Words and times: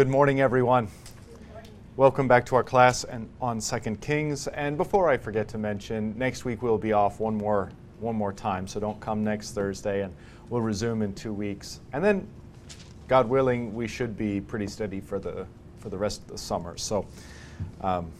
Good 0.00 0.08
morning, 0.08 0.40
everyone. 0.40 0.88
Welcome 1.98 2.26
back 2.26 2.46
to 2.46 2.56
our 2.56 2.64
class 2.64 3.04
and 3.04 3.28
on 3.38 3.60
Second 3.60 4.00
Kings. 4.00 4.46
And 4.48 4.78
before 4.78 5.10
I 5.10 5.18
forget 5.18 5.46
to 5.48 5.58
mention, 5.58 6.16
next 6.16 6.46
week 6.46 6.62
we'll 6.62 6.78
be 6.78 6.94
off 6.94 7.20
one 7.20 7.34
more 7.34 7.70
one 7.98 8.16
more 8.16 8.32
time, 8.32 8.66
so 8.66 8.80
don't 8.80 8.98
come 8.98 9.22
next 9.22 9.50
Thursday, 9.50 10.00
and 10.02 10.14
we'll 10.48 10.62
resume 10.62 11.02
in 11.02 11.12
two 11.12 11.34
weeks. 11.34 11.80
And 11.92 12.02
then, 12.02 12.26
God 13.08 13.28
willing, 13.28 13.74
we 13.74 13.86
should 13.86 14.16
be 14.16 14.40
pretty 14.40 14.68
steady 14.68 15.00
for 15.00 15.18
the 15.18 15.46
for 15.80 15.90
the 15.90 15.98
rest 15.98 16.22
of 16.22 16.28
the 16.28 16.38
summer. 16.38 16.78
So. 16.78 17.06
Um, 17.82 18.10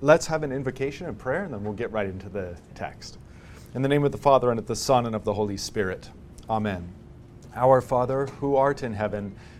let's 0.00 0.26
have 0.26 0.42
an 0.42 0.50
invocation 0.50 1.06
and 1.06 1.16
prayer, 1.16 1.44
and 1.44 1.54
then 1.54 1.62
we'll 1.62 1.74
get 1.74 1.92
right 1.92 2.06
into 2.06 2.28
the 2.28 2.56
text. 2.74 3.18
In 3.76 3.82
the 3.82 3.88
name 3.88 4.02
of 4.02 4.10
the 4.10 4.18
Father, 4.18 4.50
and 4.50 4.58
of 4.58 4.66
the 4.66 4.74
Son, 4.74 5.06
and 5.06 5.14
of 5.14 5.22
the 5.22 5.34
Holy 5.34 5.56
Spirit. 5.56 6.10
Amen. 6.50 6.92
Our 7.54 7.80
Father, 7.80 8.26
who 8.26 8.56
art 8.56 8.82
in 8.82 8.94
heaven, 8.94 9.36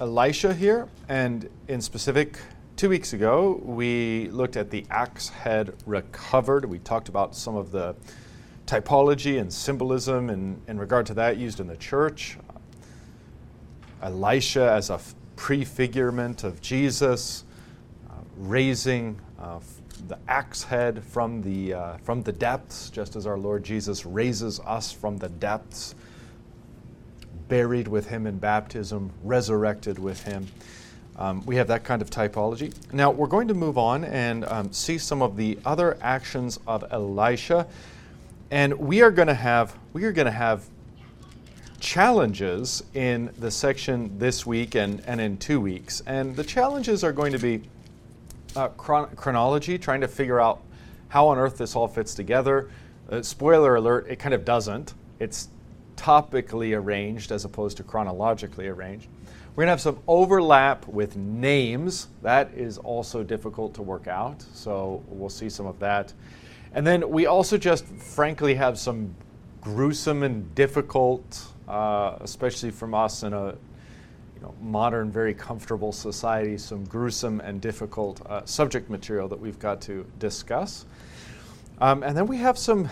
Elisha 0.00 0.54
here, 0.54 0.88
and 1.10 1.50
in 1.68 1.82
specific, 1.82 2.38
two 2.76 2.88
weeks 2.88 3.12
ago, 3.12 3.60
we 3.62 4.30
looked 4.30 4.56
at 4.56 4.70
the 4.70 4.86
axe 4.90 5.28
head 5.28 5.74
recovered. 5.84 6.64
We 6.64 6.78
talked 6.78 7.10
about 7.10 7.36
some 7.36 7.54
of 7.54 7.70
the 7.70 7.94
typology 8.66 9.38
and 9.38 9.52
symbolism 9.52 10.30
in, 10.30 10.58
in 10.68 10.78
regard 10.78 11.04
to 11.04 11.14
that 11.14 11.36
used 11.36 11.60
in 11.60 11.66
the 11.66 11.76
church. 11.76 12.38
Elisha 14.00 14.72
as 14.72 14.88
a 14.88 14.98
prefigurement 15.36 16.44
of 16.44 16.62
Jesus 16.62 17.44
raising 18.38 19.20
uh, 19.38 19.60
the 20.08 20.18
axe 20.28 20.62
head 20.62 21.04
from 21.04 21.42
the, 21.42 21.74
uh, 21.74 21.96
from 21.98 22.22
the 22.22 22.32
depths, 22.32 22.88
just 22.88 23.16
as 23.16 23.26
our 23.26 23.36
Lord 23.36 23.62
Jesus 23.62 24.06
raises 24.06 24.60
us 24.60 24.90
from 24.90 25.18
the 25.18 25.28
depths, 25.28 25.94
buried 27.50 27.88
with 27.88 28.08
him 28.08 28.26
in 28.26 28.38
baptism, 28.38 29.10
resurrected 29.22 29.98
with 29.98 30.22
him. 30.22 30.46
Um, 31.16 31.44
we 31.44 31.56
have 31.56 31.66
that 31.68 31.84
kind 31.84 32.00
of 32.00 32.08
typology. 32.08 32.72
Now, 32.94 33.10
we're 33.10 33.26
going 33.26 33.48
to 33.48 33.54
move 33.54 33.76
on 33.76 34.04
and 34.04 34.46
um, 34.46 34.72
see 34.72 34.96
some 34.96 35.20
of 35.20 35.36
the 35.36 35.58
other 35.66 35.98
actions 36.00 36.58
of 36.66 36.84
Elisha. 36.90 37.66
And 38.50 38.72
we 38.78 39.02
are 39.02 39.10
going 39.10 39.28
to 39.28 39.34
have, 39.34 39.76
we 39.92 40.04
are 40.04 40.12
going 40.12 40.26
to 40.26 40.32
have 40.32 40.64
challenges 41.78 42.82
in 42.94 43.30
the 43.38 43.50
section 43.50 44.18
this 44.18 44.46
week 44.46 44.76
and, 44.76 45.02
and 45.06 45.20
in 45.20 45.36
two 45.36 45.60
weeks. 45.60 46.02
And 46.06 46.34
the 46.36 46.44
challenges 46.44 47.04
are 47.04 47.12
going 47.12 47.32
to 47.32 47.38
be 47.38 47.62
uh, 48.56 48.68
chron- 48.68 49.14
chronology, 49.16 49.76
trying 49.76 50.00
to 50.00 50.08
figure 50.08 50.40
out 50.40 50.62
how 51.08 51.28
on 51.28 51.36
earth 51.36 51.58
this 51.58 51.76
all 51.76 51.88
fits 51.88 52.14
together. 52.14 52.70
Uh, 53.10 53.20
spoiler 53.20 53.74
alert, 53.74 54.06
it 54.08 54.18
kind 54.20 54.34
of 54.34 54.44
doesn't. 54.44 54.94
It's 55.18 55.48
topically 56.00 56.76
arranged 56.76 57.30
as 57.30 57.44
opposed 57.44 57.76
to 57.76 57.82
chronologically 57.82 58.68
arranged. 58.68 59.08
We're 59.54 59.64
going 59.64 59.66
to 59.66 59.72
have 59.72 59.80
some 59.80 59.98
overlap 60.06 60.86
with 60.88 61.16
names. 61.16 62.08
That 62.22 62.52
is 62.54 62.78
also 62.78 63.22
difficult 63.22 63.74
to 63.74 63.82
work 63.82 64.06
out, 64.06 64.42
so 64.54 65.02
we'll 65.08 65.28
see 65.28 65.50
some 65.50 65.66
of 65.66 65.78
that. 65.80 66.14
And 66.72 66.86
then 66.86 67.10
we 67.10 67.26
also 67.26 67.58
just 67.58 67.84
frankly 67.86 68.54
have 68.54 68.78
some 68.78 69.14
gruesome 69.60 70.22
and 70.22 70.54
difficult, 70.54 71.44
uh, 71.68 72.16
especially 72.20 72.70
from 72.70 72.94
us 72.94 73.22
in 73.22 73.34
a 73.34 73.48
you 73.48 74.40
know, 74.40 74.54
modern, 74.62 75.10
very 75.10 75.34
comfortable 75.34 75.92
society, 75.92 76.56
some 76.56 76.84
gruesome 76.84 77.40
and 77.40 77.60
difficult 77.60 78.24
uh, 78.26 78.42
subject 78.46 78.88
material 78.88 79.28
that 79.28 79.38
we've 79.38 79.58
got 79.58 79.82
to 79.82 80.06
discuss. 80.18 80.86
Um, 81.80 82.02
and 82.02 82.16
then 82.16 82.26
we 82.26 82.38
have 82.38 82.56
some, 82.56 82.88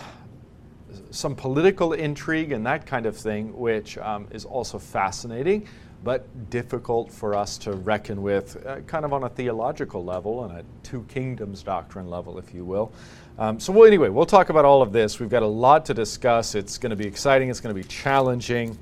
some 1.11 1.35
political 1.35 1.93
intrigue 1.93 2.51
and 2.51 2.65
that 2.65 2.85
kind 2.85 3.05
of 3.05 3.15
thing, 3.15 3.57
which 3.57 3.97
um, 3.97 4.27
is 4.31 4.45
also 4.45 4.79
fascinating, 4.79 5.67
but 6.03 6.49
difficult 6.49 7.11
for 7.11 7.35
us 7.35 7.57
to 7.59 7.73
reckon 7.73 8.21
with, 8.21 8.65
uh, 8.65 8.79
kind 8.81 9.05
of 9.05 9.13
on 9.13 9.23
a 9.23 9.29
theological 9.29 10.03
level 10.03 10.45
and 10.45 10.57
a 10.57 10.63
two 10.83 11.03
kingdoms 11.09 11.63
doctrine 11.63 12.09
level, 12.09 12.37
if 12.37 12.53
you 12.53 12.63
will. 12.63 12.91
Um, 13.37 13.59
so, 13.59 13.71
well, 13.73 13.85
anyway, 13.85 14.09
we'll 14.09 14.25
talk 14.25 14.49
about 14.49 14.65
all 14.65 14.81
of 14.81 14.91
this. 14.91 15.19
We've 15.19 15.29
got 15.29 15.43
a 15.43 15.47
lot 15.47 15.85
to 15.85 15.93
discuss. 15.93 16.55
It's 16.55 16.77
going 16.77 16.89
to 16.91 16.95
be 16.95 17.07
exciting, 17.07 17.49
it's 17.49 17.59
going 17.59 17.75
to 17.75 17.81
be 17.81 17.87
challenging. 17.87 18.77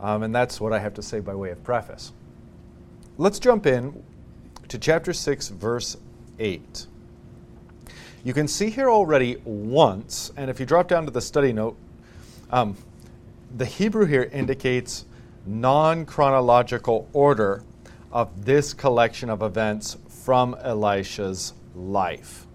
Um, 0.00 0.24
and 0.24 0.34
that's 0.34 0.60
what 0.60 0.72
I 0.72 0.78
have 0.78 0.94
to 0.94 1.02
say 1.02 1.20
by 1.20 1.34
way 1.34 1.50
of 1.50 1.62
preface. 1.62 2.12
Let's 3.18 3.38
jump 3.38 3.66
in 3.66 4.02
to 4.68 4.78
chapter 4.78 5.12
6, 5.12 5.48
verse 5.48 5.96
8. 6.38 6.86
You 8.24 8.32
can 8.32 8.46
see 8.46 8.70
here 8.70 8.88
already 8.88 9.36
once, 9.44 10.30
and 10.36 10.48
if 10.48 10.60
you 10.60 10.66
drop 10.66 10.86
down 10.86 11.06
to 11.06 11.10
the 11.10 11.20
study 11.20 11.52
note, 11.52 11.76
um, 12.50 12.76
the 13.56 13.64
Hebrew 13.64 14.06
here 14.06 14.30
indicates 14.32 15.04
non 15.44 16.06
chronological 16.06 17.08
order 17.12 17.64
of 18.12 18.44
this 18.44 18.74
collection 18.74 19.28
of 19.28 19.42
events 19.42 19.96
from 20.08 20.54
Elisha's 20.62 21.54
life. 21.74 22.46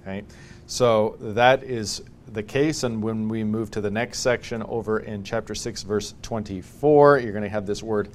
Okay? 0.00 0.24
So 0.66 1.18
that 1.20 1.64
is 1.64 2.02
the 2.32 2.42
case. 2.42 2.82
And 2.82 3.02
when 3.02 3.28
we 3.28 3.44
move 3.44 3.70
to 3.72 3.82
the 3.82 3.90
next 3.90 4.20
section 4.20 4.62
over 4.62 5.00
in 5.00 5.22
chapter 5.22 5.54
6, 5.54 5.82
verse 5.82 6.14
24, 6.22 7.18
you're 7.18 7.32
going 7.32 7.42
to 7.42 7.50
have 7.50 7.66
this 7.66 7.82
word 7.82 8.08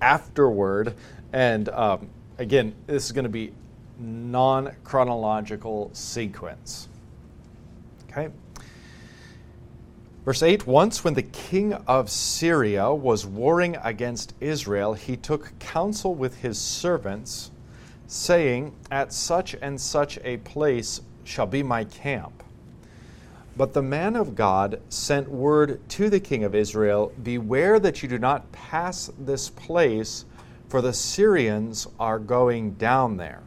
afterward. 0.00 0.94
And 1.32 1.68
um, 1.70 2.10
again, 2.38 2.74
this 2.86 3.06
is 3.06 3.12
going 3.12 3.24
to 3.24 3.28
be 3.28 3.52
non 4.02 4.74
chronological 4.84 5.90
sequence. 5.92 6.88
Okay? 8.10 8.28
Verse 10.24 10.42
8 10.42 10.66
Once 10.66 11.04
when 11.04 11.14
the 11.14 11.22
king 11.22 11.72
of 11.72 12.10
Syria 12.10 12.92
was 12.92 13.24
warring 13.24 13.76
against 13.82 14.34
Israel, 14.40 14.94
he 14.94 15.16
took 15.16 15.58
counsel 15.58 16.14
with 16.14 16.42
his 16.42 16.58
servants, 16.58 17.50
saying, 18.06 18.74
At 18.90 19.12
such 19.12 19.54
and 19.62 19.80
such 19.80 20.18
a 20.24 20.36
place 20.38 21.00
shall 21.24 21.46
be 21.46 21.62
my 21.62 21.84
camp 21.84 22.42
but 23.56 23.74
the 23.74 23.82
man 23.82 24.16
of 24.16 24.34
God 24.34 24.80
sent 24.88 25.28
word 25.28 25.86
to 25.90 26.08
the 26.08 26.20
king 26.20 26.44
of 26.44 26.54
Israel 26.54 27.12
Beware 27.22 27.78
that 27.80 28.02
you 28.02 28.08
do 28.08 28.18
not 28.18 28.50
pass 28.50 29.10
this 29.18 29.50
place, 29.50 30.24
for 30.68 30.80
the 30.80 30.92
Syrians 30.92 31.86
are 32.00 32.18
going 32.18 32.72
down 32.74 33.18
there. 33.18 33.42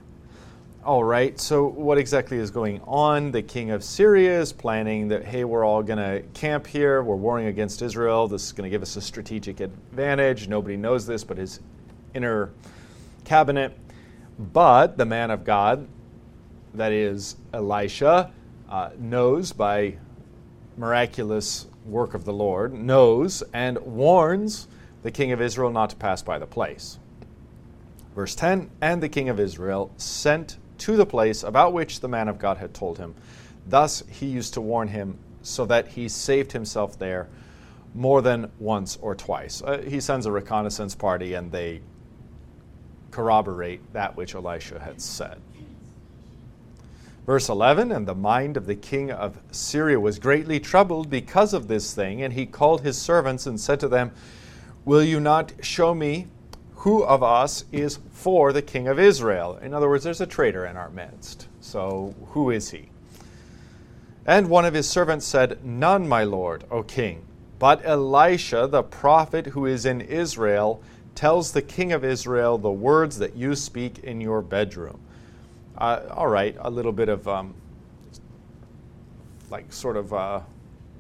All 0.86 1.04
right, 1.04 1.40
so 1.40 1.66
what 1.66 1.98
exactly 1.98 2.38
is 2.38 2.52
going 2.52 2.80
on? 2.82 3.32
The 3.32 3.42
king 3.42 3.72
of 3.72 3.84
Syria 3.84 4.40
is 4.40 4.54
planning 4.54 5.08
that, 5.08 5.26
hey, 5.26 5.44
we're 5.44 5.66
all 5.66 5.82
going 5.82 5.98
to 5.98 6.22
camp 6.36 6.68
here. 6.68 7.02
We're 7.02 7.16
warring 7.16 7.48
against 7.48 7.82
Israel. 7.82 8.28
This 8.28 8.44
is 8.44 8.52
going 8.52 8.66
to 8.66 8.70
give 8.70 8.84
us 8.84 8.96
a 8.96 9.02
strategic 9.02 9.62
advantage. 9.62 10.48
Nobody 10.48 10.78
knows 10.78 11.08
this 11.08 11.24
but 11.24 11.38
his 11.38 11.60
inner 12.14 12.52
cabinet. 13.24 13.76
But 14.38 14.96
the 14.96 15.06
man 15.06 15.32
of 15.32 15.44
God, 15.44 15.88
that 16.76 16.92
is 16.92 17.36
Elisha, 17.52 18.32
uh, 18.70 18.92
knows 19.00 19.54
by 19.54 19.96
miraculous 20.78 21.66
work 21.88 22.14
of 22.14 22.26
the 22.26 22.34
Lord, 22.34 22.76
knows 22.76 23.42
and 23.56 23.80
warns 23.80 24.68
the 25.02 25.10
king 25.10 25.32
of 25.32 25.42
Israel 25.42 25.72
not 25.72 25.90
to 25.90 25.96
pass 25.96 26.22
by 26.22 26.38
the 26.38 26.46
place. 26.46 27.00
Verse 28.14 28.36
10 28.36 28.70
And 28.82 29.02
the 29.02 29.10
king 29.10 29.30
of 29.30 29.40
Israel 29.40 29.92
sent 29.98 30.58
to 30.80 30.96
the 30.96 31.06
place 31.06 31.44
about 31.44 31.74
which 31.74 32.00
the 32.00 32.08
man 32.08 32.28
of 32.28 32.40
God 32.40 32.58
had 32.58 32.74
told 32.74 32.98
him. 32.98 33.16
Thus 33.68 34.04
he 34.10 34.28
used 34.28 34.54
to 34.56 34.62
warn 34.62 34.90
him 34.90 35.18
so 35.42 35.66
that 35.66 35.90
he 35.90 36.08
saved 36.08 36.52
himself 36.52 36.98
there 36.98 37.28
more 37.94 38.22
than 38.22 38.52
once 38.60 38.98
or 39.02 39.16
twice. 39.16 39.62
Uh, 39.62 39.82
he 39.88 40.00
sends 40.00 40.26
a 40.26 40.32
reconnaissance 40.32 40.96
party 40.96 41.34
and 41.34 41.52
they 41.52 41.82
corroborate 43.12 43.94
that 43.94 44.18
which 44.18 44.36
Elisha 44.36 44.80
had 44.80 45.02
said. 45.02 45.40
Verse 47.26 47.50
11 47.50 47.92
And 47.92 48.06
the 48.06 48.16
mind 48.16 48.58
of 48.58 48.66
the 48.66 48.76
king 48.76 49.12
of 49.12 49.40
Syria 49.52 50.00
was 50.00 50.20
greatly 50.20 50.60
troubled 50.60 51.10
because 51.10 51.54
of 51.54 51.68
this 51.68 51.94
thing, 51.94 52.22
and 52.22 52.34
he 52.34 52.46
called 52.46 52.82
his 52.82 53.02
servants 53.02 53.48
and 53.48 53.60
said 53.60 53.80
to 53.80 53.88
them, 53.88 54.12
Will 54.84 55.04
you 55.04 55.20
not 55.20 55.54
show 55.62 55.96
me 55.96 56.28
who 56.86 57.04
of 57.04 57.24
us 57.24 57.66
is 57.72 57.98
for 58.12 58.54
the 58.54 58.62
king 58.62 58.88
of 58.88 59.00
Israel? 59.00 59.58
In 59.60 59.74
other 59.74 59.90
words, 59.90 60.04
there's 60.04 60.22
a 60.22 60.28
traitor 60.28 60.68
in 60.68 60.78
our 60.78 60.92
midst. 60.92 61.48
So 61.60 62.14
who 62.28 62.52
is 62.52 62.70
he? 62.70 62.90
And 64.24 64.52
one 64.52 64.66
of 64.66 64.76
his 64.76 64.88
servants 64.88 65.26
said, 65.26 65.66
None, 65.66 66.08
my 66.08 66.24
lord, 66.24 66.64
O 66.70 66.84
king, 66.84 67.26
but 67.58 67.84
Elisha 67.84 68.68
the 68.68 68.84
prophet 68.84 69.48
who 69.48 69.66
is 69.66 69.88
in 69.88 70.00
Israel. 70.00 70.80
tells 71.16 71.54
the 71.54 71.62
king 71.64 71.92
of 71.92 72.06
Israel 72.06 72.60
the 72.60 72.72
words 72.72 73.18
that 73.18 73.36
you 73.36 73.56
speak 73.56 73.98
in 74.04 74.22
your 74.22 74.44
bedroom. 74.44 75.00
Uh, 75.76 76.02
all 76.12 76.28
right, 76.28 76.56
a 76.60 76.70
little 76.70 76.92
bit 76.92 77.10
of 77.10 77.28
um, 77.28 77.56
like 79.50 79.74
sort 79.74 79.98
of 79.98 80.14
uh, 80.14 80.40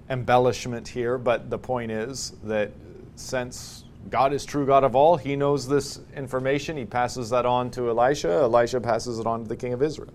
embellishment 0.09 0.87
here, 0.87 1.19
but 1.19 1.51
the 1.51 1.59
point 1.59 1.91
is 1.91 2.33
that 2.43 2.71
since 3.15 3.84
God 4.10 4.34
is 4.34 4.46
true 4.46 4.66
God 4.66 4.84
of 4.84 4.96
all, 4.96 5.18
he 5.18 5.36
knows 5.36 5.68
this 5.68 6.00
information. 6.16 6.78
He 6.78 6.86
passes 6.86 7.30
that 7.31 7.46
on 7.46 7.72
to 7.72 7.90
Elisha. 7.90 8.30
Elisha 8.30 8.80
passes 8.80 9.19
it 9.19 9.25
on 9.25 9.44
to 9.44 9.50
the 9.50 9.56
king 9.56 9.74
of 9.74 9.81
Israel. 9.81 10.13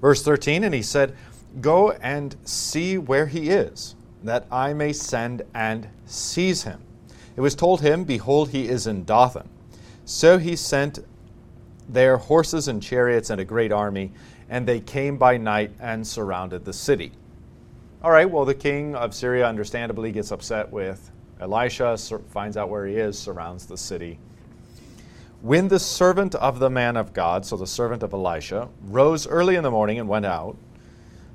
Verse 0.00 0.22
13, 0.22 0.64
and 0.64 0.74
he 0.74 0.82
said, 0.82 1.14
Go 1.60 1.92
and 1.92 2.36
see 2.44 2.98
where 2.98 3.26
he 3.26 3.50
is, 3.50 3.96
that 4.22 4.46
I 4.50 4.72
may 4.72 4.92
send 4.92 5.42
and 5.54 5.88
seize 6.06 6.62
him. 6.62 6.82
It 7.36 7.40
was 7.40 7.54
told 7.54 7.80
him, 7.80 8.04
Behold, 8.04 8.50
he 8.50 8.68
is 8.68 8.86
in 8.86 9.04
Dothan. 9.04 9.48
So 10.04 10.38
he 10.38 10.56
sent 10.56 11.00
there 11.88 12.16
horses 12.16 12.68
and 12.68 12.82
chariots 12.82 13.30
and 13.30 13.40
a 13.40 13.44
great 13.44 13.72
army, 13.72 14.12
and 14.48 14.66
they 14.66 14.80
came 14.80 15.18
by 15.18 15.36
night 15.36 15.72
and 15.80 16.06
surrounded 16.06 16.64
the 16.64 16.72
city. 16.72 17.12
All 18.02 18.10
right, 18.10 18.28
well, 18.28 18.44
the 18.44 18.54
king 18.54 18.94
of 18.94 19.14
Syria 19.14 19.48
understandably 19.48 20.12
gets 20.12 20.30
upset 20.30 20.70
with 20.70 21.10
Elisha, 21.40 21.96
finds 22.30 22.56
out 22.56 22.70
where 22.70 22.86
he 22.86 22.96
is, 22.96 23.18
surrounds 23.18 23.66
the 23.66 23.76
city. 23.76 24.18
When 25.42 25.68
the 25.68 25.78
servant 25.78 26.34
of 26.34 26.58
the 26.58 26.70
man 26.70 26.96
of 26.96 27.12
God, 27.12 27.44
so 27.44 27.56
the 27.56 27.66
servant 27.66 28.02
of 28.02 28.12
Elisha, 28.12 28.68
rose 28.82 29.26
early 29.26 29.56
in 29.56 29.62
the 29.62 29.70
morning 29.70 29.98
and 29.98 30.08
went 30.08 30.26
out, 30.26 30.56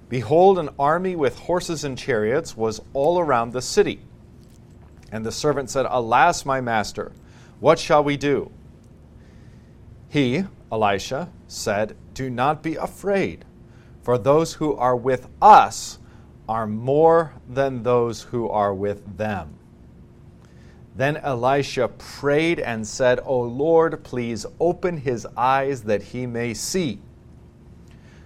behold, 0.10 0.58
an 0.58 0.70
army 0.80 1.16
with 1.16 1.38
horses 1.40 1.84
and 1.84 1.98
chariots 1.98 2.58
was 2.58 2.82
all 2.94 3.20
around 3.20 3.54
the 3.54 3.62
city. 3.62 4.02
And 5.12 5.26
the 5.26 5.32
servant 5.32 5.70
said, 5.70 5.86
Alas, 5.88 6.46
my 6.46 6.62
master, 6.62 7.12
what 7.60 7.78
shall 7.78 8.04
we 8.04 8.18
do? 8.18 8.52
He, 10.10 10.46
Elisha, 10.72 11.30
said, 11.48 11.96
Do 12.14 12.30
not 12.30 12.64
be 12.64 12.76
afraid, 12.76 13.46
for 14.02 14.18
those 14.18 14.56
who 14.56 14.76
are 14.76 14.96
with 14.96 15.28
us 15.42 16.00
are 16.50 16.68
more 16.68 17.34
than 17.48 17.84
those 17.84 18.24
who 18.24 18.50
are 18.50 18.74
with 18.74 19.18
them. 19.18 19.60
Then 20.96 21.18
Elisha 21.18 21.88
prayed 21.88 22.60
and 22.60 22.86
said, 22.86 23.20
O 23.24 23.40
Lord, 23.40 24.04
please 24.04 24.46
open 24.60 24.98
his 24.98 25.26
eyes 25.38 25.84
that 25.84 26.04
he 26.04 26.26
may 26.26 26.54
see. 26.54 27.00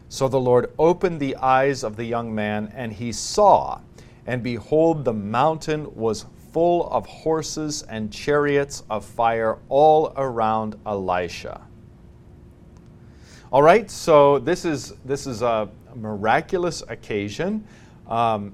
So 0.09 0.27
the 0.27 0.39
Lord 0.39 0.71
opened 0.79 1.19
the 1.19 1.35
eyes 1.35 1.83
of 1.83 1.95
the 1.95 2.05
young 2.05 2.33
man, 2.33 2.71
and 2.75 2.93
he 2.93 3.11
saw, 3.11 3.81
and 4.25 4.41
behold, 4.41 5.05
the 5.05 5.13
mountain 5.13 5.93
was 5.95 6.25
full 6.51 6.89
of 6.89 7.05
horses 7.05 7.83
and 7.83 8.11
chariots 8.11 8.83
of 8.89 9.03
fire 9.03 9.57
all 9.67 10.13
around 10.15 10.79
Elisha. 10.85 11.61
All 13.51 13.61
right, 13.61 13.91
so 13.91 14.39
this 14.39 14.65
is 14.65 14.93
this 15.05 15.27
is 15.27 15.41
a 15.41 15.69
miraculous 15.95 16.81
occasion. 16.87 17.65
Um, 18.07 18.53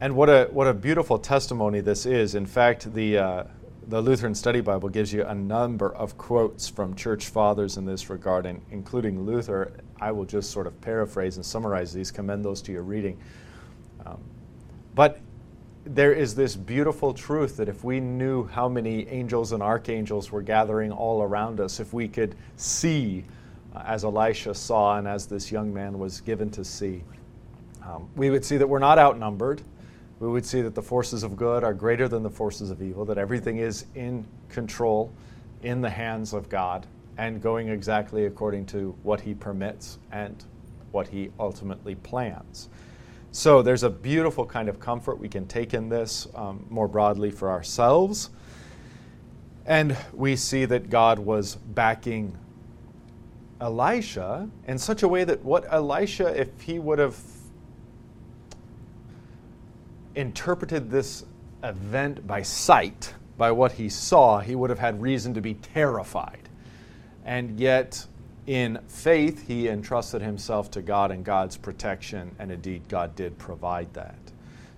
and 0.00 0.14
what 0.16 0.28
a, 0.28 0.48
what 0.50 0.66
a 0.66 0.74
beautiful 0.74 1.18
testimony 1.18 1.80
this 1.80 2.04
is. 2.04 2.34
In 2.34 2.46
fact, 2.46 2.92
the, 2.94 3.18
uh, 3.18 3.44
the 3.88 4.00
Lutheran 4.00 4.34
Study 4.34 4.60
Bible 4.60 4.88
gives 4.88 5.12
you 5.12 5.24
a 5.24 5.34
number 5.34 5.94
of 5.94 6.18
quotes 6.18 6.68
from 6.68 6.94
church 6.94 7.28
fathers 7.28 7.76
in 7.76 7.84
this 7.84 8.10
regard, 8.10 8.44
and 8.46 8.60
including 8.70 9.24
Luther. 9.24 9.72
I 10.00 10.10
will 10.10 10.24
just 10.24 10.50
sort 10.50 10.66
of 10.66 10.78
paraphrase 10.80 11.36
and 11.36 11.46
summarize 11.46 11.92
these, 11.92 12.10
commend 12.10 12.44
those 12.44 12.60
to 12.62 12.72
your 12.72 12.82
reading. 12.82 13.18
Um, 14.04 14.20
but 14.94 15.20
there 15.84 16.12
is 16.12 16.34
this 16.34 16.56
beautiful 16.56 17.12
truth 17.12 17.56
that 17.58 17.68
if 17.68 17.84
we 17.84 18.00
knew 18.00 18.46
how 18.46 18.68
many 18.68 19.06
angels 19.08 19.52
and 19.52 19.62
archangels 19.62 20.32
were 20.32 20.42
gathering 20.42 20.90
all 20.90 21.22
around 21.22 21.60
us, 21.60 21.78
if 21.78 21.92
we 21.92 22.08
could 22.08 22.34
see 22.56 23.24
uh, 23.74 23.82
as 23.86 24.04
Elisha 24.04 24.54
saw 24.54 24.98
and 24.98 25.06
as 25.06 25.26
this 25.26 25.52
young 25.52 25.72
man 25.72 25.98
was 25.98 26.20
given 26.20 26.50
to 26.50 26.64
see, 26.64 27.04
um, 27.86 28.08
we 28.16 28.30
would 28.30 28.44
see 28.44 28.56
that 28.56 28.66
we're 28.66 28.78
not 28.78 28.98
outnumbered 28.98 29.62
we 30.24 30.32
would 30.32 30.46
see 30.46 30.62
that 30.62 30.74
the 30.74 30.82
forces 30.82 31.22
of 31.22 31.36
good 31.36 31.62
are 31.62 31.74
greater 31.74 32.08
than 32.08 32.22
the 32.22 32.30
forces 32.30 32.70
of 32.70 32.80
evil, 32.80 33.04
that 33.04 33.18
everything 33.18 33.58
is 33.58 33.84
in 33.94 34.24
control, 34.48 35.12
in 35.62 35.82
the 35.82 35.90
hands 35.90 36.32
of 36.32 36.48
God, 36.48 36.86
and 37.18 37.42
going 37.42 37.68
exactly 37.68 38.24
according 38.24 38.64
to 38.66 38.96
what 39.02 39.20
He 39.20 39.34
permits 39.34 39.98
and 40.12 40.42
what 40.92 41.08
He 41.08 41.30
ultimately 41.38 41.94
plans. 41.96 42.70
So 43.32 43.60
there's 43.60 43.82
a 43.82 43.90
beautiful 43.90 44.46
kind 44.46 44.70
of 44.70 44.80
comfort 44.80 45.18
we 45.18 45.28
can 45.28 45.46
take 45.46 45.74
in 45.74 45.90
this 45.90 46.26
um, 46.34 46.64
more 46.70 46.88
broadly 46.88 47.30
for 47.30 47.50
ourselves. 47.50 48.30
And 49.66 49.94
we 50.14 50.36
see 50.36 50.64
that 50.64 50.88
God 50.88 51.18
was 51.18 51.56
backing 51.56 52.34
Elisha 53.60 54.48
in 54.66 54.78
such 54.78 55.02
a 55.02 55.08
way 55.08 55.24
that 55.24 55.44
what 55.44 55.70
Elisha, 55.70 56.28
if 56.40 56.60
he 56.62 56.78
would 56.78 56.98
have 56.98 57.14
interpreted 60.14 60.90
this 60.90 61.24
event 61.62 62.26
by 62.26 62.42
sight, 62.42 63.14
by 63.36 63.50
what 63.50 63.72
he 63.72 63.88
saw, 63.88 64.38
he 64.40 64.54
would 64.54 64.70
have 64.70 64.78
had 64.78 65.00
reason 65.00 65.34
to 65.34 65.40
be 65.40 65.54
terrified. 65.54 66.48
And 67.24 67.58
yet, 67.58 68.06
in 68.46 68.78
faith, 68.86 69.46
he 69.46 69.68
entrusted 69.68 70.20
himself 70.22 70.70
to 70.72 70.82
God 70.82 71.10
and 71.10 71.24
God's 71.24 71.56
protection, 71.56 72.34
and 72.38 72.52
indeed, 72.52 72.88
God 72.88 73.16
did 73.16 73.38
provide 73.38 73.92
that. 73.94 74.18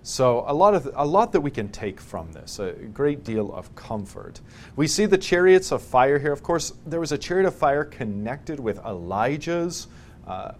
So, 0.03 0.45
a 0.47 0.53
lot, 0.53 0.73
of, 0.73 0.89
a 0.95 1.05
lot 1.05 1.33
that 1.33 1.41
we 1.41 1.51
can 1.51 1.67
take 1.67 1.99
from 1.99 2.31
this, 2.31 2.59
a 2.59 2.71
great 2.71 3.25
deal 3.25 3.53
of 3.53 3.75
comfort. 3.75 4.39
We 4.77 4.87
see 4.87 5.05
the 5.05 5.17
chariots 5.17 5.73
of 5.73 5.81
fire 5.81 6.17
here. 6.17 6.31
Of 6.31 6.41
course, 6.43 6.71
there 6.85 7.01
was 7.01 7.11
a 7.11 7.17
chariot 7.17 7.45
of 7.45 7.53
fire 7.53 7.83
connected 7.83 8.57
with 8.57 8.79
Elijah's 8.85 9.87
uh, 10.25 10.53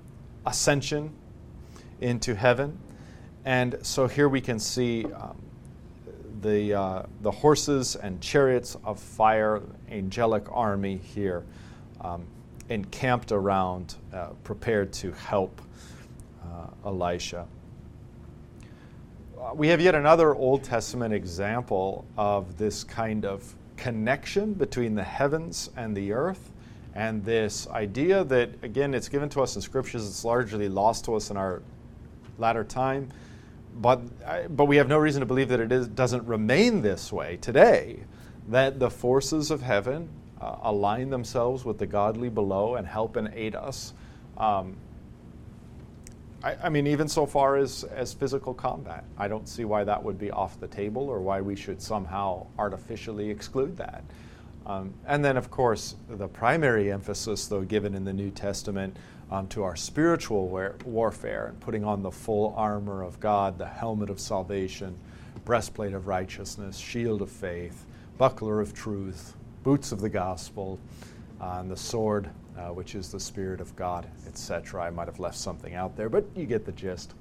ascension 0.46 1.14
into 2.02 2.36
heaven. 2.36 2.78
And 3.48 3.78
so 3.82 4.08
here 4.08 4.28
we 4.28 4.42
can 4.42 4.60
see 4.60 5.06
um, 5.06 5.42
the, 6.42 6.74
uh, 6.74 7.04
the 7.22 7.32
horses 7.32 7.96
and 7.96 8.20
chariots 8.20 8.76
of 8.84 9.00
fire, 9.00 9.62
angelic 9.90 10.44
army 10.52 10.98
here, 10.98 11.46
um, 12.02 12.26
encamped 12.68 13.32
around, 13.32 13.96
uh, 14.14 14.32
prepared 14.44 14.92
to 14.92 15.14
help 15.14 15.62
uh, 16.44 16.88
Elisha. 16.90 17.48
Uh, 19.40 19.54
we 19.54 19.70
have 19.70 19.80
yet 19.80 19.96
another 19.96 20.36
Old 20.36 20.62
Testament 20.66 21.14
example 21.14 22.04
of 22.18 22.58
this 22.58 22.84
kind 22.84 23.24
of 23.24 23.56
connection 23.78 24.56
between 24.56 24.94
the 24.94 25.06
heavens 25.06 25.70
and 25.78 25.96
the 25.96 26.12
earth 26.12 26.52
and 26.96 27.24
this 27.24 27.66
idea 27.70 28.26
that, 28.26 28.50
again, 28.62 28.94
it's 28.94 29.08
given 29.08 29.30
to 29.30 29.42
us 29.42 29.56
in 29.56 29.62
scriptures, 29.62 30.06
it's 30.06 30.26
largely 30.26 30.68
lost 30.68 31.06
to 31.06 31.16
us 31.16 31.32
in 31.32 31.38
our 31.38 31.62
latter 32.38 32.66
time 32.66 33.10
but, 33.82 34.56
but 34.56 34.66
we 34.66 34.78
have 34.78 34.88
no 34.88 34.98
reason 34.98 35.20
to 35.22 35.26
believe 35.26 35.50
that 35.50 35.60
it 35.60 35.72
is, 35.72 35.88
doesn't 35.88 36.26
remain 36.26 36.82
this 36.82 37.12
way 37.12 37.38
today, 37.38 38.00
that 38.48 38.80
the 38.80 38.90
forces 38.90 39.52
of 39.52 39.62
heaven 39.62 40.10
uh, 40.42 40.58
align 40.64 41.10
themselves 41.10 41.66
with 41.66 41.78
the 41.78 41.86
godly 41.86 42.30
below 42.30 42.76
and 42.76 42.88
help 42.88 43.16
and 43.16 43.32
aid 43.34 43.56
us. 43.56 43.94
Um, 44.38 44.78
I, 46.44 46.56
I, 46.64 46.70
mean, 46.70 46.86
even 46.88 47.08
so 47.08 47.26
far 47.26 47.58
as, 47.58 47.84
as 47.86 48.14
physical 48.14 48.54
combat, 48.54 49.04
I 49.18 49.28
don't 49.28 49.50
see 49.50 49.66
why 49.66 49.84
that 49.84 50.04
would 50.04 50.20
be 50.20 50.30
off 50.30 50.60
the 50.60 50.68
table 50.68 51.10
or 51.10 51.20
why 51.20 51.42
we 51.42 51.56
should 51.56 51.82
somehow 51.82 52.46
artificially 52.60 53.30
exclude 53.30 53.76
that. 53.78 54.04
Um, 54.68 54.94
and 55.06 55.24
then, 55.24 55.38
of 55.38 55.50
course, 55.50 55.96
the 56.10 56.28
primary 56.28 56.92
emphasis, 56.92 57.48
though, 57.48 57.62
given 57.62 57.96
in 57.96 58.04
the 58.04 58.12
New 58.12 58.30
Testament 58.30 58.98
um, 59.32 59.48
to 59.48 59.64
our 59.64 59.78
spiritual 59.78 60.50
war- 60.50 60.76
warfare 60.84 61.48
and 61.48 61.60
putting 61.62 61.86
on 61.86 62.04
the 62.04 62.12
full 62.12 62.54
armor 62.58 63.02
of 63.02 63.18
God, 63.22 63.58
the 63.58 63.66
helmet 63.66 64.10
of 64.10 64.20
salvation, 64.20 64.98
breastplate 65.46 65.94
of 65.94 66.08
righteousness, 66.08 66.78
shield 66.78 67.22
of 67.22 67.32
faith, 67.32 67.86
buckler 68.18 68.60
of 68.60 68.74
truth, 68.74 69.38
boots 69.64 69.94
of 69.94 70.02
the 70.02 70.10
gospel, 70.10 70.80
uh, 71.40 71.60
and 71.60 71.72
the 71.72 71.78
sword, 71.78 72.30
uh, 72.58 72.68
which 72.68 72.94
is 72.94 73.10
the 73.10 73.20
Spirit 73.20 73.62
of 73.62 73.74
God, 73.78 74.06
etc. 74.28 74.84
I 74.84 74.90
might 74.90 75.08
have 75.08 75.22
left 75.22 75.38
something 75.38 75.76
out 75.76 75.96
there, 75.96 76.10
but 76.10 76.26
you 76.36 76.46
get 76.46 76.66
the 76.66 76.74
gist. 76.74 77.14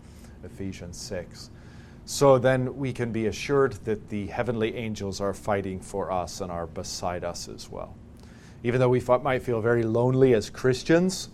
Ephesians 0.42 0.96
6. 0.96 1.50
So 2.08 2.38
then 2.38 2.76
we 2.76 2.92
can 2.92 3.10
be 3.10 3.26
assured 3.26 3.72
that 3.84 4.10
the 4.10 4.28
heavenly 4.28 4.76
angels 4.76 5.20
are 5.20 5.34
fighting 5.34 5.80
for 5.80 6.12
us 6.12 6.40
and 6.40 6.52
are 6.52 6.68
beside 6.68 7.24
us 7.24 7.48
as 7.48 7.68
well. 7.68 7.96
Even 8.62 8.78
though 8.78 8.88
we 8.88 9.00
might 9.00 9.42
feel 9.42 9.60
very 9.60 9.82
lonely 9.82 10.32
as 10.32 10.48
Christians, 10.48 11.30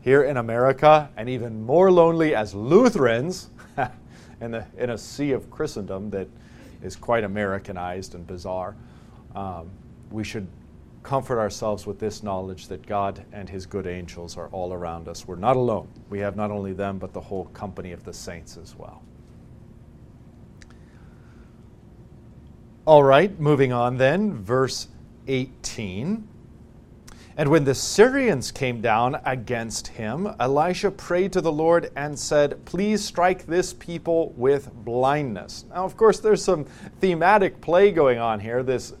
here 0.00 0.22
in 0.22 0.38
America, 0.38 1.10
and 1.18 1.28
even 1.28 1.62
more 1.62 1.92
lonely 1.92 2.34
as 2.34 2.54
Lutherans 2.54 3.50
in, 4.40 4.50
the, 4.50 4.64
in 4.78 4.90
a 4.90 4.98
sea 4.98 5.32
of 5.32 5.50
Christendom 5.50 6.08
that 6.10 6.28
is 6.82 6.96
quite 6.96 7.22
Americanized 7.22 8.14
and 8.14 8.26
bizarre, 8.26 8.76
um, 9.34 9.70
we 10.10 10.24
should 10.24 10.48
comfort 11.02 11.38
ourselves 11.38 11.86
with 11.86 11.98
this 11.98 12.22
knowledge 12.22 12.68
that 12.68 12.86
God 12.86 13.22
and 13.34 13.46
His 13.46 13.66
good 13.66 13.86
angels 13.86 14.38
are 14.38 14.48
all 14.48 14.72
around 14.72 15.06
us. 15.06 15.28
We're 15.28 15.36
not 15.36 15.56
alone. 15.56 15.88
We 16.08 16.18
have 16.20 16.34
not 16.34 16.50
only 16.50 16.72
them, 16.72 16.98
but 16.98 17.12
the 17.12 17.20
whole 17.20 17.44
company 17.46 17.92
of 17.92 18.04
the 18.04 18.12
saints 18.14 18.56
as 18.56 18.74
well. 18.74 19.02
All 22.86 23.02
right, 23.02 23.40
moving 23.40 23.72
on 23.72 23.96
then, 23.96 24.34
verse 24.34 24.88
18. 25.26 26.28
And 27.38 27.48
when 27.48 27.64
the 27.64 27.74
Syrians 27.74 28.50
came 28.50 28.82
down 28.82 29.18
against 29.24 29.88
him, 29.88 30.28
Elisha 30.38 30.90
prayed 30.90 31.32
to 31.32 31.40
the 31.40 31.50
Lord 31.50 31.90
and 31.96 32.18
said, 32.18 32.62
Please 32.66 33.02
strike 33.02 33.46
this 33.46 33.72
people 33.72 34.34
with 34.36 34.70
blindness. 34.84 35.64
Now, 35.70 35.86
of 35.86 35.96
course, 35.96 36.20
there's 36.20 36.44
some 36.44 36.66
thematic 37.00 37.58
play 37.62 37.90
going 37.90 38.18
on 38.18 38.38
here. 38.38 38.62
This, 38.62 38.92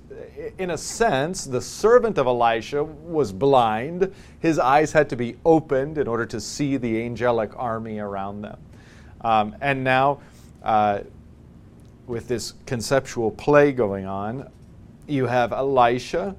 in 0.56 0.70
a 0.70 0.78
sense, 0.78 1.44
the 1.44 1.60
servant 1.60 2.16
of 2.16 2.26
Elisha 2.26 2.82
was 2.82 3.34
blind. 3.34 4.14
His 4.40 4.58
eyes 4.58 4.92
had 4.92 5.10
to 5.10 5.16
be 5.16 5.36
opened 5.44 5.98
in 5.98 6.08
order 6.08 6.24
to 6.24 6.40
see 6.40 6.78
the 6.78 7.02
angelic 7.02 7.50
army 7.54 7.98
around 7.98 8.40
them. 8.40 8.58
Um, 9.20 9.54
and 9.60 9.84
now, 9.84 10.20
uh, 10.62 11.00
with 12.06 12.28
this 12.28 12.54
conceptual 12.66 13.30
play 13.30 13.72
going 13.72 14.06
on, 14.06 14.50
you 15.06 15.26
have 15.26 15.52
Elisha 15.52 16.36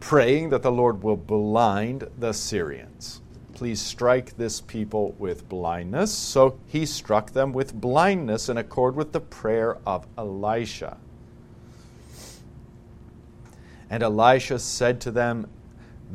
praying 0.00 0.50
that 0.50 0.62
the 0.62 0.72
Lord 0.72 1.02
will 1.02 1.16
blind 1.16 2.08
the 2.18 2.32
Syrians. 2.32 3.20
Please 3.54 3.80
strike 3.80 4.36
this 4.36 4.60
people 4.60 5.14
with 5.18 5.48
blindness. 5.48 6.12
So 6.12 6.58
he 6.66 6.84
struck 6.84 7.30
them 7.30 7.52
with 7.52 7.74
blindness 7.74 8.48
in 8.48 8.56
accord 8.56 8.96
with 8.96 9.12
the 9.12 9.20
prayer 9.20 9.78
of 9.86 10.06
Elisha. 10.18 10.96
And 13.88 14.02
Elisha 14.02 14.58
said 14.58 15.00
to 15.02 15.10
them, 15.10 15.46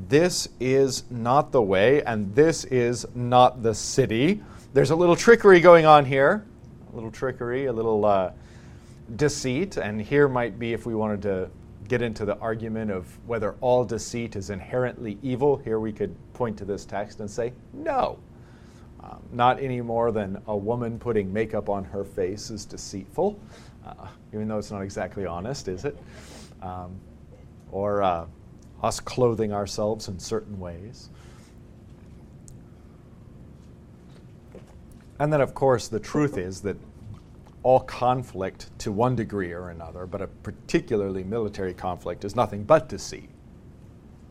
This 0.10 0.50
is 0.60 1.03
not 1.10 1.51
the 1.51 1.62
way, 1.62 2.03
and 2.03 2.36
this 2.36 2.65
is 2.65 3.05
not 3.15 3.63
the 3.63 3.74
city. 3.74 4.43
There's 4.74 4.91
a 4.91 4.96
little 4.96 5.15
trickery 5.15 5.62
going 5.62 5.86
on 5.86 6.03
here. 6.03 6.43
A 6.91 6.96
little 6.96 7.12
trickery, 7.12 7.67
a 7.67 7.74
little 7.74 8.03
uh, 8.03 8.31
deceit. 9.16 9.78
And 9.78 10.02
here 10.02 10.28
might 10.28 10.60
be, 10.60 10.74
if 10.74 10.86
we 10.86 10.96
wanted 10.96 11.22
to 11.24 11.50
get 11.88 12.02
into 12.02 12.26
the 12.26 12.38
argument 12.40 12.92
of 12.92 13.06
whether 13.28 13.56
all 13.62 13.86
deceit 13.86 14.36
is 14.36 14.50
inherently 14.50 15.18
evil, 15.22 15.58
here 15.58 15.80
we 15.80 15.94
could 15.94 16.16
point 16.34 16.58
to 16.58 16.66
this 16.66 16.86
text 16.86 17.20
and 17.20 17.30
say, 17.30 17.54
no. 17.74 18.20
Um, 19.02 19.24
not 19.32 19.62
any 19.62 19.80
more 19.82 20.12
than 20.12 20.42
a 20.48 20.58
woman 20.58 21.00
putting 21.00 21.32
makeup 21.32 21.70
on 21.70 21.86
her 21.86 22.04
face 22.04 22.50
is 22.50 22.66
deceitful, 22.66 23.40
uh, 23.86 24.08
even 24.34 24.48
though 24.48 24.58
it's 24.58 24.72
not 24.72 24.82
exactly 24.82 25.26
honest, 25.26 25.68
is 25.68 25.86
it? 25.86 25.98
Um, 26.62 27.00
or 27.72 28.04
uh, 28.04 28.26
us 28.84 29.00
clothing 29.00 29.54
ourselves 29.54 30.08
in 30.08 30.20
certain 30.20 30.60
ways. 30.60 31.10
And 35.20 35.32
then, 35.32 35.42
of 35.42 35.54
course, 35.54 35.88
the 35.88 36.00
truth 36.00 36.38
is 36.38 36.62
that 36.62 36.78
all 37.67 37.81
conflict 37.81 38.69
to 38.79 38.93
one 38.93 39.13
degree 39.13 39.51
or 39.51 39.71
another, 39.71 40.05
but 40.05 40.21
a 40.21 40.27
particularly 40.27 41.21
military 41.21 41.74
conflict 41.74 42.24
is 42.24 42.33
nothing 42.33 42.63
but 42.63 42.88
deceit. 42.88 43.29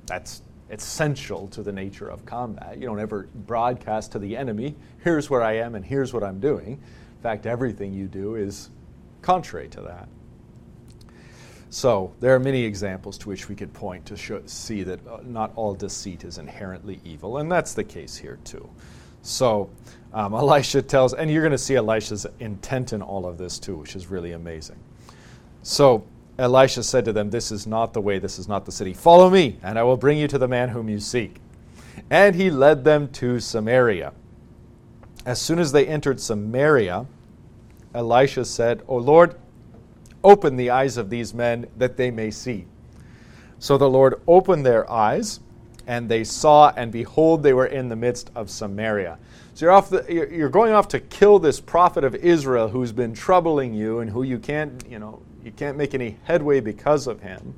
That's 0.07 0.41
essential 0.71 1.47
to 1.49 1.63
the 1.63 1.71
nature 1.71 2.09
of 2.09 2.25
combat. 2.25 2.79
You 2.79 2.87
don't 2.87 2.99
ever 2.99 3.29
broadcast 3.35 4.13
to 4.13 4.19
the 4.19 4.35
enemy, 4.35 4.75
here's 5.05 5.29
where 5.29 5.43
I 5.43 5.53
am 5.59 5.75
and 5.75 5.85
here's 5.85 6.15
what 6.15 6.25
I'm 6.25 6.41
doing. 6.41 6.81
In 7.17 7.23
fact, 7.23 7.45
everything 7.45 7.93
you 7.93 8.07
do 8.07 8.37
is 8.37 8.71
contrary 9.21 9.69
to 9.69 9.83
that. 9.83 10.09
So, 11.69 12.15
there 12.21 12.35
are 12.35 12.41
many 12.41 12.63
examples 12.63 13.19
to 13.19 13.29
which 13.29 13.51
we 13.51 13.55
could 13.55 13.75
point 13.75 14.07
to 14.07 14.17
show, 14.17 14.41
see 14.47 14.83
that 14.85 15.07
uh, 15.07 15.19
not 15.23 15.53
all 15.57 15.75
deceit 15.75 16.25
is 16.25 16.39
inherently 16.39 17.01
evil, 17.05 17.37
and 17.37 17.53
that's 17.53 17.75
the 17.75 17.85
case 17.85 18.17
here 18.17 18.39
too. 18.45 18.67
So, 19.21 19.69
um, 20.17 20.35
Elisha 20.35 20.83
tells, 20.83 21.15
and 21.15 21.31
you're 21.31 21.43
going 21.43 21.53
to 21.53 21.59
see 21.59 21.77
Elisha's 21.77 22.27
intent 22.41 22.93
in 22.93 23.03
all 23.03 23.27
of 23.27 23.39
this 23.39 23.61
too, 23.61 23.77
which 23.77 23.95
is 23.95 24.09
really 24.09 24.33
amazing. 24.33 24.79
So 25.63 26.05
Elisha 26.39 26.83
said 26.83 27.05
to 27.05 27.13
them, 27.13 27.31
This 27.31 27.53
is 27.53 27.67
not 27.67 27.93
the 27.93 28.01
way, 28.01 28.19
this 28.19 28.39
is 28.39 28.49
not 28.49 28.65
the 28.65 28.73
city. 28.73 28.93
Follow 28.93 29.31
me, 29.31 29.59
and 29.63 29.79
I 29.79 29.83
will 29.85 29.97
bring 29.97 30.19
you 30.19 30.27
to 30.29 30.39
the 30.39 30.49
man 30.49 30.71
whom 30.71 30.89
you 30.89 30.99
seek. 30.99 31.37
And 32.11 32.35
he 32.35 32.51
led 32.51 32.85
them 32.85 33.09
to 33.13 33.39
Samaria. 33.41 34.13
As 35.25 35.41
soon 35.41 35.59
as 35.59 35.73
they 35.73 35.87
entered 35.87 36.21
Samaria, 36.21 37.07
Elisha 37.95 38.45
said, 38.45 38.83
O 38.87 38.97
Lord, 38.97 39.37
open 40.23 40.57
the 40.57 40.71
eyes 40.71 40.97
of 40.97 41.11
these 41.11 41.35
men 41.35 41.67
that 41.77 41.97
they 41.97 42.11
may 42.11 42.31
see. 42.31 42.67
So 43.59 43.79
the 43.79 43.89
Lord 43.89 44.21
opened 44.27 44.65
their 44.65 44.89
eyes, 44.91 45.41
and 45.87 46.09
they 46.09 46.25
saw, 46.25 46.73
and 46.77 46.93
behold, 46.93 47.43
they 47.43 47.55
were 47.55 47.67
in 47.67 47.89
the 47.89 47.97
midst 47.97 48.31
of 48.35 48.51
Samaria. 48.51 49.19
So 49.57 49.65
you're, 49.65 49.73
off 49.73 49.89
the, 49.89 50.05
you're 50.31 50.51
going 50.51 50.75
off 50.75 50.89
to 50.89 51.01
kill 51.01 51.39
this 51.39 51.61
prophet 51.61 52.05
of 52.05 52.15
Israel 52.15 52.69
who's 52.69 52.93
been 52.93 53.15
troubling 53.15 53.73
you 53.73 54.01
and 54.01 54.11
who 54.11 54.23
you 54.23 54.39
can't, 54.39 54.85
you 54.87 54.99
know, 54.99 55.23
you 55.43 55.51
can't 55.51 55.79
make 55.79 55.95
any 55.95 56.19
headway 56.25 56.61
because 56.61 57.07
of 57.07 57.23
him. 57.23 57.55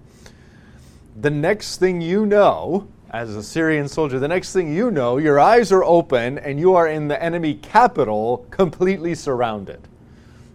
The 1.20 1.30
next 1.30 1.78
thing 1.78 2.00
you 2.00 2.24
know, 2.24 2.86
as 3.10 3.34
a 3.34 3.42
Syrian 3.42 3.88
soldier, 3.88 4.20
the 4.20 4.28
next 4.28 4.52
thing 4.52 4.72
you 4.72 4.92
know, 4.92 5.16
your 5.16 5.40
eyes 5.40 5.72
are 5.72 5.82
open 5.82 6.38
and 6.38 6.60
you 6.60 6.76
are 6.76 6.86
in 6.86 7.08
the 7.08 7.20
enemy 7.20 7.54
capital, 7.54 8.46
completely 8.50 9.16
surrounded. 9.16 9.80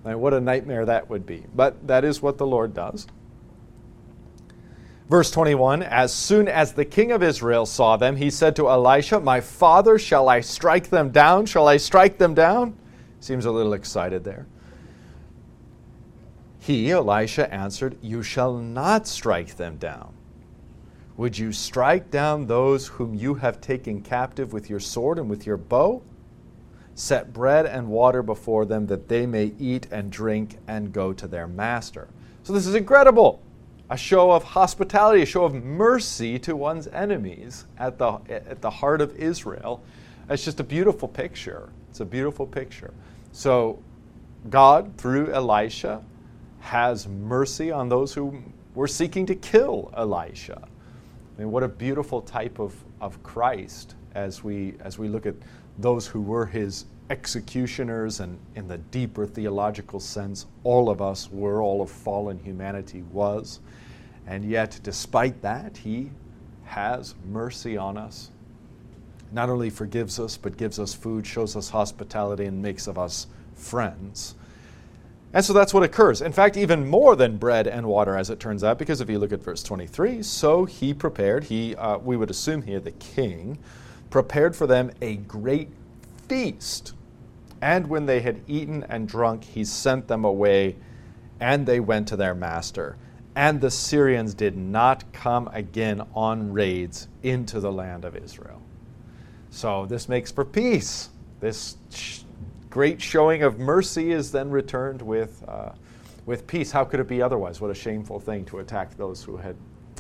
And 0.06 0.22
what 0.22 0.34
a 0.34 0.40
nightmare 0.40 0.86
that 0.86 1.10
would 1.10 1.26
be. 1.26 1.44
But 1.54 1.88
that 1.88 2.06
is 2.06 2.22
what 2.22 2.38
the 2.38 2.48
Lord 2.48 2.74
does. 2.74 3.06
Verse 5.10 5.32
21 5.32 5.84
As 5.84 6.14
soon 6.14 6.48
as 6.48 6.74
the 6.74 6.86
king 6.86 7.12
of 7.12 7.24
Israel 7.24 7.66
saw 7.66 7.98
them, 7.98 8.16
he 8.16 8.30
said 8.30 8.56
to 8.56 8.70
Elisha, 8.70 9.20
My 9.20 9.42
father, 9.42 10.00
shall 10.00 10.30
I 10.30 10.40
strike 10.42 10.90
them 10.90 11.12
down? 11.12 11.46
Shall 11.46 11.68
I 11.68 11.78
strike 11.78 12.18
them 12.18 12.34
down? 12.34 12.78
Seems 13.20 13.46
a 13.46 13.52
little 13.52 13.74
excited 13.74 14.24
there. 14.24 14.48
He, 16.60 16.92
Elisha, 16.92 17.54
answered, 17.54 17.98
You 18.02 18.24
shall 18.24 18.54
not 18.54 19.08
strike 19.08 19.58
them 19.58 19.78
down. 19.78 20.14
Would 21.18 21.38
you 21.38 21.52
strike 21.52 22.10
down 22.10 22.48
those 22.48 22.88
whom 22.88 23.14
you 23.14 23.36
have 23.36 23.62
taken 23.62 24.02
captive 24.02 24.52
with 24.52 24.70
your 24.70 24.80
sword 24.80 25.20
and 25.20 25.30
with 25.30 25.46
your 25.46 25.58
bow? 25.58 26.02
Set 26.96 27.34
bread 27.34 27.66
and 27.66 27.88
water 27.88 28.24
before 28.24 28.66
them 28.66 28.88
that 28.88 29.10
they 29.10 29.26
may 29.26 29.54
eat 29.60 29.88
and 29.92 30.12
drink 30.12 30.58
and 30.68 30.94
go 30.94 31.12
to 31.14 31.28
their 31.28 31.48
master. 31.48 32.08
So 32.44 32.54
this 32.54 32.66
is 32.66 32.76
incredible 32.76 33.42
a 33.90 33.98
show 33.98 34.32
of 34.32 34.44
hospitality, 34.44 35.22
a 35.22 35.26
show 35.26 35.44
of 35.44 35.54
mercy 35.54 36.40
to 36.40 36.56
one's 36.56 36.88
enemies 36.88 37.66
at 37.78 37.98
the, 37.98 38.20
at 38.30 38.62
the 38.62 38.70
heart 38.70 39.02
of 39.02 39.16
Israel. 39.18 39.84
It's 40.30 40.46
just 40.46 40.60
a 40.60 40.64
beautiful 40.64 41.08
picture. 41.08 41.70
It's 41.90 42.00
a 42.00 42.06
beautiful 42.06 42.48
picture. 42.48 42.94
So, 43.34 43.80
God, 44.50 44.98
through 44.98 45.32
Elisha, 45.32 46.02
has 46.60 47.08
mercy 47.08 47.72
on 47.72 47.90
those 47.90 48.14
who 48.14 48.42
were 48.74 48.88
seeking 48.88 49.26
to 49.26 49.36
kill 49.36 49.94
Elisha. 49.96 50.62
I 50.64 51.42
mean, 51.42 51.52
what 51.52 51.64
a 51.64 51.68
beautiful 51.68 52.22
type 52.22 52.60
of, 52.60 52.74
of 53.02 53.22
Christ 53.22 53.96
as 54.16 54.44
we, 54.44 54.76
as 54.80 54.98
we 54.98 55.08
look 55.08 55.26
at 55.26 55.36
those 55.78 56.08
who 56.08 56.22
were 56.22 56.46
his 56.46 56.86
executioners, 57.10 58.20
and 58.20 58.40
in 58.56 58.68
the 58.68 58.78
deeper 58.78 59.26
theological 59.26 60.00
sense, 60.00 60.46
all 60.64 60.90
of 60.90 61.02
us 61.02 61.30
were, 61.32 61.62
all 61.62 61.82
of 61.82 61.90
fallen 61.90 62.40
humanity 62.40 63.04
was. 63.12 63.60
And 64.26 64.46
yet, 64.46 64.80
despite 64.84 65.42
that, 65.42 65.78
He 65.78 66.12
has 66.66 67.16
mercy 67.30 67.78
on 67.78 67.98
us. 67.98 68.32
Not 69.32 69.50
only 69.50 69.70
forgives 69.70 70.20
us, 70.20 70.38
but 70.38 70.58
gives 70.58 70.80
us 70.80 70.94
food, 70.94 71.26
shows 71.26 71.56
us 71.56 71.70
hospitality, 71.70 72.46
and 72.46 72.62
makes 72.62 72.88
of 72.88 72.98
us 72.98 73.28
friends. 73.56 74.36
And 75.34 75.44
so 75.44 75.52
that's 75.52 75.74
what 75.74 75.82
occurs. 75.82 76.22
In 76.22 76.32
fact, 76.32 76.58
even 76.58 76.88
more 76.88 77.16
than 77.16 77.38
bread 77.38 77.66
and 77.68 77.88
water, 77.88 78.16
as 78.16 78.30
it 78.30 78.40
turns 78.40 78.64
out, 78.64 78.78
because 78.78 79.02
if 79.02 79.10
you 79.10 79.18
look 79.18 79.34
at 79.34 79.42
verse 79.42 79.64
23, 79.64 80.22
so 80.22 80.66
he 80.66 80.94
prepared, 80.94 81.44
he, 81.44 81.76
uh, 81.76 81.98
we 81.98 82.16
would 82.16 82.30
assume 82.30 82.62
here, 82.62 82.80
the 82.80 82.92
king, 82.92 83.58
prepared 84.12 84.56
for 84.56 84.68
them 84.68 84.92
a 85.02 85.16
great 85.16 85.70
feast. 86.34 86.94
And 87.62 87.88
when 87.88 88.06
they 88.06 88.22
had 88.22 88.42
eaten 88.48 88.84
and 88.90 89.08
drunk, 89.08 89.44
he 89.44 89.64
sent 89.64 90.08
them 90.08 90.26
away, 90.26 90.76
and 91.40 91.66
they 91.66 91.80
went 91.80 92.08
to 92.10 92.16
their 92.16 92.36
master 92.36 92.98
and 93.36 93.60
the 93.62 93.72
Syrians 93.72 94.34
did 94.34 94.56
not 94.56 95.12
come 95.12 95.50
again 95.54 96.02
on 96.14 96.54
raids 96.54 97.08
into 97.24 97.60
the 97.60 97.72
land 97.72 98.06
of 98.06 98.16
Israel. 98.16 98.62
So 99.50 99.86
this 99.86 100.08
makes 100.08 100.32
for 100.32 100.46
peace. 100.46 101.10
This 101.40 101.78
great 102.70 103.02
showing 103.02 103.44
of 103.44 103.60
mercy 103.60 104.12
is 104.12 104.32
then 104.32 104.50
returned 104.50 105.02
with, 105.02 105.44
uh, 105.48 105.72
with 106.26 106.48
peace. 106.48 106.72
How 106.72 106.86
could 106.86 107.00
it 107.00 107.08
be 107.08 107.22
otherwise? 107.22 107.60
What 107.60 107.72
a 107.72 107.76
shameful 107.76 108.20
thing 108.20 108.46
to 108.46 108.60
attack 108.60 108.96
those 108.98 109.24
who 109.24 109.38
had 109.38 109.56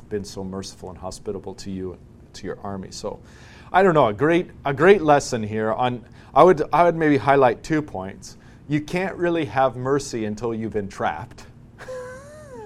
been 0.09 0.23
so 0.23 0.43
merciful 0.43 0.89
and 0.89 0.97
hospitable 0.97 1.55
to 1.55 1.71
you, 1.71 1.97
to 2.33 2.45
your 2.45 2.59
army. 2.61 2.89
So, 2.91 3.19
I 3.71 3.81
don't 3.81 3.95
know. 3.95 4.07
A 4.07 4.13
great, 4.13 4.51
a 4.65 4.73
great 4.73 5.01
lesson 5.01 5.41
here. 5.41 5.73
On, 5.73 6.05
I 6.35 6.43
would, 6.43 6.61
I 6.71 6.83
would 6.83 6.95
maybe 6.95 7.17
highlight 7.17 7.63
two 7.63 7.81
points. 7.81 8.37
You 8.67 8.81
can't 8.81 9.15
really 9.15 9.45
have 9.45 9.75
mercy 9.75 10.25
until 10.25 10.53
you've 10.53 10.73
been 10.73 10.89
trapped. 10.89 11.45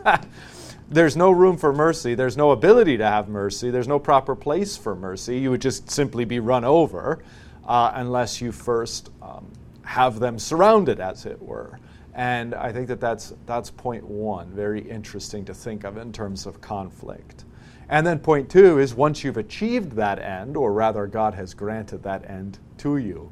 there's 0.90 1.16
no 1.16 1.32
room 1.32 1.58
for 1.58 1.74
mercy. 1.74 2.14
There's 2.14 2.38
no 2.38 2.52
ability 2.52 2.98
to 2.98 3.06
have 3.06 3.30
mercy. 3.30 3.72
There's 3.72 3.88
no 3.88 4.00
proper 4.00 4.36
place 4.36 4.78
for 4.78 4.96
mercy. 4.96 5.40
You 5.40 5.52
would 5.52 5.62
just 5.62 5.90
simply 5.90 6.26
be 6.26 6.40
run 6.40 6.64
over 6.64 7.24
uh, 7.66 7.92
unless 7.96 8.42
you 8.42 8.52
first 8.52 9.10
um, 9.22 9.52
have 9.84 10.20
them 10.20 10.38
surrounded, 10.38 11.00
as 11.00 11.26
it 11.26 11.42
were. 11.42 11.80
And 12.14 12.56
I 12.56 12.72
think 12.72 12.88
that 12.88 13.00
that's, 13.00 13.34
that's 13.46 13.70
point 13.70 14.04
one, 14.04 14.50
very 14.50 14.82
interesting 14.82 15.46
to 15.46 15.54
think 15.54 15.84
of 15.84 15.98
in 15.98 16.12
terms 16.12 16.46
of 16.46 16.60
conflict. 16.62 17.46
And 17.90 18.06
then 18.06 18.20
point 18.20 18.50
two 18.50 18.80
is 18.80 18.94
once 18.94 19.24
you've 19.24 19.38
achieved 19.38 19.94
that 19.94 20.20
end, 20.20 20.58
or 20.58 20.74
rather, 20.74 21.08
God 21.08 21.34
has 21.36 21.54
granted 21.54 22.04
that 22.04 22.30
end 22.30 22.60
to 22.80 22.98
you, 22.98 23.32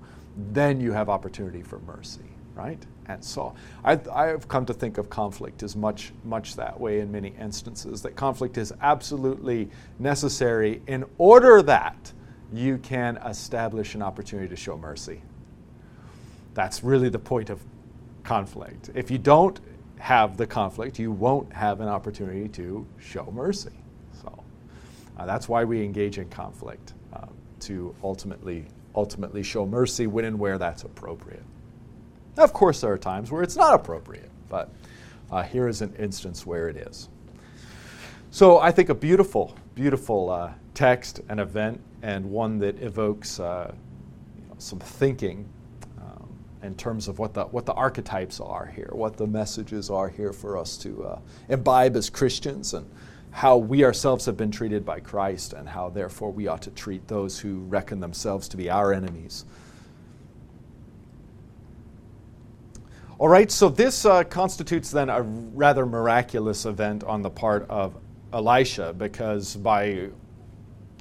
then 0.54 0.80
you 0.80 0.92
have 0.92 1.10
opportunity 1.10 1.62
for 1.62 1.80
mercy, 1.80 2.26
right? 2.56 2.84
And 3.08 3.24
so 3.24 3.54
I, 3.84 4.00
I've 4.12 4.48
come 4.48 4.66
to 4.66 4.74
think 4.74 4.98
of 4.98 5.10
conflict 5.10 5.62
as 5.62 5.76
much, 5.76 6.12
much 6.24 6.56
that 6.56 6.80
way 6.80 7.00
in 7.00 7.12
many 7.12 7.34
instances, 7.40 8.02
that 8.02 8.16
conflict 8.16 8.58
is 8.58 8.74
absolutely 8.82 9.70
necessary 10.00 10.82
in 10.88 11.06
order 11.18 11.62
that 11.64 12.12
you 12.54 12.78
can 12.78 13.18
establish 13.18 13.96
an 13.96 14.02
opportunity 14.02 14.48
to 14.50 14.56
show 14.56 14.78
mercy. 14.78 15.22
That's 16.54 16.84
really 16.84 17.10
the 17.10 17.20
point 17.20 17.50
of 17.50 17.62
conflict. 18.24 18.90
If 18.96 19.12
you 19.12 19.18
don't 19.18 19.60
have 20.00 20.38
the 20.38 20.48
conflict, 20.48 20.98
you 20.98 21.12
won't 21.12 21.52
have 21.54 21.82
an 21.82 21.88
opportunity 21.88 22.48
to 22.50 22.88
show 23.00 23.32
mercy. 23.32 23.72
Uh, 25.18 25.26
that's 25.26 25.48
why 25.48 25.64
we 25.64 25.84
engage 25.84 26.18
in 26.18 26.30
conflict 26.30 26.94
uh, 27.14 27.26
to 27.62 27.96
ultimately 28.04 28.66
ultimately 28.96 29.44
show 29.44 29.66
mercy 29.66 30.08
when 30.08 30.26
and 30.26 30.40
where 30.40 30.58
that's 30.58 30.84
appropriate. 30.84 31.44
Now, 32.38 32.44
of 32.44 32.54
course, 32.54 32.82
there 32.82 32.92
are 32.92 32.98
times 32.98 33.32
where 33.32 33.44
it's 33.44 33.56
not 33.56 33.74
appropriate, 33.74 34.32
but 34.50 34.70
uh, 35.32 35.44
here 35.44 35.68
is 35.68 35.82
an 35.82 35.94
instance 35.98 36.46
where 36.46 36.70
it 36.70 36.78
is. 36.78 37.10
So 38.32 38.60
I 38.60 38.72
think 38.72 38.90
a 38.90 38.96
beautiful, 38.96 39.56
beautiful 39.76 40.30
uh, 40.30 40.52
text 40.74 41.22
and 41.30 41.40
event, 41.40 41.82
and 42.02 42.26
one 42.30 42.60
that 42.60 42.82
evokes 42.82 43.40
uh, 43.40 43.74
you 44.36 44.44
know, 44.48 44.56
some 44.58 44.80
thinking 44.80 45.48
um, 45.98 46.28
in 46.62 46.76
terms 46.76 47.08
of 47.08 47.18
what 47.18 47.34
the 47.34 47.46
what 47.46 47.66
the 47.66 47.74
archetypes 47.74 48.42
are 48.42 48.66
here, 48.66 48.90
what 48.92 49.16
the 49.16 49.26
messages 49.26 49.90
are 49.90 50.10
here 50.10 50.34
for 50.34 50.58
us 50.58 50.78
to 50.78 51.04
uh, 51.06 51.20
imbibe 51.48 51.96
as 51.96 52.10
Christians, 52.10 52.74
and 52.74 52.90
how 53.36 53.58
we 53.58 53.84
ourselves 53.84 54.26
have 54.26 54.38
been 54.38 54.50
treated 54.50 54.86
by 54.86 54.98
Christ 54.98 55.52
and 55.52 55.68
how 55.68 55.90
therefore 55.90 56.32
we 56.32 56.48
ought 56.48 56.62
to 56.62 56.72
treat 56.72 57.06
those 57.10 57.38
who 57.38 57.58
reckon 57.66 58.00
themselves 58.00 58.48
to 58.48 58.56
be 58.56 58.70
our 58.70 58.94
enemies. 58.94 59.44
All 63.20 63.28
right, 63.28 63.52
so 63.52 63.68
this 63.68 64.06
uh, 64.06 64.24
constitutes 64.24 64.90
then 64.90 65.10
a 65.10 65.22
rather 65.22 65.86
miraculous 65.86 66.66
event 66.66 67.04
on 67.04 67.24
the 67.24 67.30
part 67.30 67.70
of 67.70 67.98
Elisha 68.32 68.94
because 68.94 69.58
by 69.58 70.12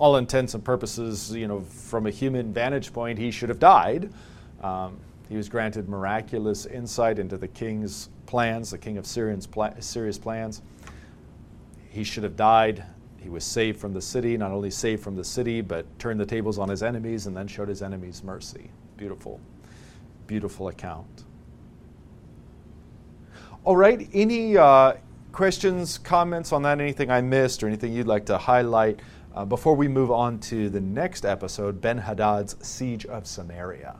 all 0.01 0.17
intents 0.17 0.55
and 0.55 0.65
purposes, 0.65 1.33
you 1.33 1.47
know, 1.47 1.61
from 1.61 2.09
a 2.09 2.11
human 2.11 2.53
vantage 2.53 2.93
point, 2.93 3.17
he 3.17 3.31
should 3.31 3.49
have 3.49 3.61
died. 3.61 4.13
Um, 4.61 4.99
he 5.29 5.37
was 5.37 5.49
granted 5.49 5.89
miraculous 5.89 6.67
insight 6.67 7.21
into 7.21 7.37
the 7.37 7.47
king's 7.47 8.09
plans, 8.27 8.73
the 8.73 8.79
king 8.79 8.99
of 8.99 9.07
Syrian's 9.07 9.47
pla- 9.47 9.79
Syria's 9.79 10.19
plans 10.19 10.63
he 11.95 12.03
should 12.03 12.25
have 12.25 12.35
died. 12.35 12.83
He 13.19 13.29
was 13.29 13.45
saved 13.45 13.79
from 13.81 13.95
the 13.95 14.03
city, 14.03 14.37
not 14.37 14.51
only 14.51 14.71
saved 14.71 15.01
from 15.01 15.15
the 15.15 15.23
city, 15.23 15.61
but 15.61 15.87
turned 16.01 16.19
the 16.19 16.27
tables 16.27 16.59
on 16.59 16.69
his 16.69 16.83
enemies 16.83 17.29
and 17.29 17.37
then 17.37 17.47
showed 17.47 17.69
his 17.69 17.83
enemies 17.83 18.25
mercy. 18.25 18.69
Beautiful, 18.97 19.41
beautiful 20.27 20.69
account. 20.69 21.23
All 23.63 23.77
right, 23.77 24.09
any 24.13 24.57
uh, 24.57 24.95
questions, 25.31 25.97
comments 25.97 26.53
on 26.53 26.63
that? 26.63 26.81
Anything 26.81 27.13
I 27.13 27.21
missed 27.21 27.63
or 27.63 27.69
anything 27.69 27.93
you'd 27.93 28.09
like 28.09 28.27
to 28.27 28.39
highlight 28.39 28.99
uh, 29.33 29.45
before 29.45 29.77
we 29.77 29.87
move 29.87 30.11
on 30.11 30.41
to 30.41 30.69
the 30.69 30.81
next 30.81 31.25
episode 31.25 31.81
Ben 31.81 32.01
Hadad's 32.01 32.57
Siege 32.61 33.07
of 33.07 33.25
Samaria? 33.25 33.95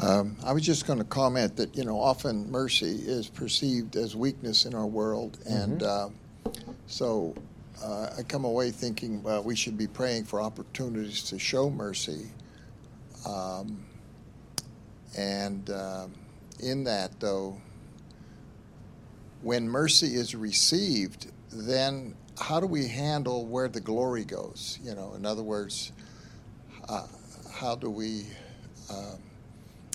Um, 0.00 0.36
I 0.44 0.52
was 0.52 0.62
just 0.62 0.86
going 0.86 0.98
to 0.98 1.04
comment 1.04 1.56
that 1.56 1.76
you 1.76 1.84
know 1.84 2.00
often 2.00 2.50
mercy 2.50 2.96
is 3.06 3.28
perceived 3.28 3.96
as 3.96 4.16
weakness 4.16 4.64
in 4.64 4.74
our 4.74 4.86
world, 4.86 5.38
and 5.46 5.80
mm-hmm. 5.80 6.48
uh, 6.48 6.52
so 6.86 7.34
uh, 7.82 8.10
I 8.18 8.22
come 8.24 8.44
away 8.44 8.70
thinking 8.70 9.22
well, 9.22 9.42
we 9.42 9.54
should 9.54 9.78
be 9.78 9.86
praying 9.86 10.24
for 10.24 10.40
opportunities 10.40 11.22
to 11.24 11.38
show 11.38 11.70
mercy, 11.70 12.26
um, 13.26 13.84
and 15.16 15.70
uh, 15.70 16.08
in 16.60 16.84
that 16.84 17.20
though, 17.20 17.56
when 19.42 19.68
mercy 19.68 20.16
is 20.16 20.34
received, 20.34 21.30
then 21.52 22.16
how 22.40 22.58
do 22.58 22.66
we 22.66 22.88
handle 22.88 23.46
where 23.46 23.68
the 23.68 23.80
glory 23.80 24.24
goes? 24.24 24.80
You 24.82 24.96
know, 24.96 25.14
in 25.14 25.24
other 25.24 25.44
words, 25.44 25.92
uh, 26.88 27.06
how 27.52 27.76
do 27.76 27.88
we 27.88 28.26
um, 28.90 29.18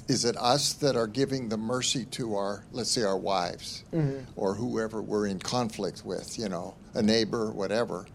is 0.10 0.26
it 0.26 0.36
us 0.38 0.74
that 0.74 0.96
are 0.96 1.06
giving 1.06 1.50
the 1.50 1.58
mercy 1.58 2.04
to 2.04 2.36
our, 2.36 2.64
let's 2.72 2.90
say, 2.90 3.04
our 3.04 3.18
wives 3.18 3.84
mm-hmm. 3.94 4.18
or 4.36 4.56
whoever 4.56 5.04
we're 5.04 5.28
in 5.28 5.38
conflict 5.38 6.04
with, 6.04 6.38
you 6.38 6.50
know, 6.50 6.74
a 6.96 7.02
neighbor, 7.02 7.52
whatever? 7.52 8.08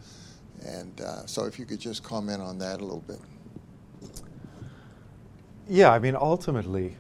And 0.66 1.00
uh, 1.00 1.24
so 1.24 1.44
if 1.44 1.57
you 1.57 1.64
could 1.64 1.78
just 1.78 2.02
comment 2.02 2.42
on 2.42 2.59
that 2.59 2.80
a 2.80 2.85
little 2.85 3.04
bit. 3.07 3.20
Yeah, 5.68 5.92
I 5.92 6.00
mean, 6.00 6.16
ultimately, 6.16 6.96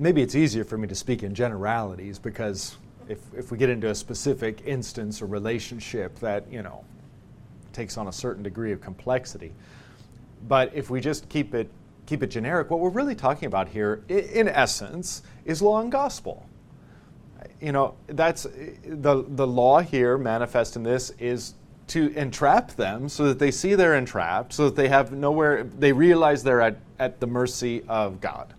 maybe 0.00 0.20
it's 0.20 0.34
easier 0.34 0.64
for 0.64 0.76
me 0.76 0.88
to 0.88 0.94
speak 0.96 1.22
in 1.22 1.36
generalities 1.36 2.18
because 2.18 2.76
if, 3.08 3.20
if 3.32 3.52
we 3.52 3.58
get 3.58 3.70
into 3.70 3.90
a 3.90 3.94
specific 3.94 4.62
instance 4.66 5.22
or 5.22 5.26
relationship 5.26 6.18
that, 6.18 6.50
you 6.50 6.62
know, 6.62 6.84
takes 7.72 7.96
on 7.96 8.08
a 8.08 8.12
certain 8.12 8.42
degree 8.42 8.72
of 8.72 8.80
complexity. 8.80 9.52
But 10.48 10.72
if 10.74 10.90
we 10.90 11.00
just 11.00 11.28
keep 11.28 11.54
it 11.54 11.70
keep 12.06 12.22
it 12.22 12.28
generic, 12.28 12.70
what 12.70 12.80
we're 12.80 12.90
really 12.90 13.14
talking 13.14 13.46
about 13.46 13.68
here, 13.68 14.04
in 14.08 14.48
essence, 14.48 15.22
is 15.44 15.62
law 15.62 15.80
and 15.80 15.90
gospel. 15.90 16.46
You 17.60 17.72
know, 17.72 17.94
that's 18.06 18.44
the, 18.44 19.24
the 19.26 19.46
law 19.46 19.80
here 19.80 20.18
manifest 20.18 20.76
in 20.76 20.82
this 20.82 21.10
is 21.18 21.54
to 21.88 22.12
entrap 22.14 22.72
them 22.72 23.08
so 23.08 23.24
that 23.24 23.38
they 23.38 23.50
see 23.50 23.74
they're 23.74 23.96
entrapped, 23.96 24.52
so 24.52 24.66
that 24.66 24.76
they 24.76 24.88
have 24.88 25.12
nowhere, 25.12 25.64
they 25.64 25.92
realize 25.92 26.42
they're 26.42 26.60
at, 26.60 26.78
at 26.98 27.20
the 27.20 27.26
mercy 27.26 27.82
of 27.88 28.20
God. 28.20 28.54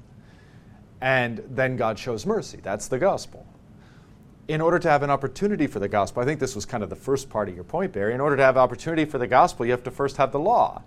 And 1.02 1.44
then 1.50 1.76
God 1.76 2.00
shows 2.00 2.26
mercy. 2.26 2.60
That's 2.62 2.88
the 2.88 2.98
gospel. 2.98 3.46
In 4.48 4.62
order 4.62 4.78
to 4.78 4.90
have 4.90 5.02
an 5.02 5.10
opportunity 5.10 5.66
for 5.66 5.80
the 5.80 5.88
gospel, 5.88 6.22
I 6.22 6.26
think 6.26 6.40
this 6.40 6.56
was 6.56 6.66
kind 6.66 6.84
of 6.84 6.90
the 6.90 6.96
first 6.96 7.30
part 7.30 7.50
of 7.50 7.56
your 7.56 7.64
point, 7.64 7.94
Barry. 7.94 8.14
In 8.14 8.22
order 8.22 8.38
to 8.38 8.44
have 8.44 8.58
opportunity 8.58 9.06
for 9.06 9.18
the 9.18 9.28
gospel, 9.28 9.66
you 9.66 9.72
have 9.72 9.84
to 9.84 9.92
first 9.92 10.18
have 10.18 10.32
the 10.32 10.40
law. 10.40 10.84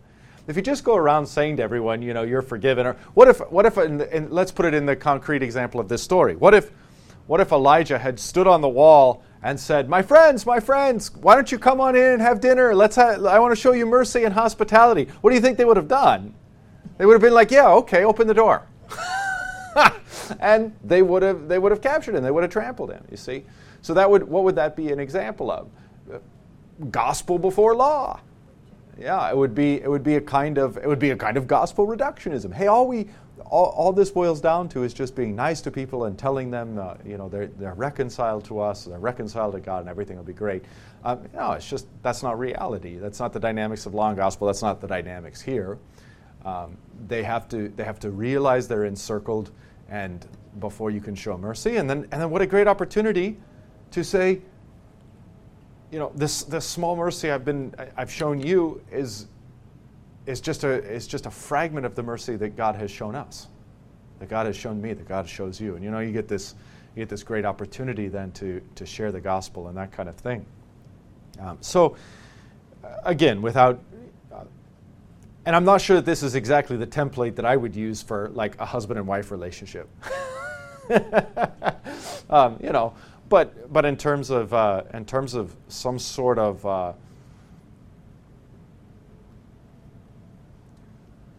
If 0.49 0.57
you 0.57 0.63
just 0.63 0.83
go 0.83 0.97
around 0.97 1.27
saying 1.27 1.59
to 1.59 1.63
everyone, 1.63 2.01
you 2.01 2.15
know, 2.15 2.23
you're 2.23 2.41
forgiven, 2.41 2.87
or 2.87 2.95
what 3.13 3.29
if, 3.29 3.39
what 3.51 3.67
if, 3.67 3.77
in, 3.77 4.31
let's 4.31 4.51
put 4.51 4.65
it 4.65 4.73
in 4.73 4.87
the 4.87 4.97
concrete 4.97 5.43
example 5.43 5.79
of 5.79 5.89
this 5.89 6.03
story. 6.03 6.37
What 6.37 6.55
if, 6.55 6.73
what 7.27 7.41
if 7.41 7.53
Elijah 7.53 7.99
had 7.99 8.19
stood 8.19 8.47
on 8.47 8.63
the 8.63 8.69
wall 8.69 9.23
and 9.43 9.61
said, 9.61 9.91
"My 9.91 10.01
friends, 10.01 10.47
my 10.47 10.59
friends, 10.59 11.15
why 11.15 11.35
don't 11.35 11.53
you 11.53 11.59
come 11.59 11.83
on 11.83 11.95
in 11.95 12.03
and 12.15 12.23
have 12.23 12.41
dinner? 12.41 12.75
Let's. 12.75 12.97
Ha- 12.97 13.23
I 13.29 13.39
want 13.39 13.53
to 13.53 13.61
show 13.61 13.73
you 13.73 13.85
mercy 13.85 14.25
and 14.25 14.33
hospitality." 14.33 15.09
What 15.21 15.31
do 15.31 15.37
you 15.37 15.43
think 15.43 15.59
they 15.59 15.67
would 15.67 15.77
have 15.77 15.87
done? 15.87 16.35
They 16.97 17.05
would 17.05 17.13
have 17.13 17.21
been 17.21 17.35
like, 17.35 17.51
"Yeah, 17.51 17.69
okay, 17.69 18.05
open 18.05 18.27
the 18.27 18.33
door," 18.33 18.67
and 20.41 20.75
they 20.83 21.03
would 21.03 21.23
have 21.23 21.47
they 21.47 21.59
would 21.59 21.73
have 21.73 21.83
captured 21.83 22.15
him. 22.15 22.23
They 22.23 22.31
would 22.31 22.43
have 22.43 22.51
trampled 22.51 22.91
him. 22.91 23.05
You 23.11 23.19
see, 23.19 23.45
so 23.83 23.93
that 23.93 24.11
would 24.11 24.25
what 24.25 24.45
would 24.45 24.57
that 24.57 24.75
be 24.75 24.91
an 24.91 24.99
example 24.99 25.51
of? 25.51 25.69
Gospel 26.91 27.39
before 27.39 27.77
law. 27.77 28.21
Yeah, 28.99 29.31
it 29.31 29.37
would 29.37 29.55
be 29.55 29.81
it 29.81 29.89
would 29.89 30.03
be 30.03 30.17
a 30.17 30.21
kind 30.21 30.59
of 30.59 30.77
it 30.77 30.89
would 30.89 30.99
be 30.99 31.11
a 31.11 31.17
kind 31.17 31.37
of 31.37 31.47
gospel 31.47 31.87
reductionism. 31.87 32.53
Hey, 32.53 32.67
all 32.67 32.89
we 32.89 33.09
all, 33.51 33.67
all 33.67 33.93
this 33.93 34.11
boils 34.11 34.41
down 34.41 34.69
to 34.71 34.83
is 34.83 34.93
just 34.93 35.15
being 35.15 35.35
nice 35.35 35.61
to 35.63 35.71
people 35.71 36.05
and 36.05 36.19
telling 36.19 36.51
them, 36.51 36.79
uh, 36.79 36.95
you 37.05 37.17
know, 37.17 37.29
they're, 37.29 37.47
they're 37.47 37.75
reconciled 37.75 38.45
to 38.47 38.61
us, 38.61 38.85
they're 38.85 38.99
reconciled 38.99 39.55
to 39.55 39.61
God, 39.61 39.81
and 39.81 39.89
everything 39.89 40.17
will 40.17 40.25
be 40.25 40.33
great. 40.33 40.65
Um, 41.05 41.29
no, 41.33 41.53
it's 41.53 41.69
just 41.69 41.87
that's 42.03 42.23
not 42.23 42.39
reality. 42.39 42.97
That's 42.97 43.21
not 43.21 43.33
the 43.33 43.41
dynamics 43.41 43.87
of 43.87 43.95
and 43.95 44.17
gospel. 44.17 44.47
That's 44.47 44.63
not 44.63 44.81
the 44.81 44.89
dynamics 44.89 45.41
here. 45.41 45.79
Um, 46.45 46.77
they 47.07 47.23
have 47.23 47.49
to 47.51 47.69
they 47.69 47.85
have 47.85 48.01
to 48.01 48.11
realize 48.11 48.69
they're 48.69 48.85
encircled, 48.85 49.51
and 49.89 50.27
before 50.59 50.91
you 50.91 51.01
can 51.01 51.15
show 51.15 51.39
mercy, 51.39 51.77
and 51.77 51.89
then 51.89 52.09
and 52.11 52.21
then 52.21 52.31
what 52.31 52.43
a 52.43 52.47
great 52.47 52.67
opportunity 52.67 53.37
to 53.93 54.03
say, 54.03 54.41
you 55.91 55.99
know, 55.99 56.13
this, 56.15 56.43
this 56.43 56.67
small 56.67 56.97
mercy 56.97 57.31
I've, 57.31 57.45
been, 57.45 57.75
I've 57.97 58.13
shown 58.13 58.41
you 58.41 58.83
is, 58.93 59.27
is, 60.27 60.41
just 60.41 60.65
a, 60.65 60.83
is 60.85 61.07
just 61.07 61.27
a 61.27 61.31
fragment 61.31 61.87
of 61.87 61.95
the 61.95 62.03
mercy 62.03 62.37
that 62.37 62.57
God 62.57 62.75
has 62.77 62.91
shown 62.91 63.15
us, 63.15 63.49
that 64.19 64.29
God 64.29 64.47
has 64.47 64.57
shown 64.57 64.81
me, 64.81 64.93
that 64.93 65.09
God 65.09 65.29
shows 65.29 65.61
you. 65.61 65.77
And 65.77 65.85
you 65.85 65.91
know, 65.91 66.01
you 66.01 66.13
get 66.13 66.29
this, 66.29 66.55
you 66.95 67.01
get 67.03 67.09
this 67.09 67.23
great 67.23 67.45
opportunity 67.45 68.09
then 68.09 68.33
to, 68.33 68.61
to 68.75 68.85
share 68.85 69.13
the 69.13 69.21
gospel 69.21 69.69
and 69.69 69.77
that 69.79 69.93
kind 69.93 70.09
of 70.09 70.17
thing. 70.17 70.45
Um, 71.41 71.57
so, 71.61 71.97
uh, 72.85 72.89
again, 73.05 73.41
without, 73.41 73.81
uh, 74.33 74.45
and 75.47 75.57
I'm 75.57 75.65
not 75.65 75.81
sure 75.81 75.97
that 75.97 76.05
this 76.05 76.23
is 76.23 76.35
exactly 76.35 76.77
the 76.77 76.87
template 76.87 77.37
that 77.37 77.45
I 77.47 77.57
would 77.57 77.75
use 77.75 78.03
for 78.03 78.29
like 78.35 78.61
a 78.61 78.67
husband 78.67 78.99
and 78.99 79.07
wife 79.07 79.31
relationship. 79.31 79.89
um, 82.31 82.59
you 82.63 82.73
know, 82.73 82.95
but 83.29 83.73
but 83.73 83.85
in 83.85 83.97
terms 83.97 84.31
of 84.31 84.53
uh, 84.55 84.83
in 84.95 85.05
terms 85.05 85.35
of 85.35 85.55
some 85.69 85.99
sort 85.99 86.39
of 86.39 86.65
uh, 86.65 86.93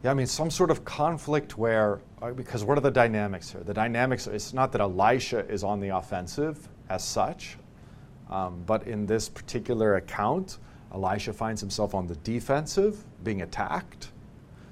yeah, 0.03 0.11
I 0.11 0.13
mean 0.13 0.27
some 0.27 0.49
sort 0.49 0.71
of 0.71 0.85
conflict 0.85 1.57
where 1.57 2.01
uh, 2.21 2.31
because 2.31 2.63
what 2.63 2.77
are 2.77 2.81
the 2.81 2.91
dynamics 2.91 3.51
here? 3.51 3.61
The 3.61 3.73
dynamics, 3.73 4.27
it's 4.27 4.53
not 4.53 4.71
that 4.73 4.81
Elisha 4.81 5.47
is 5.47 5.63
on 5.63 5.79
the 5.79 5.89
offensive 5.89 6.67
as 6.89 7.03
such, 7.03 7.57
um, 8.29 8.63
but 8.65 8.87
in 8.87 9.05
this 9.05 9.29
particular 9.29 9.95
account, 9.95 10.57
Elisha 10.93 11.33
finds 11.33 11.61
himself 11.61 11.93
on 11.93 12.07
the 12.07 12.15
defensive, 12.17 13.03
being 13.23 13.41
attacked. 13.41 14.11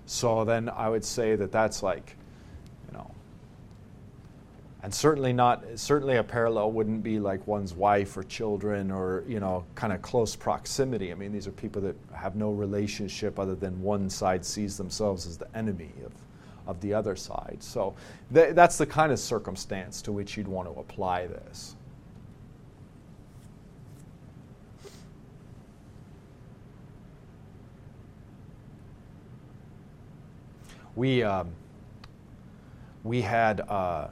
So 0.06 0.44
then 0.44 0.70
I 0.70 0.90
would 0.90 1.04
say 1.04 1.36
that 1.36 1.52
that's 1.52 1.84
like, 1.84 2.18
and 4.88 4.96
certainly 4.96 5.34
not, 5.34 5.66
certainly 5.76 6.16
a 6.16 6.24
parallel 6.24 6.72
wouldn't 6.72 7.04
be 7.04 7.20
like 7.20 7.46
one's 7.46 7.74
wife 7.74 8.16
or 8.16 8.24
children 8.24 8.90
or, 8.90 9.26
you 9.28 9.42
know, 9.42 9.66
kind 9.76 9.92
of 9.92 10.02
close 10.02 10.34
proximity. 10.34 11.12
I 11.12 11.16
mean, 11.16 11.34
these 11.34 11.46
are 11.46 11.52
people 11.52 11.82
that 11.82 11.96
have 12.16 12.38
no 12.38 12.52
relationship 12.52 13.38
other 13.38 13.54
than 13.54 13.82
one 13.82 14.10
side 14.10 14.46
sees 14.46 14.78
themselves 14.78 15.28
as 15.28 15.36
the 15.38 15.58
enemy 15.58 15.92
of, 16.06 16.14
of 16.68 16.80
the 16.80 16.94
other 16.94 17.18
side. 17.18 17.58
So 17.60 17.96
th- 18.34 18.56
that's 18.56 18.78
the 18.78 18.86
kind 18.86 19.12
of 19.12 19.20
circumstance 19.20 20.02
to 20.04 20.14
which 20.14 20.38
you'd 20.38 20.48
want 20.48 20.74
to 20.74 20.80
apply 20.80 21.28
this. 21.28 21.76
we 30.96 31.24
um, 31.24 31.50
we 33.04 33.22
had 33.22 33.60
uh, 33.60 34.08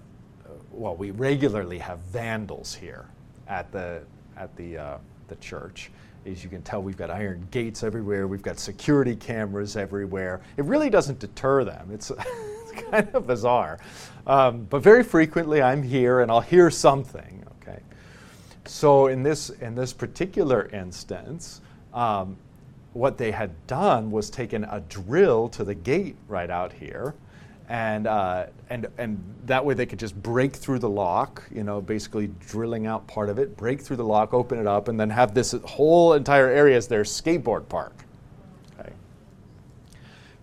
well, 0.75 0.95
we 0.95 1.11
regularly 1.11 1.79
have 1.79 1.99
vandals 1.99 2.75
here 2.75 3.05
at 3.47 3.71
the 3.71 4.01
at 4.37 4.55
the 4.55 4.77
uh, 4.77 4.97
the 5.27 5.35
church. 5.37 5.91
As 6.25 6.43
you 6.43 6.49
can 6.49 6.63
tell, 6.63 6.81
we've 6.81 6.97
got 6.97 7.11
iron 7.11 7.47
gates 7.51 7.83
everywhere. 7.83 8.27
We've 8.27 8.41
got 8.41 8.57
security 8.57 9.15
cameras 9.15 9.77
everywhere. 9.77 10.41
It 10.57 10.65
really 10.65 10.89
doesn't 10.89 11.19
deter 11.19 11.63
them. 11.63 11.89
It's, 11.93 12.09
it's 12.17 12.71
kind 12.89 13.07
of 13.13 13.27
bizarre, 13.27 13.79
um, 14.25 14.65
but 14.69 14.81
very 14.81 15.03
frequently 15.03 15.61
I'm 15.61 15.83
here 15.83 16.21
and 16.21 16.31
I'll 16.31 16.41
hear 16.41 16.71
something. 16.71 17.43
Okay, 17.61 17.79
so 18.65 19.07
in 19.07 19.23
this 19.23 19.49
in 19.49 19.75
this 19.75 19.93
particular 19.93 20.67
instance. 20.69 21.61
Um, 21.93 22.37
what 22.95 23.17
they 23.17 23.29
had 23.29 23.51
done 23.67 24.09
was 24.09 24.29
taken 24.29 24.63
a 24.63 24.79
drill 24.79 25.49
to 25.49 25.65
the 25.65 25.75
gate 25.75 26.15
right 26.29 26.49
out 26.49 26.71
here, 26.71 27.13
and 27.69 28.07
uh, 28.07 28.45
and 28.69 28.87
and 28.97 29.23
that 29.45 29.63
way 29.63 29.73
they 29.73 29.85
could 29.85 29.99
just 29.99 30.21
break 30.21 30.55
through 30.55 30.79
the 30.79 30.89
lock. 30.89 31.43
You 31.53 31.63
know, 31.63 31.81
basically 31.81 32.27
drilling 32.39 32.85
out 32.87 33.07
part 33.07 33.29
of 33.29 33.39
it, 33.39 33.57
break 33.57 33.81
through 33.81 33.97
the 33.97 34.05
lock, 34.05 34.33
open 34.33 34.59
it 34.59 34.67
up, 34.67 34.87
and 34.87 34.99
then 34.99 35.09
have 35.09 35.33
this 35.33 35.53
whole 35.65 36.13
entire 36.13 36.47
area 36.47 36.77
as 36.77 36.87
their 36.87 37.03
skateboard 37.03 37.67
park. 37.67 37.93
Okay. 38.79 38.93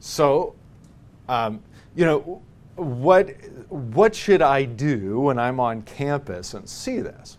So, 0.01 0.55
um, 1.29 1.63
you 1.95 2.05
know, 2.05 2.43
what 2.77 3.31
what 3.69 4.15
should 4.15 4.43
I 4.43 4.65
do 4.65 5.21
when 5.21 5.39
I'm 5.39 5.61
on 5.61 5.83
campus 5.83 6.55
and 6.55 6.69
see 6.69 7.01
this? 7.01 7.37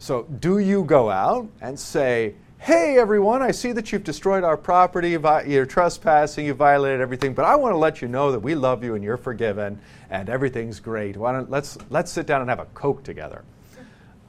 So, 0.00 0.22
do 0.24 0.58
you 0.58 0.84
go 0.84 1.10
out 1.10 1.48
and 1.60 1.78
say? 1.78 2.34
Hey, 2.58 2.98
everyone, 2.98 3.40
I 3.40 3.50
see 3.52 3.72
that 3.72 3.92
you've 3.92 4.04
destroyed 4.04 4.44
our 4.44 4.56
property, 4.56 5.10
you're 5.10 5.66
trespassing, 5.66 6.46
you 6.46 6.54
violated 6.54 7.00
everything, 7.00 7.32
but 7.32 7.44
I 7.44 7.54
want 7.56 7.72
to 7.72 7.78
let 7.78 8.02
you 8.02 8.08
know 8.08 8.32
that 8.32 8.40
we 8.40 8.54
love 8.54 8.82
you 8.82 8.94
and 8.94 9.04
you're 9.04 9.16
forgiven 9.16 9.80
and 10.10 10.28
everything's 10.28 10.80
great. 10.80 11.16
Why 11.16 11.32
don't, 11.32 11.50
let's, 11.50 11.78
let's 11.90 12.10
sit 12.10 12.26
down 12.26 12.40
and 12.40 12.50
have 12.50 12.58
a 12.58 12.66
Coke 12.66 13.04
together. 13.04 13.44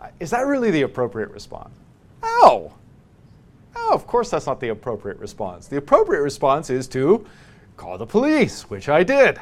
Uh, 0.02 0.08
is 0.20 0.30
that 0.30 0.46
really 0.46 0.72
the 0.72 0.84
appropriate 0.84 1.32
response? 1.32 1.76
Oh, 2.24 2.72
No, 3.76 3.92
of 3.92 4.06
course 4.08 4.30
that's 4.30 4.46
not 4.46 4.60
the 4.60 4.70
appropriate 4.70 5.18
response. 5.18 5.68
The 5.68 5.78
appropriate 5.78 6.22
response 6.22 6.70
is 6.70 6.88
to 6.90 7.26
call 7.78 7.98
the 7.98 8.06
police, 8.06 8.70
which 8.70 8.90
I 8.90 9.04
did. 9.04 9.40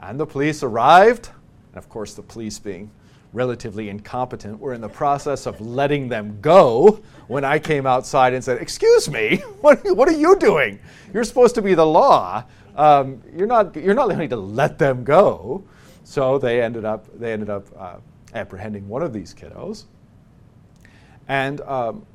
And 0.00 0.18
the 0.18 0.26
police 0.26 0.62
arrived, 0.62 1.30
and 1.68 1.76
of 1.78 1.88
course, 1.88 2.14
the 2.14 2.22
police 2.22 2.58
being 2.58 2.90
relatively 3.34 3.90
incompetent 3.90 4.58
were 4.58 4.72
in 4.72 4.80
the 4.80 4.88
process 4.88 5.46
of 5.46 5.60
letting 5.60 6.08
them 6.08 6.38
go 6.40 7.02
when 7.26 7.44
I 7.44 7.58
came 7.58 7.86
outside 7.86 8.32
and 8.32 8.42
said, 8.42 8.62
Excuse 8.62 9.10
me, 9.10 9.36
what, 9.60 9.84
what 9.96 10.08
are 10.08 10.16
you 10.16 10.36
doing? 10.36 10.78
You're 11.12 11.24
supposed 11.24 11.54
to 11.56 11.62
be 11.62 11.74
the 11.74 11.86
law. 11.86 12.44
Um, 12.76 13.22
you're, 13.36 13.46
not, 13.46 13.76
you're 13.76 13.94
not 13.94 14.08
going 14.08 14.28
to 14.28 14.36
let 14.36 14.78
them 14.78 15.04
go. 15.04 15.64
So 16.04 16.38
they 16.38 16.62
ended 16.62 16.84
up, 16.84 17.06
they 17.18 17.32
ended 17.32 17.50
up 17.50 17.66
uh, 17.78 17.96
apprehending 18.34 18.88
one 18.88 19.02
of 19.02 19.12
these 19.12 19.34
kiddos. 19.34 19.84
And, 21.28 21.60
um, 21.62 22.06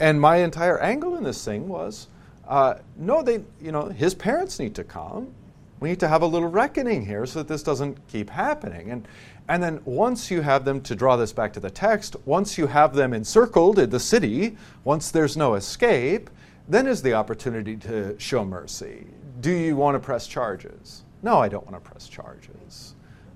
and 0.00 0.20
my 0.20 0.36
entire 0.38 0.80
angle 0.80 1.16
in 1.16 1.24
this 1.24 1.44
thing 1.44 1.68
was 1.68 2.08
uh, 2.48 2.74
no, 2.96 3.22
they, 3.22 3.42
you 3.60 3.72
know, 3.72 3.88
his 3.88 4.14
parents 4.14 4.58
need 4.58 4.74
to 4.74 4.84
come. 4.84 5.32
We 5.80 5.88
need 5.88 6.00
to 6.00 6.08
have 6.08 6.22
a 6.22 6.26
little 6.26 6.48
reckoning 6.48 7.04
here 7.04 7.26
so 7.26 7.40
that 7.40 7.48
this 7.48 7.62
doesn't 7.62 7.96
keep 8.08 8.30
happening. 8.30 8.90
And, 8.90 9.08
and 9.48 9.62
then 9.62 9.80
once 9.84 10.30
you 10.30 10.40
have 10.40 10.64
them, 10.64 10.80
to 10.82 10.94
draw 10.94 11.16
this 11.16 11.32
back 11.32 11.52
to 11.54 11.60
the 11.60 11.70
text, 11.70 12.16
once 12.24 12.56
you 12.56 12.66
have 12.66 12.94
them 12.94 13.12
encircled 13.12 13.78
in 13.78 13.90
the 13.90 14.00
city, 14.00 14.56
once 14.84 15.10
there's 15.10 15.36
no 15.36 15.54
escape, 15.54 16.30
then 16.68 16.86
is 16.86 17.02
the 17.02 17.12
opportunity 17.12 17.76
to 17.76 18.18
show 18.18 18.44
mercy. 18.44 19.06
Do 19.40 19.50
you 19.50 19.76
want 19.76 19.96
to 19.96 19.98
press 19.98 20.26
charges? 20.26 21.02
No, 21.22 21.38
I 21.38 21.48
don't 21.48 21.68
want 21.68 21.82
to 21.82 21.90
press 21.90 22.08
charges. 22.08 22.94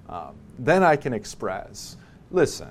Um, 0.09 0.37
then 0.59 0.83
I 0.85 0.97
can 0.97 1.12
express, 1.12 1.97
listen, 2.31 2.71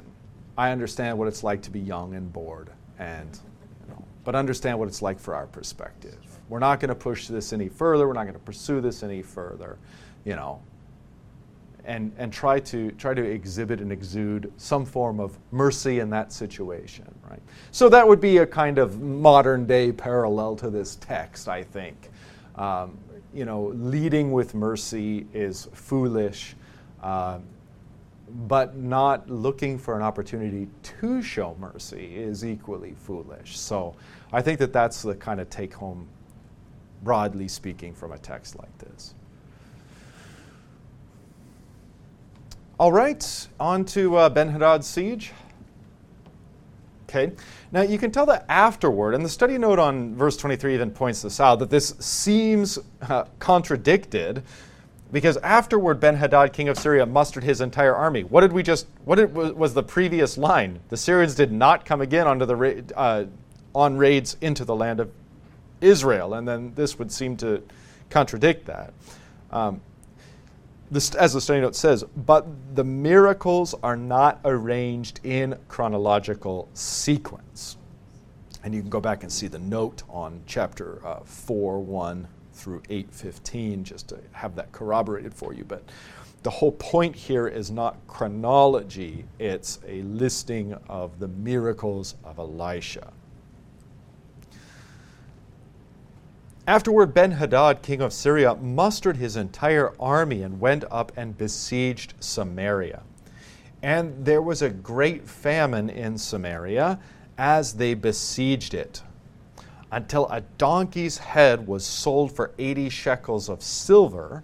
I 0.58 0.71
understand 0.71 1.17
what 1.17 1.28
it's 1.28 1.43
like 1.43 1.62
to 1.63 1.71
be 1.71 1.80
young 1.82 2.15
and 2.15 2.32
bored, 2.32 2.69
and 2.98 3.38
you 3.82 3.93
know, 3.93 4.04
but 4.24 4.36
understand 4.36 4.80
what 4.80 4.88
it's 4.88 5.02
like 5.02 5.19
for 5.19 5.36
our 5.36 5.48
perspective. 5.48 6.17
We're 6.48 6.60
not 6.60 6.80
going 6.80 6.89
to 6.89 6.95
push 6.95 7.28
this 7.28 7.52
any 7.52 7.67
further. 7.67 8.08
We're 8.08 8.13
not 8.13 8.24
going 8.24 8.36
to 8.36 8.39
pursue 8.39 8.80
this 8.80 9.04
any 9.04 9.21
further. 9.21 9.78
You 10.24 10.36
know, 10.36 10.62
and, 11.86 12.12
and 12.17 12.34
try, 12.34 12.60
to, 12.60 12.91
try 12.91 13.13
to 13.13 13.24
exhibit 13.24 13.80
and 13.80 13.91
exude 13.91 14.52
some 14.58 14.86
form 14.86 15.19
of 15.19 15.38
mercy 15.52 16.00
in 16.00 16.10
that 16.10 16.32
situation, 16.32 17.06
right? 17.30 17.41
So 17.71 17.89
that 17.89 18.08
would 18.08 18.19
be 18.19 18.38
a 18.38 18.45
kind 18.45 18.78
of 18.78 19.02
modern 19.02 19.65
day 19.65 19.91
parallel 19.91 20.56
to 20.58 20.69
this 20.69 20.95
text, 20.98 21.48
I 21.48 21.63
think. 21.63 22.10
Um, 22.56 22.98
you 23.34 23.45
know, 23.45 23.74
leading 23.76 24.32
with 24.32 24.56
mercy 24.56 25.28
is 25.34 25.67
foolish, 25.74 26.56
uh, 27.04 27.39
but 28.48 28.76
not 28.76 29.30
looking 29.30 29.78
for 29.78 29.95
an 29.95 30.02
opportunity 30.02 30.67
to 31.02 31.21
show 31.21 31.56
mercy 31.60 32.15
is 32.15 32.45
equally 32.45 32.95
foolish. 32.98 33.60
So 33.60 33.95
I 34.32 34.41
think 34.41 34.60
that 34.60 34.74
that's 34.74 35.02
the 35.02 35.15
kind 35.15 35.39
of 35.39 35.50
take 35.50 35.74
home, 35.74 36.08
broadly 37.04 37.48
speaking, 37.48 37.93
from 37.93 38.13
a 38.13 38.17
text 38.17 38.58
like 38.58 38.76
this. 38.80 39.13
All 42.77 42.91
right, 42.91 43.47
on 43.57 43.85
to 43.85 44.17
uh, 44.17 44.27
Ben 44.27 44.49
Hadad's 44.49 44.85
siege. 44.85 45.31
Okay, 47.07 47.31
now 47.71 47.83
you 47.83 47.97
can 47.97 48.11
tell 48.11 48.25
that 48.25 48.43
afterward, 48.49 49.15
and 49.15 49.23
the 49.23 49.29
study 49.29 49.57
note 49.57 49.79
on 49.79 50.13
verse 50.13 50.35
23 50.35 50.73
even 50.73 50.91
points 50.91 51.21
this 51.21 51.39
out, 51.39 51.59
that 51.59 51.69
this 51.69 51.95
seems 51.99 52.77
uh, 53.03 53.23
contradicted 53.39 54.43
because 55.13 55.38
afterward 55.38 56.01
Ben 56.01 56.17
Hadad, 56.17 56.51
king 56.51 56.67
of 56.67 56.77
Syria, 56.77 57.05
mustered 57.05 57.45
his 57.45 57.61
entire 57.61 57.95
army. 57.95 58.25
What 58.25 58.41
did 58.41 58.51
we 58.51 58.61
just, 58.61 58.88
what 59.05 59.15
did, 59.15 59.33
was 59.33 59.73
the 59.73 59.83
previous 59.83 60.38
line? 60.38 60.79
The 60.89 60.97
Syrians 60.97 61.33
did 61.33 61.53
not 61.53 61.85
come 61.85 62.01
again 62.01 62.27
onto 62.27 62.45
the, 62.45 62.83
uh, 62.97 63.23
on 63.73 63.95
raids 63.95 64.35
into 64.41 64.65
the 64.65 64.75
land 64.75 64.99
of 64.99 65.09
Israel, 65.79 66.33
and 66.33 66.45
then 66.45 66.73
this 66.75 66.99
would 66.99 67.09
seem 67.09 67.38
to 67.38 67.63
contradict 68.09 68.65
that. 68.65 68.93
Um, 69.49 69.79
as 71.15 71.34
the 71.34 71.41
study 71.41 71.62
note 71.62 71.75
says, 71.75 72.03
but 72.15 72.45
the 72.75 72.84
miracles 72.84 73.75
are 73.84 73.97
not 73.97 74.39
arranged 74.45 75.19
in 75.23 75.58
chronological 75.67 76.69
sequence. 76.73 77.77
And 78.63 78.73
you 78.73 78.81
can 78.81 78.89
go 78.89 78.99
back 78.99 79.23
and 79.23 79.31
see 79.31 79.47
the 79.47 79.60
note 79.60 80.03
on 80.10 80.41
chapter 80.45 81.05
uh, 81.05 81.19
4 81.19 81.79
1 81.79 82.27
through 82.53 82.81
8.15 82.81 83.84
just 83.84 84.10
to 84.10 84.19
have 84.31 84.55
that 84.55 84.71
corroborated 84.71 85.34
for 85.34 85.53
you. 85.53 85.63
But 85.63 85.84
the 86.43 86.49
whole 86.49 86.71
point 86.71 87.15
here 87.15 87.47
is 87.47 87.71
not 87.71 87.97
chronology, 88.08 89.25
it's 89.39 89.79
a 89.88 90.01
listing 90.03 90.75
of 90.88 91.19
the 91.19 91.27
miracles 91.27 92.15
of 92.23 92.38
Elisha. 92.39 93.12
Afterward, 96.67 97.13
Ben 97.13 97.34
Hadad, 97.34 97.84
king 97.84 98.01
of 98.01 98.12
Syria, 98.12 98.56
mustered 98.56 99.17
his 99.17 99.36
entire 99.36 99.93
army 99.99 100.41
and 100.41 100.60
went 100.60 100.84
up 100.89 101.12
and 101.15 101.38
besieged 101.38 102.15
Samaria. 102.19 103.04
And 103.84 104.25
there 104.25 104.41
was 104.41 104.63
a 104.63 104.71
great 104.71 105.30
famine 105.30 105.91
in 105.91 106.17
Samaria 106.17 106.99
as 107.38 107.73
they 107.73 107.93
besieged 107.93 108.73
it, 108.73 109.04
until 109.91 110.28
a 110.30 110.41
donkey's 110.58 111.19
head 111.19 111.67
was 111.67 111.86
sold 111.86 112.32
for 112.32 112.51
80 112.58 112.89
shekels 112.89 113.47
of 113.47 113.62
silver, 113.62 114.43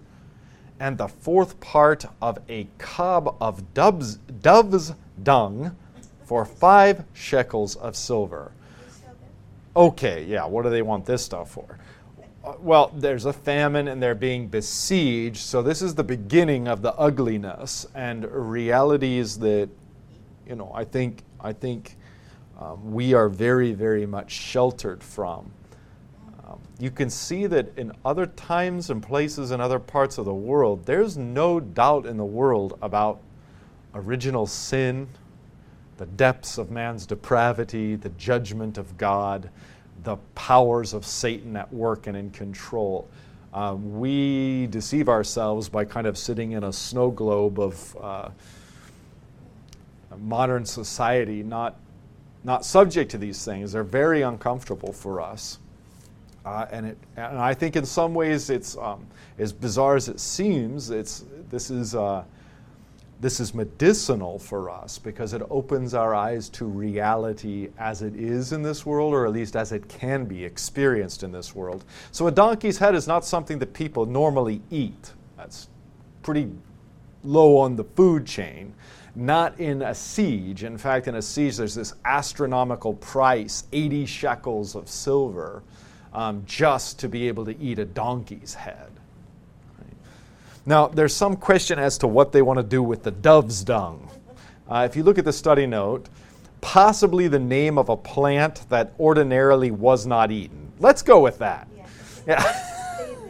and 0.78 0.96
the 0.96 1.08
fourth 1.08 1.58
part 1.58 2.04
of 2.20 2.38
a 2.48 2.68
kab 2.78 3.34
of 3.40 3.74
dove's, 3.74 4.18
dove's 4.40 4.94
dung 5.24 5.76
for 6.22 6.44
five 6.44 7.04
shekels 7.14 7.74
of 7.74 7.96
silver. 7.96 8.52
Okay, 9.74 10.24
yeah, 10.24 10.44
what 10.44 10.62
do 10.62 10.70
they 10.70 10.82
want 10.82 11.04
this 11.04 11.24
stuff 11.24 11.50
for? 11.50 11.78
Uh, 12.44 12.54
well, 12.60 12.90
there's 12.94 13.24
a 13.24 13.32
famine 13.32 13.86
and 13.88 14.02
they're 14.02 14.14
being 14.14 14.48
besieged. 14.48 15.38
So 15.38 15.62
this 15.62 15.80
is 15.80 15.94
the 15.94 16.04
beginning 16.04 16.66
of 16.66 16.82
the 16.82 16.92
ugliness 16.94 17.86
and 17.94 18.24
realities 18.24 19.38
that, 19.38 19.68
you 20.48 20.56
know, 20.56 20.72
I 20.74 20.84
think 20.84 21.22
I 21.40 21.52
think 21.52 21.96
um, 22.58 22.92
we 22.92 23.14
are 23.14 23.28
very 23.28 23.72
very 23.72 24.06
much 24.06 24.32
sheltered 24.32 25.04
from. 25.04 25.52
Um, 26.48 26.58
you 26.80 26.90
can 26.90 27.10
see 27.10 27.46
that 27.46 27.78
in 27.78 27.92
other 28.04 28.26
times 28.26 28.90
and 28.90 29.00
places 29.00 29.52
in 29.52 29.60
other 29.60 29.78
parts 29.78 30.18
of 30.18 30.24
the 30.24 30.34
world, 30.34 30.84
there's 30.84 31.16
no 31.16 31.60
doubt 31.60 32.06
in 32.06 32.16
the 32.16 32.24
world 32.24 32.76
about 32.82 33.20
original 33.94 34.46
sin, 34.46 35.06
the 35.96 36.06
depths 36.06 36.58
of 36.58 36.72
man's 36.72 37.06
depravity, 37.06 37.94
the 37.94 38.08
judgment 38.10 38.78
of 38.78 38.98
God 38.98 39.48
the 40.04 40.16
powers 40.34 40.94
of 40.94 41.06
Satan 41.06 41.56
at 41.56 41.72
work 41.72 42.06
and 42.06 42.16
in 42.16 42.30
control. 42.30 43.08
Um, 43.52 44.00
we 44.00 44.66
deceive 44.68 45.08
ourselves 45.08 45.68
by 45.68 45.84
kind 45.84 46.06
of 46.06 46.16
sitting 46.16 46.52
in 46.52 46.64
a 46.64 46.72
snow 46.72 47.10
globe 47.10 47.60
of 47.60 47.96
uh, 48.00 48.28
modern 50.18 50.64
society, 50.64 51.42
not, 51.42 51.76
not 52.44 52.64
subject 52.64 53.10
to 53.10 53.18
these 53.18 53.44
things. 53.44 53.72
They're 53.72 53.84
very 53.84 54.22
uncomfortable 54.22 54.92
for 54.92 55.20
us. 55.20 55.58
Uh, 56.44 56.66
and, 56.72 56.86
it, 56.86 56.98
and 57.16 57.38
I 57.38 57.54
think 57.54 57.76
in 57.76 57.86
some 57.86 58.14
ways 58.14 58.50
it's 58.50 58.76
um, 58.76 59.06
as 59.38 59.52
bizarre 59.52 59.96
as 59.96 60.08
it 60.08 60.18
seems. 60.18 60.90
It's, 60.90 61.24
this 61.50 61.70
is 61.70 61.94
uh, 61.94 62.24
this 63.22 63.38
is 63.38 63.54
medicinal 63.54 64.36
for 64.36 64.68
us 64.68 64.98
because 64.98 65.32
it 65.32 65.42
opens 65.48 65.94
our 65.94 66.12
eyes 66.12 66.48
to 66.48 66.64
reality 66.64 67.68
as 67.78 68.02
it 68.02 68.16
is 68.16 68.52
in 68.52 68.62
this 68.62 68.84
world, 68.84 69.14
or 69.14 69.26
at 69.26 69.32
least 69.32 69.54
as 69.54 69.70
it 69.70 69.88
can 69.88 70.24
be 70.24 70.44
experienced 70.44 71.22
in 71.22 71.30
this 71.30 71.54
world. 71.54 71.84
So, 72.10 72.26
a 72.26 72.32
donkey's 72.32 72.78
head 72.78 72.96
is 72.96 73.06
not 73.06 73.24
something 73.24 73.60
that 73.60 73.72
people 73.74 74.06
normally 74.06 74.60
eat. 74.72 75.12
That's 75.36 75.68
pretty 76.24 76.50
low 77.22 77.58
on 77.58 77.76
the 77.76 77.84
food 77.84 78.26
chain. 78.26 78.74
Not 79.14 79.60
in 79.60 79.82
a 79.82 79.94
siege. 79.94 80.64
In 80.64 80.76
fact, 80.76 81.06
in 81.06 81.14
a 81.14 81.22
siege, 81.22 81.58
there's 81.58 81.76
this 81.76 81.94
astronomical 82.04 82.94
price 82.94 83.64
80 83.70 84.04
shekels 84.04 84.74
of 84.74 84.88
silver 84.88 85.62
um, 86.12 86.42
just 86.44 86.98
to 86.98 87.08
be 87.08 87.28
able 87.28 87.44
to 87.44 87.56
eat 87.60 87.78
a 87.78 87.84
donkey's 87.84 88.54
head. 88.54 88.91
Now, 90.64 90.86
there's 90.86 91.14
some 91.14 91.36
question 91.36 91.78
as 91.78 91.98
to 91.98 92.06
what 92.06 92.32
they 92.32 92.42
want 92.42 92.58
to 92.58 92.62
do 92.62 92.82
with 92.82 93.02
the 93.02 93.10
dove's 93.10 93.64
dung. 93.64 94.08
Uh, 94.68 94.86
if 94.88 94.94
you 94.94 95.02
look 95.02 95.18
at 95.18 95.24
the 95.24 95.32
study 95.32 95.66
note, 95.66 96.08
possibly 96.60 97.26
the 97.26 97.38
name 97.38 97.78
of 97.78 97.88
a 97.88 97.96
plant 97.96 98.68
that 98.68 98.94
ordinarily 99.00 99.72
was 99.72 100.06
not 100.06 100.30
eaten. 100.30 100.72
Let's 100.78 101.02
go 101.02 101.20
with 101.20 101.38
that. 101.38 101.68
Yeah. 102.26 102.68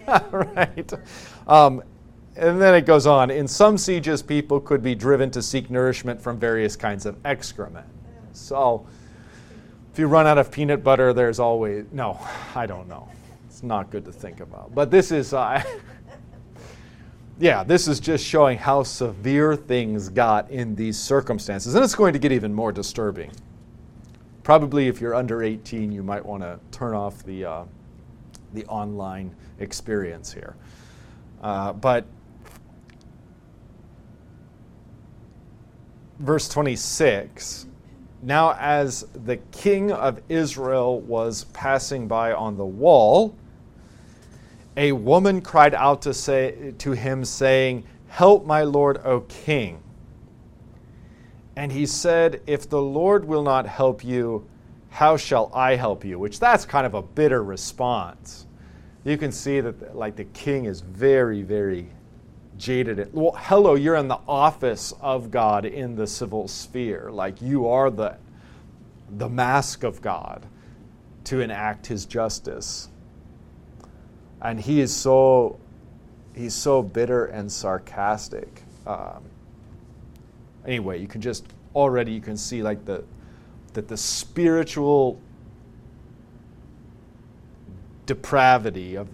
yeah. 0.07 0.23
right. 0.31 0.92
Um, 1.47 1.83
and 2.37 2.61
then 2.61 2.75
it 2.75 2.87
goes 2.87 3.07
on. 3.07 3.31
In 3.31 3.49
some 3.49 3.79
sieges, 3.79 4.23
people 4.23 4.61
could 4.61 4.83
be 4.83 4.95
driven 4.95 5.31
to 5.31 5.42
seek 5.42 5.71
nourishment 5.71 6.21
from 6.21 6.38
various 6.38 6.77
kinds 6.77 7.07
of 7.07 7.16
excrement. 7.25 7.87
So, 8.33 8.87
if 9.92 9.99
you 9.99 10.07
run 10.07 10.27
out 10.27 10.38
of 10.38 10.51
peanut 10.51 10.83
butter, 10.83 11.12
there's 11.12 11.38
always 11.38 11.85
no. 11.92 12.18
I 12.55 12.66
don't 12.66 12.88
know. 12.88 13.09
It's 13.47 13.62
not 13.62 13.90
good 13.90 14.05
to 14.07 14.12
think 14.12 14.40
about. 14.40 14.75
But 14.75 14.90
this 14.90 15.11
is. 15.11 15.33
Uh, 15.33 15.62
yeah, 17.38 17.64
this 17.64 17.88
is 17.88 17.99
just 17.99 18.25
showing 18.25 18.59
how 18.59 18.83
severe 18.83 19.57
things 19.57 20.09
got 20.09 20.51
in 20.51 20.75
these 20.75 20.99
circumstances. 20.99 21.75
And 21.75 21.85
it's 21.85 21.95
going 21.95 22.12
to 22.12 22.18
get 22.18 22.33
even 22.33 22.53
more 22.55 22.73
disturbing. 22.73 23.31
Probably 24.42 24.88
if 24.88 25.01
you're 25.01 25.14
under 25.14 25.42
18, 25.42 25.92
you 25.92 26.03
might 26.03 26.25
want 26.25 26.42
to 26.42 26.59
turn 26.71 26.95
off 26.95 27.23
the, 27.25 27.45
uh, 27.45 27.64
the 28.55 28.64
online 28.66 29.35
experience 29.61 30.33
here. 30.33 30.57
Uh, 31.42 31.73
but 31.73 32.07
verse 36.18 36.49
26 36.49 37.66
Now, 38.23 38.55
as 38.59 39.07
the 39.25 39.37
king 39.51 39.90
of 39.90 40.21
Israel 40.29 41.01
was 41.01 41.45
passing 41.53 42.07
by 42.07 42.33
on 42.33 42.57
the 42.57 42.64
wall, 42.64 43.35
a 44.76 44.92
woman 44.92 45.40
cried 45.40 45.74
out 45.74 46.02
to, 46.02 46.14
say, 46.14 46.72
to 46.78 46.92
him, 46.92 47.24
saying, 47.24 47.85
Help 48.08 48.44
my 48.44 48.62
Lord, 48.62 49.00
O 49.04 49.20
king. 49.20 49.82
And 51.56 51.72
he 51.72 51.87
said, 51.87 52.42
If 52.46 52.68
the 52.68 52.80
Lord 52.80 53.24
will 53.24 53.42
not 53.42 53.66
help 53.66 54.04
you, 54.04 54.46
how 54.90 55.16
shall 55.16 55.50
I 55.54 55.76
help 55.76 56.04
you? 56.04 56.18
Which 56.18 56.38
that's 56.38 56.64
kind 56.64 56.87
of 56.87 56.94
a 56.94 57.02
bitter 57.02 57.42
response. 57.42 58.46
You 59.04 59.16
can 59.16 59.32
see 59.32 59.61
that 59.61 59.96
like 59.96 60.16
the 60.16 60.24
king 60.24 60.66
is 60.66 60.80
very, 60.80 61.42
very 61.42 61.88
jaded. 62.58 63.12
Well, 63.12 63.35
hello, 63.37 63.74
you're 63.74 63.96
in 63.96 64.08
the 64.08 64.20
office 64.28 64.92
of 65.00 65.30
God 65.30 65.64
in 65.64 65.96
the 65.96 66.06
civil 66.06 66.46
sphere. 66.46 67.11
Like 67.11 67.40
you 67.40 67.66
are 67.68 67.90
the 67.90 68.16
the 69.16 69.28
mask 69.28 69.82
of 69.82 70.00
God 70.00 70.46
to 71.24 71.40
enact 71.40 71.87
his 71.87 72.06
justice 72.06 72.88
and 74.42 74.61
he 74.61 74.81
is 74.81 74.94
so 74.94 75.59
he's 76.35 76.55
so 76.55 76.83
bitter 76.83 77.26
and 77.26 77.50
sarcastic. 77.50 78.62
Um, 78.87 79.22
anyway, 80.66 81.00
you 81.00 81.07
can 81.07 81.20
just 81.20 81.46
already 81.74 82.12
you 82.12 82.20
can 82.20 82.37
see 82.37 82.62
like 82.62 82.85
the 82.85 83.05
that 83.72 83.88
the 83.88 83.96
spiritual 83.96 85.18
depravity 88.05 88.96
of 88.96 89.09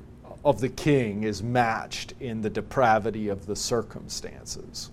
of 0.44 0.60
the 0.60 0.68
king 0.68 1.24
is 1.24 1.42
matched 1.42 2.14
in 2.20 2.40
the 2.40 2.50
depravity 2.50 3.28
of 3.28 3.46
the 3.46 3.56
circumstances. 3.56 4.90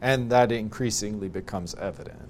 And 0.00 0.30
that 0.30 0.52
increasingly 0.52 1.28
becomes 1.28 1.74
evident. 1.74 2.27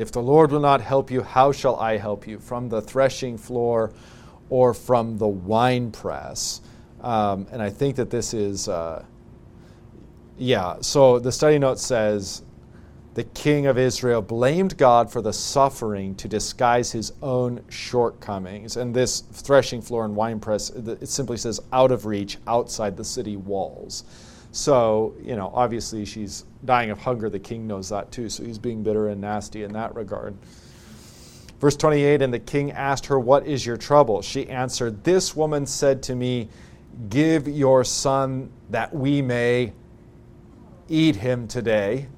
If 0.00 0.12
the 0.12 0.22
Lord 0.22 0.50
will 0.50 0.60
not 0.60 0.80
help 0.80 1.10
you, 1.10 1.20
how 1.20 1.52
shall 1.52 1.76
I 1.76 1.98
help 1.98 2.26
you? 2.26 2.38
From 2.38 2.70
the 2.70 2.80
threshing 2.80 3.36
floor 3.36 3.92
or 4.48 4.72
from 4.72 5.18
the 5.18 5.28
winepress? 5.28 6.62
Um, 7.02 7.46
and 7.52 7.60
I 7.60 7.68
think 7.68 7.96
that 7.96 8.08
this 8.08 8.32
is, 8.32 8.66
uh, 8.66 9.04
yeah, 10.38 10.76
so 10.80 11.18
the 11.18 11.30
study 11.30 11.58
note 11.58 11.78
says 11.78 12.44
the 13.12 13.24
king 13.24 13.66
of 13.66 13.76
Israel 13.76 14.22
blamed 14.22 14.78
God 14.78 15.12
for 15.12 15.20
the 15.20 15.34
suffering 15.34 16.14
to 16.14 16.28
disguise 16.28 16.90
his 16.90 17.12
own 17.20 17.62
shortcomings. 17.68 18.78
And 18.78 18.94
this 18.96 19.20
threshing 19.20 19.82
floor 19.82 20.06
and 20.06 20.16
winepress, 20.16 20.70
it 20.70 21.10
simply 21.10 21.36
says 21.36 21.60
out 21.74 21.92
of 21.92 22.06
reach, 22.06 22.38
outside 22.46 22.96
the 22.96 23.04
city 23.04 23.36
walls. 23.36 24.04
So, 24.50 25.14
you 25.22 25.36
know, 25.36 25.50
obviously 25.54 26.06
she's 26.06 26.46
dying 26.64 26.90
of 26.90 26.98
hunger. 26.98 27.30
The 27.30 27.38
king 27.38 27.66
knows 27.66 27.88
that 27.88 28.10
too. 28.12 28.28
So 28.28 28.44
he's 28.44 28.58
being 28.58 28.82
bitter 28.82 29.08
and 29.08 29.20
nasty 29.20 29.62
in 29.62 29.72
that 29.72 29.94
regard. 29.94 30.36
Verse 31.60 31.76
28 31.76 32.22
And 32.22 32.32
the 32.32 32.38
king 32.38 32.72
asked 32.72 33.06
her, 33.06 33.18
What 33.18 33.46
is 33.46 33.64
your 33.64 33.76
trouble? 33.76 34.22
She 34.22 34.48
answered, 34.48 35.04
This 35.04 35.34
woman 35.36 35.66
said 35.66 36.02
to 36.04 36.14
me, 36.14 36.48
Give 37.08 37.46
your 37.46 37.84
son 37.84 38.50
that 38.70 38.94
we 38.94 39.22
may 39.22 39.72
eat 40.88 41.16
him 41.16 41.46
today, 41.46 42.08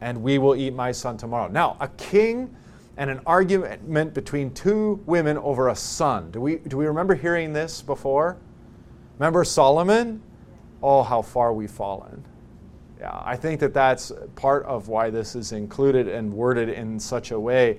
and 0.00 0.22
we 0.22 0.38
will 0.38 0.54
eat 0.54 0.74
my 0.74 0.92
son 0.92 1.16
tomorrow. 1.16 1.48
Now, 1.48 1.76
a 1.80 1.88
king 1.88 2.54
and 2.96 3.10
an 3.10 3.20
argument 3.26 4.12
between 4.12 4.52
two 4.52 5.00
women 5.06 5.38
over 5.38 5.68
a 5.68 5.76
son. 5.76 6.30
Do 6.30 6.40
we, 6.40 6.56
do 6.56 6.76
we 6.76 6.86
remember 6.86 7.14
hearing 7.14 7.52
this 7.52 7.80
before? 7.80 8.36
Remember 9.18 9.44
Solomon? 9.44 10.22
oh, 10.82 11.02
how 11.02 11.22
far 11.22 11.52
we've 11.52 11.70
fallen. 11.70 12.24
Yeah, 13.00 13.22
I 13.24 13.36
think 13.36 13.60
that 13.60 13.72
that's 13.72 14.10
part 14.34 14.64
of 14.64 14.88
why 14.88 15.10
this 15.10 15.36
is 15.36 15.52
included 15.52 16.08
and 16.08 16.32
worded 16.32 16.68
in 16.68 16.98
such 16.98 17.30
a 17.30 17.38
way 17.38 17.78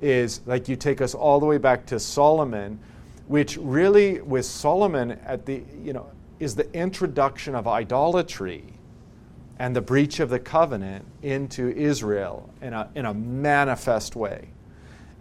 is 0.00 0.42
like 0.46 0.68
you 0.68 0.76
take 0.76 1.00
us 1.00 1.14
all 1.14 1.40
the 1.40 1.46
way 1.46 1.58
back 1.58 1.86
to 1.86 1.98
Solomon, 1.98 2.78
which 3.26 3.56
really 3.56 4.20
with 4.20 4.44
Solomon 4.44 5.12
at 5.24 5.46
the, 5.46 5.62
you 5.82 5.92
know, 5.92 6.10
is 6.38 6.54
the 6.54 6.70
introduction 6.74 7.54
of 7.54 7.66
idolatry 7.66 8.64
and 9.58 9.74
the 9.74 9.80
breach 9.80 10.20
of 10.20 10.28
the 10.28 10.38
covenant 10.38 11.04
into 11.22 11.70
Israel 11.70 12.48
in 12.60 12.72
a, 12.72 12.88
in 12.94 13.06
a 13.06 13.14
manifest 13.14 14.14
way 14.14 14.48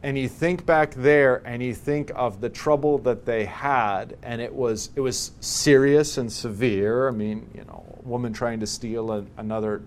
and 0.03 0.17
you 0.17 0.29
think 0.29 0.65
back 0.65 0.93
there 0.93 1.41
and 1.45 1.61
you 1.61 1.73
think 1.73 2.11
of 2.15 2.39
the 2.39 2.49
trouble 2.49 2.99
that 2.99 3.25
they 3.25 3.45
had 3.45 4.15
and 4.21 4.41
it 4.41 4.53
was 4.53 4.91
it 4.95 5.01
was 5.01 5.31
serious 5.39 6.17
and 6.17 6.31
severe. 6.31 7.07
I 7.07 7.11
mean 7.11 7.49
you 7.53 7.63
know 7.65 7.83
a 7.97 8.07
woman 8.07 8.33
trying 8.33 8.59
to 8.59 8.67
steal 8.67 9.11
a, 9.11 9.25
another 9.37 9.81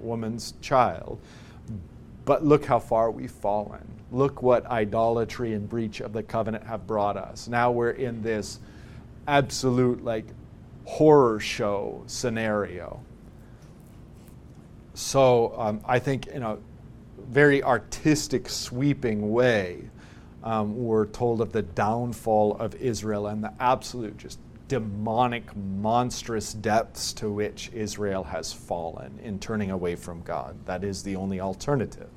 woman's 0.00 0.54
child. 0.60 1.18
But 2.24 2.44
look 2.44 2.66
how 2.66 2.78
far 2.78 3.10
we've 3.10 3.30
fallen. 3.30 3.86
Look 4.12 4.42
what 4.42 4.64
idolatry 4.66 5.54
and 5.54 5.68
breach 5.68 6.00
of 6.00 6.12
the 6.12 6.22
covenant 6.22 6.64
have 6.64 6.86
brought 6.86 7.16
us. 7.16 7.48
Now 7.48 7.70
we're 7.70 7.90
in 7.90 8.22
this 8.22 8.60
absolute 9.26 10.04
like 10.04 10.26
horror 10.84 11.40
show 11.40 12.02
scenario. 12.06 13.00
So 14.94 15.54
um, 15.56 15.80
i 15.84 15.98
think 15.98 16.26
you 16.26 16.40
know 16.40 16.58
very 17.30 17.62
artistic, 17.62 18.48
sweeping 18.48 19.30
way, 19.32 19.82
um, 20.44 20.82
we're 20.82 21.06
told 21.06 21.40
of 21.40 21.52
the 21.52 21.62
downfall 21.62 22.56
of 22.56 22.74
Israel 22.76 23.26
and 23.26 23.42
the 23.42 23.52
absolute 23.60 24.16
just 24.16 24.38
demonic, 24.68 25.44
monstrous 25.56 26.52
depths 26.52 27.12
to 27.14 27.30
which 27.30 27.70
Israel 27.72 28.22
has 28.22 28.52
fallen 28.52 29.18
in 29.22 29.38
turning 29.38 29.70
away 29.70 29.96
from 29.96 30.22
God. 30.22 30.56
That 30.66 30.84
is 30.84 31.02
the 31.02 31.16
only 31.16 31.40
alternative. 31.40 32.10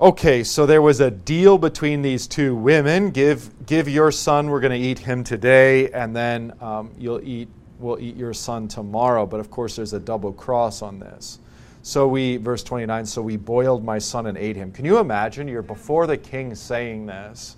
Okay, 0.00 0.42
so 0.42 0.64
there 0.64 0.82
was 0.82 1.00
a 1.00 1.10
deal 1.10 1.58
between 1.58 2.00
these 2.02 2.26
two 2.26 2.56
women. 2.56 3.10
Give, 3.10 3.50
give 3.66 3.88
your 3.88 4.10
son. 4.10 4.48
We're 4.48 4.60
going 4.60 4.80
to 4.80 4.86
eat 4.88 4.98
him 4.98 5.22
today, 5.22 5.90
and 5.90 6.16
then 6.16 6.54
um, 6.60 6.90
you'll 6.98 7.22
eat. 7.22 7.48
We'll 7.78 7.98
eat 7.98 8.16
your 8.16 8.32
son 8.32 8.68
tomorrow. 8.68 9.26
But 9.26 9.40
of 9.40 9.50
course, 9.50 9.76
there's 9.76 9.92
a 9.92 10.00
double 10.00 10.32
cross 10.32 10.82
on 10.82 11.00
this. 11.00 11.40
So 11.82 12.06
we, 12.06 12.36
verse 12.36 12.62
29. 12.62 13.04
So 13.06 13.20
we 13.20 13.36
boiled 13.36 13.84
my 13.84 13.98
son 13.98 14.26
and 14.26 14.38
ate 14.38 14.56
him. 14.56 14.70
Can 14.72 14.84
you 14.84 14.98
imagine? 14.98 15.48
You're 15.48 15.62
before 15.62 16.06
the 16.06 16.16
king 16.16 16.54
saying 16.54 17.06
this, 17.06 17.56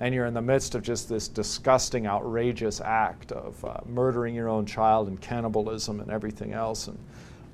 and 0.00 0.14
you're 0.14 0.26
in 0.26 0.34
the 0.34 0.42
midst 0.42 0.76
of 0.76 0.82
just 0.82 1.08
this 1.08 1.26
disgusting, 1.26 2.06
outrageous 2.06 2.80
act 2.80 3.32
of 3.32 3.62
uh, 3.64 3.78
murdering 3.86 4.34
your 4.34 4.48
own 4.48 4.64
child 4.64 5.08
and 5.08 5.20
cannibalism 5.20 6.00
and 6.00 6.10
everything 6.10 6.52
else, 6.52 6.88
and 6.88 6.98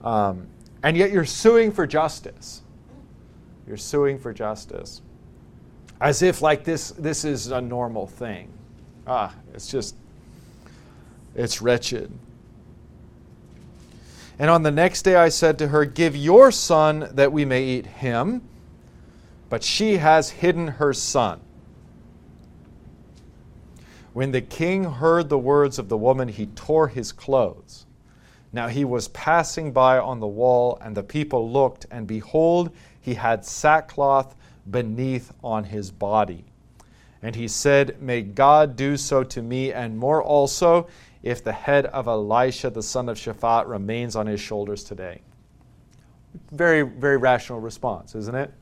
um, 0.02 0.46
and 0.83 0.96
yet 0.96 1.11
you're 1.11 1.26
suing 1.26 1.70
for 1.70 1.87
justice. 1.87 2.62
You're 3.66 3.76
suing 3.76 4.18
for 4.18 4.33
justice. 4.33 5.02
As 6.00 6.22
if 6.22 6.40
like 6.40 6.64
this 6.64 6.90
this 6.92 7.24
is 7.24 7.48
a 7.48 7.61
normal 7.61 8.06
thing. 8.06 8.50
Ah, 9.06 9.35
it's 9.54 9.70
just 9.70 9.94
it's 11.35 11.61
wretched. 11.62 12.11
And 14.40 14.48
on 14.48 14.62
the 14.62 14.70
next 14.70 15.03
day 15.03 15.16
I 15.16 15.29
said 15.29 15.59
to 15.59 15.68
her, 15.68 15.85
Give 15.85 16.16
your 16.16 16.50
son 16.50 17.11
that 17.12 17.31
we 17.31 17.44
may 17.44 17.62
eat 17.62 17.85
him. 17.85 18.40
But 19.50 19.62
she 19.62 19.98
has 19.98 20.31
hidden 20.31 20.66
her 20.66 20.94
son. 20.94 21.42
When 24.14 24.33
the 24.33 24.40
king 24.40 24.85
heard 24.85 25.29
the 25.29 25.38
words 25.38 25.79
of 25.79 25.90
the 25.90 25.98
woman, 25.98 26.29
he 26.29 26.46
tore 26.46 26.88
his 26.88 27.12
clothes. 27.12 27.85
Now 28.50 28.68
he 28.68 28.83
was 28.83 29.09
passing 29.09 29.72
by 29.72 29.98
on 29.98 30.20
the 30.20 30.26
wall, 30.26 30.79
and 30.81 30.96
the 30.96 31.03
people 31.03 31.53
looked, 31.53 31.85
and 31.90 32.07
behold, 32.07 32.70
he 32.98 33.12
had 33.12 33.44
sackcloth 33.44 34.35
beneath 34.70 35.35
on 35.44 35.64
his 35.64 35.90
body. 35.90 36.46
And 37.22 37.37
he 37.37 37.46
said, 37.46 38.00
May 38.00 38.22
God 38.22 38.74
do 38.74 38.96
so 38.96 39.22
to 39.22 39.42
me, 39.42 39.70
and 39.70 39.98
more 39.98 40.22
also, 40.22 40.88
if 41.22 41.44
the 41.44 41.52
head 41.52 41.87
of 41.87 42.06
Elisha, 42.06 42.70
the 42.70 42.83
son 42.83 43.09
of 43.09 43.16
Shaphat, 43.16 43.68
remains 43.68 44.16
on 44.16 44.26
his 44.26 44.40
shoulders 44.40 44.85
today. 44.85 45.20
Very, 46.52 46.83
very 46.83 47.16
rational 47.16 47.61
response, 47.61 48.14
isn't 48.14 48.35
it? 48.35 48.52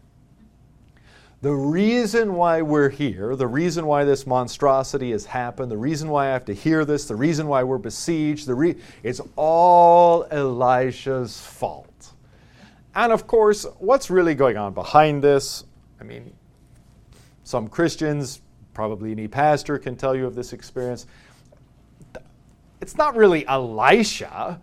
The 1.41 1.55
reason 1.55 2.35
why 2.35 2.63
we're 2.63 2.89
here, 2.89 3.37
the 3.37 3.47
reason 3.47 3.87
why 3.87 4.03
this 4.05 4.27
monstrosity 4.27 5.13
has 5.13 5.25
happened, 5.25 5.71
the 5.71 5.77
reason 5.77 6.09
why 6.09 6.27
I 6.27 6.33
have 6.33 6.45
to 6.47 6.55
hear 6.55 6.85
this, 6.85 7.07
the 7.07 7.15
reason 7.15 7.47
why 7.47 7.63
we're 7.63 7.79
besieged, 7.79 8.49
the 8.49 8.57
re- 8.57 8.77
it's 9.05 9.21
all 9.37 10.27
Elisha's 10.33 11.41
fault. 11.41 12.13
And 12.97 13.13
of 13.13 13.29
course, 13.29 13.65
what's 13.79 14.11
really 14.11 14.35
going 14.35 14.57
on 14.57 14.75
behind 14.75 15.23
this? 15.23 15.65
I 16.01 16.05
mean, 16.05 16.35
some 17.45 17.69
Christians, 17.69 18.41
probably 18.75 19.13
any 19.13 19.29
pastor, 19.29 19.79
can 19.79 19.95
tell 19.95 20.17
you 20.17 20.27
of 20.27 20.35
this 20.35 20.53
experience. 20.53 21.07
It's 22.81 22.97
not 22.97 23.17
really 23.17 23.47
Elisha. 23.47 24.61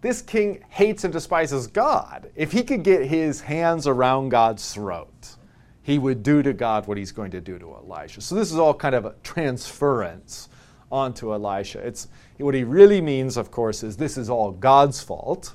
This 0.00 0.22
king 0.22 0.64
hates 0.68 1.04
and 1.04 1.12
despises 1.12 1.66
God. 1.66 2.30
If 2.36 2.52
he 2.52 2.62
could 2.62 2.82
get 2.82 3.06
his 3.06 3.40
hands 3.40 3.86
around 3.86 4.30
God's 4.30 4.72
throat, 4.72 5.36
he 5.82 5.98
would 5.98 6.22
do 6.22 6.42
to 6.42 6.52
God 6.52 6.86
what 6.86 6.98
he's 6.98 7.12
going 7.12 7.30
to 7.32 7.40
do 7.40 7.58
to 7.58 7.74
Elisha. 7.74 8.20
So 8.20 8.34
this 8.34 8.52
is 8.52 8.58
all 8.58 8.74
kind 8.74 8.94
of 8.94 9.04
a 9.04 9.14
transference 9.22 10.48
onto 10.90 11.32
Elisha. 11.32 11.80
It's 11.80 12.08
what 12.38 12.54
he 12.54 12.64
really 12.64 13.00
means, 13.00 13.36
of 13.36 13.50
course, 13.50 13.82
is 13.82 13.96
this 13.96 14.16
is 14.16 14.30
all 14.30 14.52
God's 14.52 15.02
fault 15.02 15.54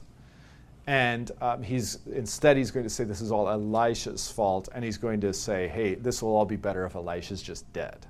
and 0.88 1.32
um, 1.42 1.64
he's 1.64 2.00
instead 2.14 2.58
he's 2.58 2.72
going 2.72 2.86
to 2.86 2.90
say 2.90 3.04
this 3.04 3.22
is 3.22 3.32
all 3.32 3.50
Elisha's 3.50 4.30
fault, 4.30 4.70
and 4.74 4.84
he's 4.84 4.98
going 4.98 5.22
to 5.22 5.34
say, 5.34 5.68
"Hey, 5.68 5.96
this 5.96 6.22
will 6.22 6.36
all 6.36 6.46
be 6.46 6.56
better 6.56 6.86
if 6.86 6.96
Elisha's 6.96 7.42
just 7.42 7.72
dead." 7.74 8.06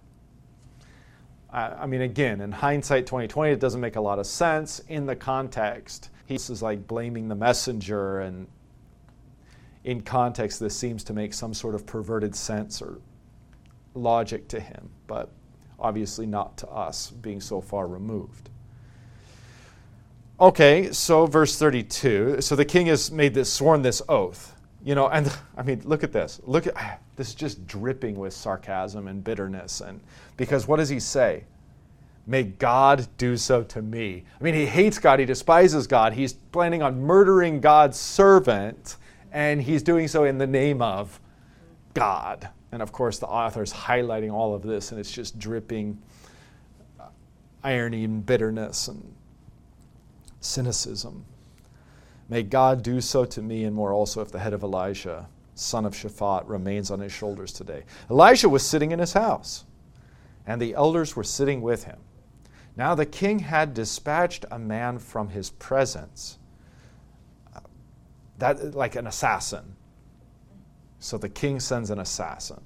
Uh, 1.53 1.75
I 1.79 1.85
mean, 1.85 2.01
again, 2.01 2.41
in 2.41 2.51
hindsight, 2.51 3.05
2020, 3.05 3.51
it 3.51 3.59
doesn't 3.59 3.79
make 3.79 3.95
a 3.95 4.01
lot 4.01 4.17
of 4.17 4.25
sense 4.25 4.79
in 4.89 5.05
the 5.05 5.15
context. 5.15 6.09
He's 6.25 6.63
like 6.63 6.87
blaming 6.87 7.27
the 7.27 7.35
messenger, 7.35 8.21
and 8.21 8.47
in 9.83 10.01
context, 10.01 10.59
this 10.59 10.75
seems 10.75 11.03
to 11.03 11.13
make 11.13 11.31
some 11.31 11.53
sort 11.53 11.75
of 11.75 11.85
perverted 11.85 12.35
sense 12.35 12.81
or 12.81 12.99
logic 13.93 14.47
to 14.47 14.59
him, 14.59 14.89
but 15.05 15.29
obviously 15.79 16.25
not 16.25 16.57
to 16.57 16.69
us, 16.69 17.11
being 17.11 17.39
so 17.39 17.61
far 17.61 17.85
removed. 17.85 18.49
Okay, 20.39 20.91
so 20.91 21.27
verse 21.27 21.59
32. 21.59 22.41
So 22.41 22.55
the 22.55 22.65
king 22.65 22.87
has 22.87 23.11
made 23.11 23.35
this, 23.35 23.53
sworn 23.53 23.83
this 23.83 24.01
oath. 24.09 24.52
You 24.83 24.95
know, 24.95 25.07
and 25.07 25.31
I 25.55 25.63
mean, 25.63 25.81
look 25.85 26.03
at 26.03 26.11
this. 26.11 26.41
Look 26.43 26.67
at 26.67 27.01
this 27.15 27.29
is 27.29 27.35
just 27.35 27.65
dripping 27.67 28.17
with 28.17 28.33
sarcasm 28.33 29.07
and 29.07 29.23
bitterness. 29.23 29.81
And 29.81 30.01
because 30.37 30.67
what 30.67 30.77
does 30.77 30.89
he 30.89 30.99
say? 30.99 31.45
May 32.25 32.43
God 32.43 33.07
do 33.17 33.35
so 33.35 33.63
to 33.63 33.81
me. 33.81 34.23
I 34.39 34.43
mean, 34.43 34.53
he 34.53 34.65
hates 34.65 34.97
God, 34.97 35.19
he 35.19 35.25
despises 35.25 35.87
God, 35.87 36.13
he's 36.13 36.33
planning 36.33 36.81
on 36.81 37.01
murdering 37.01 37.59
God's 37.59 37.99
servant, 37.99 38.95
and 39.33 39.61
he's 39.61 39.83
doing 39.83 40.07
so 40.07 40.23
in 40.23 40.37
the 40.37 40.47
name 40.47 40.81
of 40.81 41.19
God. 41.93 42.47
And 42.71 42.81
of 42.81 42.93
course, 42.93 43.19
the 43.19 43.27
author 43.27 43.61
is 43.61 43.73
highlighting 43.73 44.31
all 44.31 44.55
of 44.55 44.63
this, 44.63 44.91
and 44.91 44.99
it's 44.99 45.11
just 45.11 45.37
dripping 45.37 46.01
uh, 46.97 47.07
irony 47.61 48.05
and 48.05 48.25
bitterness 48.25 48.87
and 48.87 49.13
cynicism. 50.39 51.25
May 52.29 52.43
God 52.43 52.83
do 52.83 53.01
so 53.01 53.25
to 53.25 53.41
me 53.41 53.63
and 53.63 53.75
more 53.75 53.91
also 53.91 54.21
if 54.21 54.31
the 54.31 54.39
head 54.39 54.53
of 54.53 54.63
Elijah, 54.63 55.27
son 55.55 55.85
of 55.85 55.93
Shaphat, 55.93 56.47
remains 56.47 56.89
on 56.89 56.99
his 56.99 57.11
shoulders 57.11 57.51
today. 57.51 57.83
Elisha 58.09 58.49
was 58.49 58.65
sitting 58.65 58.91
in 58.91 58.99
his 58.99 59.13
house, 59.13 59.65
and 60.45 60.61
the 60.61 60.73
elders 60.73 61.15
were 61.15 61.23
sitting 61.23 61.61
with 61.61 61.83
him. 61.83 61.99
Now 62.75 62.95
the 62.95 63.05
king 63.05 63.39
had 63.39 63.73
dispatched 63.73 64.45
a 64.49 64.57
man 64.57 64.97
from 64.99 65.29
his 65.29 65.49
presence, 65.51 66.39
that 68.39 68.73
like 68.73 68.95
an 68.95 69.07
assassin. 69.07 69.75
So 70.99 71.17
the 71.17 71.29
king 71.29 71.59
sends 71.59 71.89
an 71.89 71.99
assassin. 71.99 72.61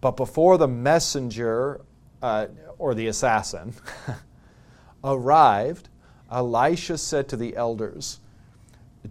But 0.00 0.16
before 0.16 0.58
the 0.58 0.68
messenger 0.68 1.80
uh, 2.22 2.48
or 2.78 2.94
the 2.94 3.06
assassin 3.08 3.74
arrived, 5.04 5.88
Elisha 6.30 6.98
said 6.98 7.28
to 7.30 7.36
the 7.36 7.56
elders, 7.56 8.20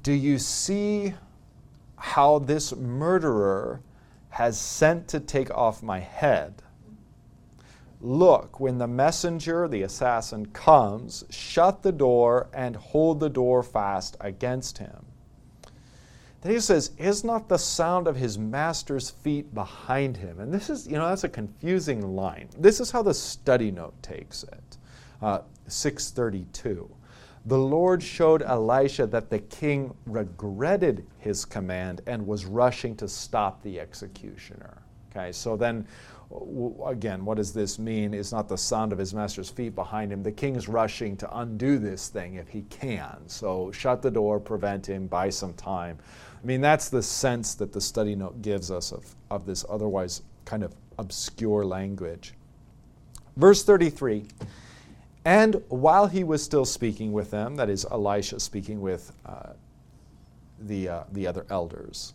Do 0.02 0.12
you 0.12 0.40
see 0.40 1.14
how 1.98 2.40
this 2.40 2.76
murderer 2.76 3.82
has 4.30 4.60
sent 4.60 5.08
to 5.10 5.20
take 5.20 5.52
off 5.52 5.84
my 5.84 6.00
head? 6.00 6.62
Look, 8.02 8.60
when 8.60 8.80
the 8.80 8.88
messenger, 8.88 9.68
the 9.68 9.84
assassin, 9.84 10.48
comes, 10.48 11.24
shut 11.30 11.84
the 11.84 11.92
door 11.92 12.48
and 12.54 12.76
hold 12.76 13.20
the 13.20 13.30
door 13.30 13.64
fast 13.64 14.18
against 14.20 14.78
him. 14.80 15.06
Then 16.42 16.52
he 16.52 16.60
says, 16.60 16.92
Is 16.98 17.24
not 17.24 17.48
the 17.48 17.58
sound 17.58 18.08
of 18.08 18.18
his 18.18 18.38
master's 18.38 19.10
feet 19.10 19.54
behind 19.54 20.18
him? 20.18 20.42
And 20.42 20.54
this 20.54 20.70
is, 20.70 20.86
you 20.86 20.98
know, 20.98 21.08
that's 21.08 21.24
a 21.24 21.30
confusing 21.30 22.16
line. 22.16 22.50
This 22.58 22.82
is 22.82 22.92
how 22.92 23.04
the 23.04 23.14
study 23.14 23.72
note 23.72 24.02
takes 24.04 24.44
it. 24.44 24.78
Uh, 25.22 25.40
632 25.68 26.90
the 27.46 27.58
Lord 27.58 28.02
showed 28.02 28.42
Elisha 28.42 29.06
that 29.08 29.30
the 29.30 29.40
king 29.40 29.94
regretted 30.06 31.06
his 31.18 31.44
command 31.44 32.02
and 32.08 32.26
was 32.26 32.46
rushing 32.46 32.96
to 32.98 33.08
stop 33.08 33.62
the 33.64 33.80
executioner. 33.80 34.82
Okay, 35.12 35.32
so 35.32 35.58
then 35.58 35.86
again, 36.86 37.26
what 37.26 37.38
does 37.38 37.54
this 37.54 37.78
mean? 37.78 38.14
Is 38.14 38.32
not 38.32 38.48
the 38.48 38.58
sound 38.58 38.92
of 38.92 38.98
his 38.98 39.14
master's 39.14 39.50
feet 39.50 39.76
behind 39.76 40.12
him. 40.12 40.24
The 40.24 40.32
king's 40.32 40.68
rushing 40.68 41.16
to 41.18 41.38
undo 41.38 41.78
this 41.78 42.08
thing 42.08 42.36
if 42.36 42.48
he 42.48 42.64
can. 42.64 43.18
So 43.28 43.72
shut 43.72 44.02
the 44.02 44.10
door, 44.10 44.40
prevent 44.40 44.88
him, 44.88 45.08
buy 45.08 45.30
some 45.30 45.54
time. 45.54 46.00
I 46.42 46.46
mean, 46.46 46.62
that's 46.62 46.90
the 46.90 47.04
sense 47.04 47.56
that 47.56 47.72
the 47.72 47.82
study 47.82 48.16
note 48.16 48.42
gives 48.42 48.72
us 48.72 48.92
of, 48.92 49.16
of 49.30 49.46
this 49.46 49.64
otherwise 49.70 50.24
kind 50.46 50.64
of 50.64 50.74
obscure 50.98 51.66
language. 51.66 52.34
Verse 53.38 53.64
33 53.64 54.26
and 55.26 55.62
while 55.70 56.08
he 56.08 56.24
was 56.24 56.44
still 56.44 56.66
speaking 56.66 57.14
with 57.14 57.32
them, 57.32 57.56
that 57.56 57.70
is, 57.70 57.86
Elisha 57.90 58.40
speaking 58.40 58.82
with 58.82 59.14
uh, 59.26 59.54
the, 60.60 60.90
uh, 60.90 61.04
the 61.12 61.28
other 61.28 61.46
elders, 61.50 62.14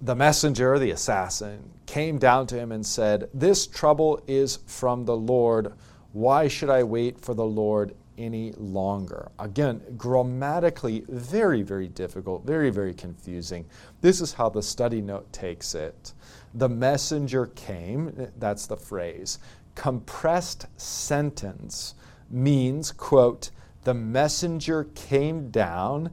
the 0.00 0.14
messenger, 0.14 0.78
the 0.78 0.90
assassin, 0.90 1.70
came 1.86 2.18
down 2.18 2.46
to 2.48 2.56
him 2.56 2.70
and 2.70 2.84
said, 2.84 3.28
This 3.32 3.66
trouble 3.66 4.22
is 4.26 4.58
from 4.66 5.04
the 5.04 5.16
Lord. 5.16 5.72
Why 6.12 6.48
should 6.48 6.70
I 6.70 6.82
wait 6.82 7.20
for 7.20 7.34
the 7.34 7.44
Lord 7.44 7.94
any 8.18 8.52
longer? 8.52 9.30
Again, 9.38 9.80
grammatically, 9.96 11.04
very, 11.08 11.62
very 11.62 11.88
difficult, 11.88 12.44
very, 12.44 12.70
very 12.70 12.94
confusing. 12.94 13.64
This 14.00 14.20
is 14.20 14.34
how 14.34 14.48
the 14.48 14.62
study 14.62 15.00
note 15.00 15.32
takes 15.32 15.74
it 15.74 16.12
the 16.56 16.68
messenger 16.68 17.46
came, 17.48 18.30
that's 18.38 18.66
the 18.66 18.76
phrase. 18.76 19.38
Compressed 19.76 20.66
sentence 20.76 21.94
means, 22.28 22.90
quote, 22.90 23.50
the 23.84 23.94
messenger 23.94 24.88
came 24.96 25.50
down, 25.50 26.10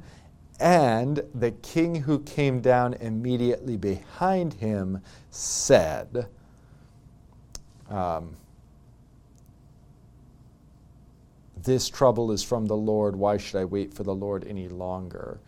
and 0.59 1.23
the 1.33 1.49
king 1.49 1.95
who 1.95 2.19
came 2.19 2.61
down 2.61 2.93
immediately 2.93 3.77
behind 3.77 4.53
him 4.53 5.01
said, 5.31 6.27
um, 7.89 8.35
This 11.63 11.87
trouble 11.87 12.31
is 12.31 12.43
from 12.43 12.65
the 12.65 12.75
Lord. 12.75 13.15
Why 13.15 13.37
should 13.37 13.59
I 13.59 13.65
wait 13.65 13.93
for 13.93 14.03
the 14.03 14.13
Lord 14.13 14.45
any 14.45 14.67
longer? 14.67 15.39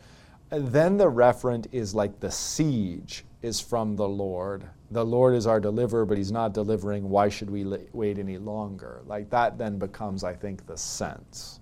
And 0.49 0.69
then 0.69 0.97
the 0.97 1.11
referent 1.11 1.67
is 1.73 1.93
like 1.93 2.21
the 2.21 2.31
siege 2.31 3.25
is 3.41 3.59
from 3.59 3.97
the 3.97 4.07
Lord. 4.07 4.63
The 4.91 5.05
Lord 5.05 5.33
is 5.33 5.47
our 5.47 5.59
deliverer, 5.59 6.05
but 6.05 6.17
he's 6.17 6.31
not 6.31 6.53
delivering. 6.53 7.09
Why 7.09 7.29
should 7.29 7.49
we 7.49 7.65
wait 7.93 8.19
any 8.19 8.37
longer? 8.37 9.01
Like 9.05 9.29
that 9.31 9.57
then 9.57 9.79
becomes, 9.79 10.23
I 10.23 10.33
think, 10.33 10.65
the 10.65 10.77
sense. 10.77 11.59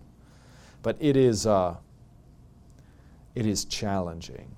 But 0.82 0.97
it 0.99 1.15
is, 1.15 1.47
uh, 1.47 1.76
it 3.36 3.45
is 3.45 3.65
challenging. 3.65 4.53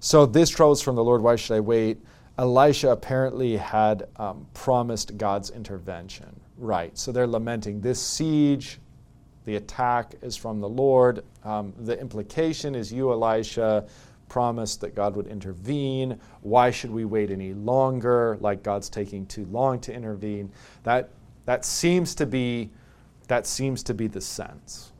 So 0.00 0.26
this 0.26 0.50
trouble 0.50 0.72
is 0.72 0.82
from 0.82 0.96
the 0.96 1.04
Lord. 1.04 1.22
Why 1.22 1.36
should 1.36 1.54
I 1.54 1.60
wait? 1.60 1.98
Elisha 2.38 2.90
apparently 2.90 3.56
had 3.56 4.08
um, 4.16 4.46
promised 4.54 5.16
God's 5.16 5.50
intervention. 5.50 6.40
Right. 6.56 6.96
So 6.98 7.12
they're 7.12 7.26
lamenting 7.26 7.80
this 7.80 8.02
siege 8.02 8.80
the 9.44 9.56
attack 9.56 10.14
is 10.22 10.36
from 10.36 10.60
the 10.60 10.68
Lord. 10.68 11.24
Um, 11.44 11.72
the 11.78 11.98
implication 11.98 12.74
is 12.74 12.92
you, 12.92 13.10
Elisha, 13.10 13.86
promised 14.30 14.80
that 14.80 14.94
God 14.94 15.14
would 15.16 15.26
intervene. 15.26 16.18
Why 16.40 16.70
should 16.70 16.90
we 16.90 17.04
wait 17.04 17.30
any 17.30 17.52
longer? 17.52 18.38
Like 18.40 18.62
God's 18.62 18.88
taking 18.88 19.26
too 19.26 19.44
long 19.46 19.78
to 19.80 19.92
intervene. 19.92 20.50
That 20.84 21.10
that 21.44 21.66
seems 21.66 22.14
to 22.14 22.24
be 22.24 22.70
that 23.28 23.46
seems 23.46 23.82
to 23.82 23.94
be 23.94 24.06
the 24.06 24.20
sense. 24.22 24.92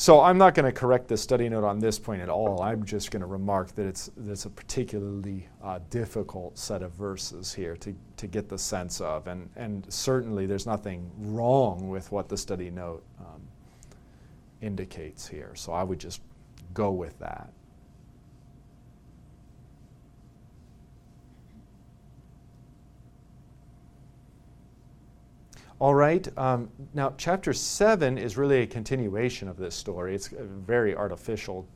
So 0.00 0.22
I'm 0.22 0.38
not 0.38 0.54
going 0.54 0.64
to 0.64 0.72
correct 0.72 1.08
the 1.08 1.16
study 1.18 1.46
note 1.50 1.62
on 1.62 1.78
this 1.78 1.98
point 1.98 2.22
at 2.22 2.30
all. 2.30 2.62
I'm 2.62 2.86
just 2.86 3.10
going 3.10 3.20
to 3.20 3.26
remark 3.26 3.74
that 3.74 3.84
it's, 3.84 4.10
it's 4.26 4.46
a 4.46 4.48
particularly 4.48 5.46
uh, 5.62 5.80
difficult 5.90 6.56
set 6.56 6.82
of 6.82 6.92
verses 6.92 7.52
here 7.52 7.76
to, 7.76 7.94
to 8.16 8.26
get 8.26 8.48
the 8.48 8.56
sense 8.56 9.02
of. 9.02 9.26
And, 9.26 9.50
and 9.56 9.84
certainly 9.92 10.46
there's 10.46 10.64
nothing 10.64 11.10
wrong 11.18 11.90
with 11.90 12.10
what 12.10 12.30
the 12.30 12.38
study 12.38 12.70
note 12.70 13.04
um, 13.18 13.42
indicates 14.62 15.28
here. 15.28 15.50
So 15.54 15.74
I 15.74 15.82
would 15.82 15.98
just 15.98 16.22
go 16.74 16.90
with 16.90 17.18
that. 17.18 17.50
All 25.78 25.94
right, 25.94 26.28
um, 26.36 26.68
now 26.92 27.14
chapter 27.16 27.54
7 27.54 28.18
is 28.18 28.36
really 28.36 28.60
a 28.60 28.66
continuation 28.66 29.48
of 29.48 29.56
this 29.56 29.74
story. 29.74 30.14
It's 30.14 30.30
a 30.32 30.44
very 30.44 30.94
artificial 30.94 31.66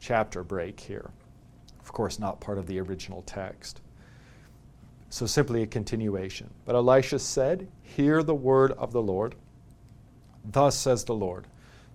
chapter 0.00 0.42
break 0.42 0.80
here. 0.80 1.10
Of 1.80 1.92
course, 1.92 2.18
not 2.18 2.40
part 2.40 2.58
of 2.58 2.66
the 2.66 2.80
original 2.80 3.22
text. 3.22 3.80
So 5.08 5.24
simply 5.24 5.62
a 5.62 5.66
continuation. 5.68 6.50
But 6.64 6.74
Elisha 6.74 7.20
said, 7.20 7.68
Hear 7.82 8.24
the 8.24 8.34
word 8.34 8.72
of 8.72 8.92
the 8.92 9.02
Lord. 9.02 9.36
Thus 10.50 10.76
says 10.76 11.04
the 11.04 11.14
Lord 11.14 11.46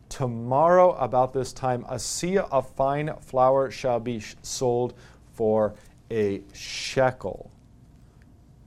Tomorrow, 0.10 0.93
about 0.95 1.34
this 1.34 1.53
time, 1.53 1.86
a 1.88 1.95
seah 1.95 2.47
of 2.51 2.70
fine 2.72 3.14
flour 3.22 3.72
shall 3.72 3.99
be 3.99 4.22
sold 4.41 4.95
for 5.34 5.76
a 6.12 6.41
shekel 6.53 7.51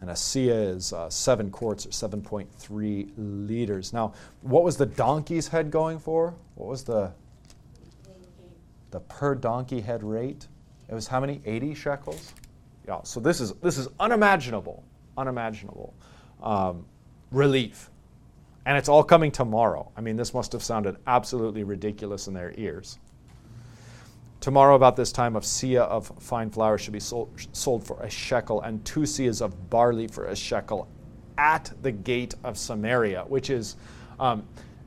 and 0.02 0.10
a 0.10 0.14
seah 0.14 0.74
is 0.74 0.92
uh, 0.92 1.08
seven 1.08 1.48
quarts 1.48 1.86
or 1.86 1.90
7.3 1.90 3.08
liters. 3.16 3.92
Now, 3.92 4.12
what 4.40 4.64
was 4.64 4.76
the 4.76 4.84
donkey's 4.84 5.46
head 5.46 5.70
going 5.70 6.00
for? 6.00 6.34
What 6.56 6.68
was 6.68 6.82
the 6.82 7.12
the 8.90 8.98
per 9.00 9.36
donkey 9.36 9.80
head 9.80 10.02
rate? 10.02 10.48
It 10.88 10.94
was 10.94 11.06
how 11.06 11.20
many? 11.20 11.40
80 11.46 11.74
shekels. 11.74 12.34
Yeah. 12.86 12.98
So 13.04 13.20
this 13.20 13.40
is 13.40 13.52
this 13.54 13.78
is 13.78 13.86
unimaginable, 14.00 14.82
unimaginable 15.16 15.94
um, 16.42 16.84
relief, 17.30 17.88
and 18.64 18.78
it's 18.78 18.88
all 18.88 19.02
coming 19.02 19.30
tomorrow. 19.30 19.90
I 19.96 20.00
mean, 20.00 20.16
this 20.16 20.34
must 20.34 20.52
have 20.52 20.62
sounded 20.62 20.96
absolutely 21.06 21.64
ridiculous 21.64 22.28
in 22.28 22.34
their 22.34 22.54
ears. 22.56 22.98
Tomorrow, 24.40 24.74
about 24.74 24.96
this 24.96 25.12
time, 25.12 25.36
a 25.36 25.40
seah 25.40 25.82
of 25.82 26.10
fine 26.18 26.50
flour 26.50 26.76
should 26.76 26.92
be 26.92 27.00
sold, 27.00 27.30
sold 27.52 27.86
for 27.86 28.02
a 28.02 28.10
shekel, 28.10 28.60
and 28.62 28.84
two 28.84 29.00
seahs 29.00 29.40
of 29.40 29.70
barley 29.70 30.08
for 30.08 30.26
a 30.26 30.34
shekel 30.36 30.88
at 31.38 31.72
the 31.82 31.92
gate 31.92 32.34
of 32.42 32.58
Samaria, 32.58 33.24
which 33.28 33.50
is, 33.50 33.76
um, 34.18 34.42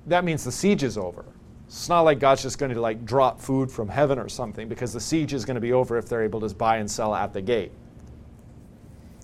that 0.07 0.25
means 0.25 0.43
the 0.43 0.51
siege 0.51 0.83
is 0.83 0.97
over. 0.97 1.25
It's 1.67 1.89
not 1.89 2.01
like 2.01 2.19
God's 2.19 2.43
just 2.43 2.59
going 2.59 2.73
to 2.73 2.81
like 2.81 3.05
drop 3.05 3.39
food 3.39 3.71
from 3.71 3.87
heaven 3.87 4.19
or 4.19 4.27
something, 4.27 4.67
because 4.67 4.91
the 4.91 4.99
siege 4.99 5.33
is 5.33 5.45
going 5.45 5.55
to 5.55 5.61
be 5.61 5.71
over 5.71 5.97
if 5.97 6.07
they're 6.09 6.23
able 6.23 6.41
to 6.41 6.53
buy 6.53 6.77
and 6.77 6.91
sell 6.91 7.15
at 7.15 7.31
the 7.31 7.41
gate. 7.41 7.71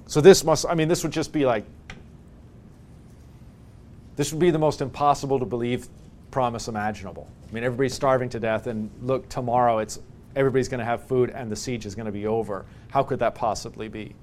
So 0.07 0.21
this 0.21 0.43
must, 0.43 0.65
I 0.65 0.75
mean, 0.75 0.87
this 0.87 1.03
would 1.03 1.13
just 1.13 1.31
be 1.31 1.45
like, 1.45 1.65
this 4.21 4.31
would 4.31 4.39
be 4.39 4.51
the 4.51 4.59
most 4.59 4.81
impossible 4.81 5.39
to 5.39 5.45
believe 5.45 5.87
promise 6.29 6.67
imaginable. 6.67 7.27
I 7.49 7.53
mean, 7.53 7.63
everybody's 7.63 7.95
starving 7.95 8.29
to 8.29 8.39
death, 8.39 8.67
and 8.67 8.91
look, 9.01 9.27
tomorrow 9.29 9.79
it's 9.79 9.97
everybody's 10.35 10.69
going 10.69 10.77
to 10.77 10.85
have 10.85 11.07
food 11.07 11.31
and 11.31 11.51
the 11.51 11.55
siege 11.55 11.87
is 11.87 11.95
going 11.95 12.05
to 12.05 12.11
be 12.11 12.27
over. 12.27 12.67
How 12.91 13.01
could 13.01 13.17
that 13.17 13.33
possibly 13.33 13.87
be? 13.87 14.13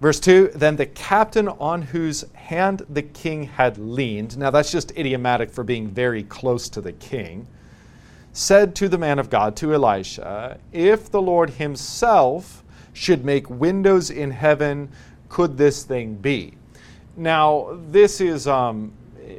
Verse 0.00 0.20
2 0.20 0.52
Then 0.54 0.76
the 0.76 0.86
captain 0.86 1.48
on 1.48 1.82
whose 1.82 2.24
hand 2.34 2.86
the 2.88 3.02
king 3.02 3.42
had 3.42 3.78
leaned, 3.78 4.38
now 4.38 4.52
that's 4.52 4.70
just 4.70 4.96
idiomatic 4.96 5.50
for 5.50 5.64
being 5.64 5.88
very 5.88 6.22
close 6.22 6.68
to 6.68 6.80
the 6.80 6.92
king, 6.92 7.48
said 8.32 8.76
to 8.76 8.88
the 8.88 8.96
man 8.96 9.18
of 9.18 9.28
God, 9.28 9.56
to 9.56 9.74
Elisha, 9.74 10.60
If 10.70 11.10
the 11.10 11.20
Lord 11.20 11.50
himself 11.50 12.62
should 12.92 13.24
make 13.24 13.50
windows 13.50 14.08
in 14.08 14.30
heaven, 14.30 14.88
could 15.28 15.58
this 15.58 15.82
thing 15.82 16.14
be? 16.14 16.54
Now, 17.20 17.78
this 17.90 18.22
is 18.22 18.46
um, 18.46 18.94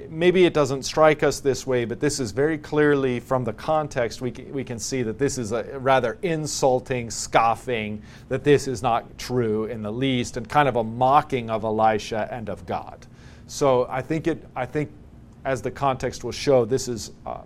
maybe 0.08 0.46
it 0.46 0.54
doesn't 0.54 0.84
strike 0.84 1.24
us 1.24 1.40
this 1.40 1.66
way, 1.66 1.84
but 1.84 2.00
this 2.00 2.20
is 2.20 2.30
very 2.30 2.60
clearly 2.60 3.20
from 3.20 3.44
the 3.44 3.54
context, 3.54 4.22
we 4.22 4.30
we 4.52 4.64
can 4.64 4.78
see 4.78 5.02
that 5.02 5.18
this 5.18 5.40
is 5.40 5.52
a 5.52 5.64
rather 5.80 6.20
insulting, 6.22 7.10
scoffing, 7.10 8.04
that 8.30 8.44
this 8.44 8.68
is 8.68 8.84
not 8.84 9.18
true 9.18 9.66
in 9.66 9.82
the 9.82 9.92
least, 9.92 10.38
and 10.38 10.48
kind 10.48 10.70
of 10.70 10.76
a 10.76 10.84
mocking 10.84 11.50
of 11.50 11.64
Elisha 11.64 12.30
and 12.30 12.50
of 12.50 12.68
God. 12.68 13.08
So 13.48 13.88
I 13.90 14.04
think 14.04 14.28
it, 14.28 14.46
I 14.56 14.68
think 14.68 14.92
as 15.44 15.64
the 15.64 15.72
context 15.72 16.24
will 16.24 16.32
show, 16.32 16.66
this 16.66 16.88
is 16.88 17.14
uh, 17.26 17.42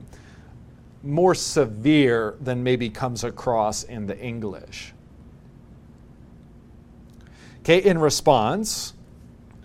more 1.01 1.33
severe 1.33 2.35
than 2.41 2.61
maybe 2.61 2.89
comes 2.89 3.23
across 3.23 3.83
in 3.83 4.05
the 4.05 4.19
English. 4.19 4.93
Okay, 7.61 7.81
in 7.81 7.97
response, 7.97 8.94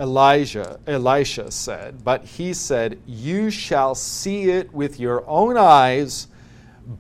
Elijah, 0.01 0.81
Elisha 0.87 1.51
said, 1.51 2.03
but 2.03 2.25
he 2.25 2.55
said, 2.55 2.99
You 3.07 3.51
shall 3.51 3.95
see 3.95 4.49
it 4.49 4.73
with 4.73 4.99
your 4.99 5.23
own 5.29 5.59
eyes, 5.59 6.29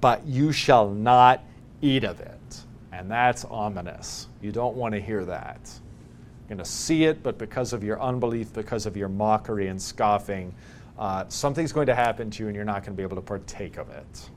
but 0.03 0.24
you 0.26 0.53
shall 0.53 0.90
not 0.90 1.42
eat 1.80 2.05
of 2.05 2.20
it. 2.20 2.61
And 2.92 3.11
that's 3.11 3.46
ominous. 3.46 4.28
You 4.42 4.53
don't 4.53 4.76
want 4.76 4.92
to 4.92 5.01
hear 5.01 5.24
that. 5.24 5.61
You're 6.42 6.57
going 6.57 6.59
to 6.59 6.70
see 6.70 7.05
it, 7.05 7.22
but 7.22 7.38
because 7.38 7.72
of 7.72 7.82
your 7.82 8.01
unbelief, 8.03 8.53
because 8.53 8.84
of 8.84 8.98
your 8.98 9.09
mockery 9.09 9.68
and 9.68 9.80
scoffing, 9.80 10.55
uh, 10.98 11.24
something's 11.28 11.72
going 11.72 11.86
to 11.86 11.94
happen 11.94 12.30
to 12.30 12.42
you 12.42 12.48
and 12.48 12.55
you're 12.55 12.66
not 12.66 12.82
going 12.82 12.92
to 12.92 12.96
be 12.96 13.03
able 13.03 13.16
to 13.16 13.22
partake 13.22 13.78
of 13.78 13.88
it. 13.88 14.30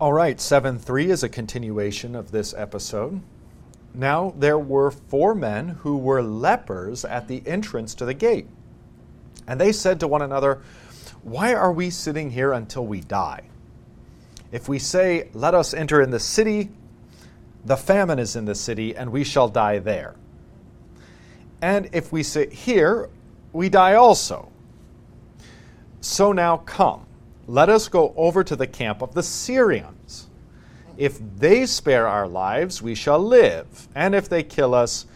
All 0.00 0.12
right, 0.12 0.40
7 0.40 0.80
3 0.80 1.10
is 1.10 1.22
a 1.22 1.28
continuation 1.28 2.16
of 2.16 2.32
this 2.32 2.52
episode. 2.52 3.20
Now 3.94 4.34
there 4.36 4.58
were 4.58 4.90
four 4.90 5.36
men 5.36 5.68
who 5.68 5.96
were 5.96 6.20
lepers 6.20 7.04
at 7.04 7.28
the 7.28 7.44
entrance 7.46 7.94
to 7.94 8.04
the 8.04 8.12
gate. 8.12 8.48
And 9.46 9.60
they 9.60 9.70
said 9.70 10.00
to 10.00 10.08
one 10.08 10.22
another, 10.22 10.62
Why 11.22 11.54
are 11.54 11.72
we 11.72 11.90
sitting 11.90 12.32
here 12.32 12.52
until 12.52 12.84
we 12.84 13.02
die? 13.02 13.42
If 14.50 14.68
we 14.68 14.80
say, 14.80 15.28
Let 15.32 15.54
us 15.54 15.72
enter 15.72 16.02
in 16.02 16.10
the 16.10 16.18
city, 16.18 16.70
the 17.64 17.76
famine 17.76 18.18
is 18.18 18.34
in 18.34 18.46
the 18.46 18.56
city, 18.56 18.96
and 18.96 19.12
we 19.12 19.22
shall 19.22 19.48
die 19.48 19.78
there. 19.78 20.16
And 21.62 21.88
if 21.92 22.10
we 22.10 22.24
sit 22.24 22.52
here, 22.52 23.10
we 23.52 23.68
die 23.68 23.94
also. 23.94 24.50
So 26.00 26.32
now 26.32 26.56
come 26.56 27.03
let 27.46 27.68
us 27.68 27.88
go 27.88 28.14
over 28.16 28.42
to 28.44 28.56
the 28.56 28.66
camp 28.66 29.02
of 29.02 29.14
the 29.14 29.22
Syrians. 29.22 30.28
If 30.96 31.18
they 31.36 31.66
spare 31.66 32.06
our 32.06 32.28
lives, 32.28 32.80
we 32.80 32.94
shall 32.94 33.18
live, 33.18 33.88
and 33.94 34.14
if 34.14 34.28
they 34.28 34.42
kill 34.42 34.74
us, 34.74 35.06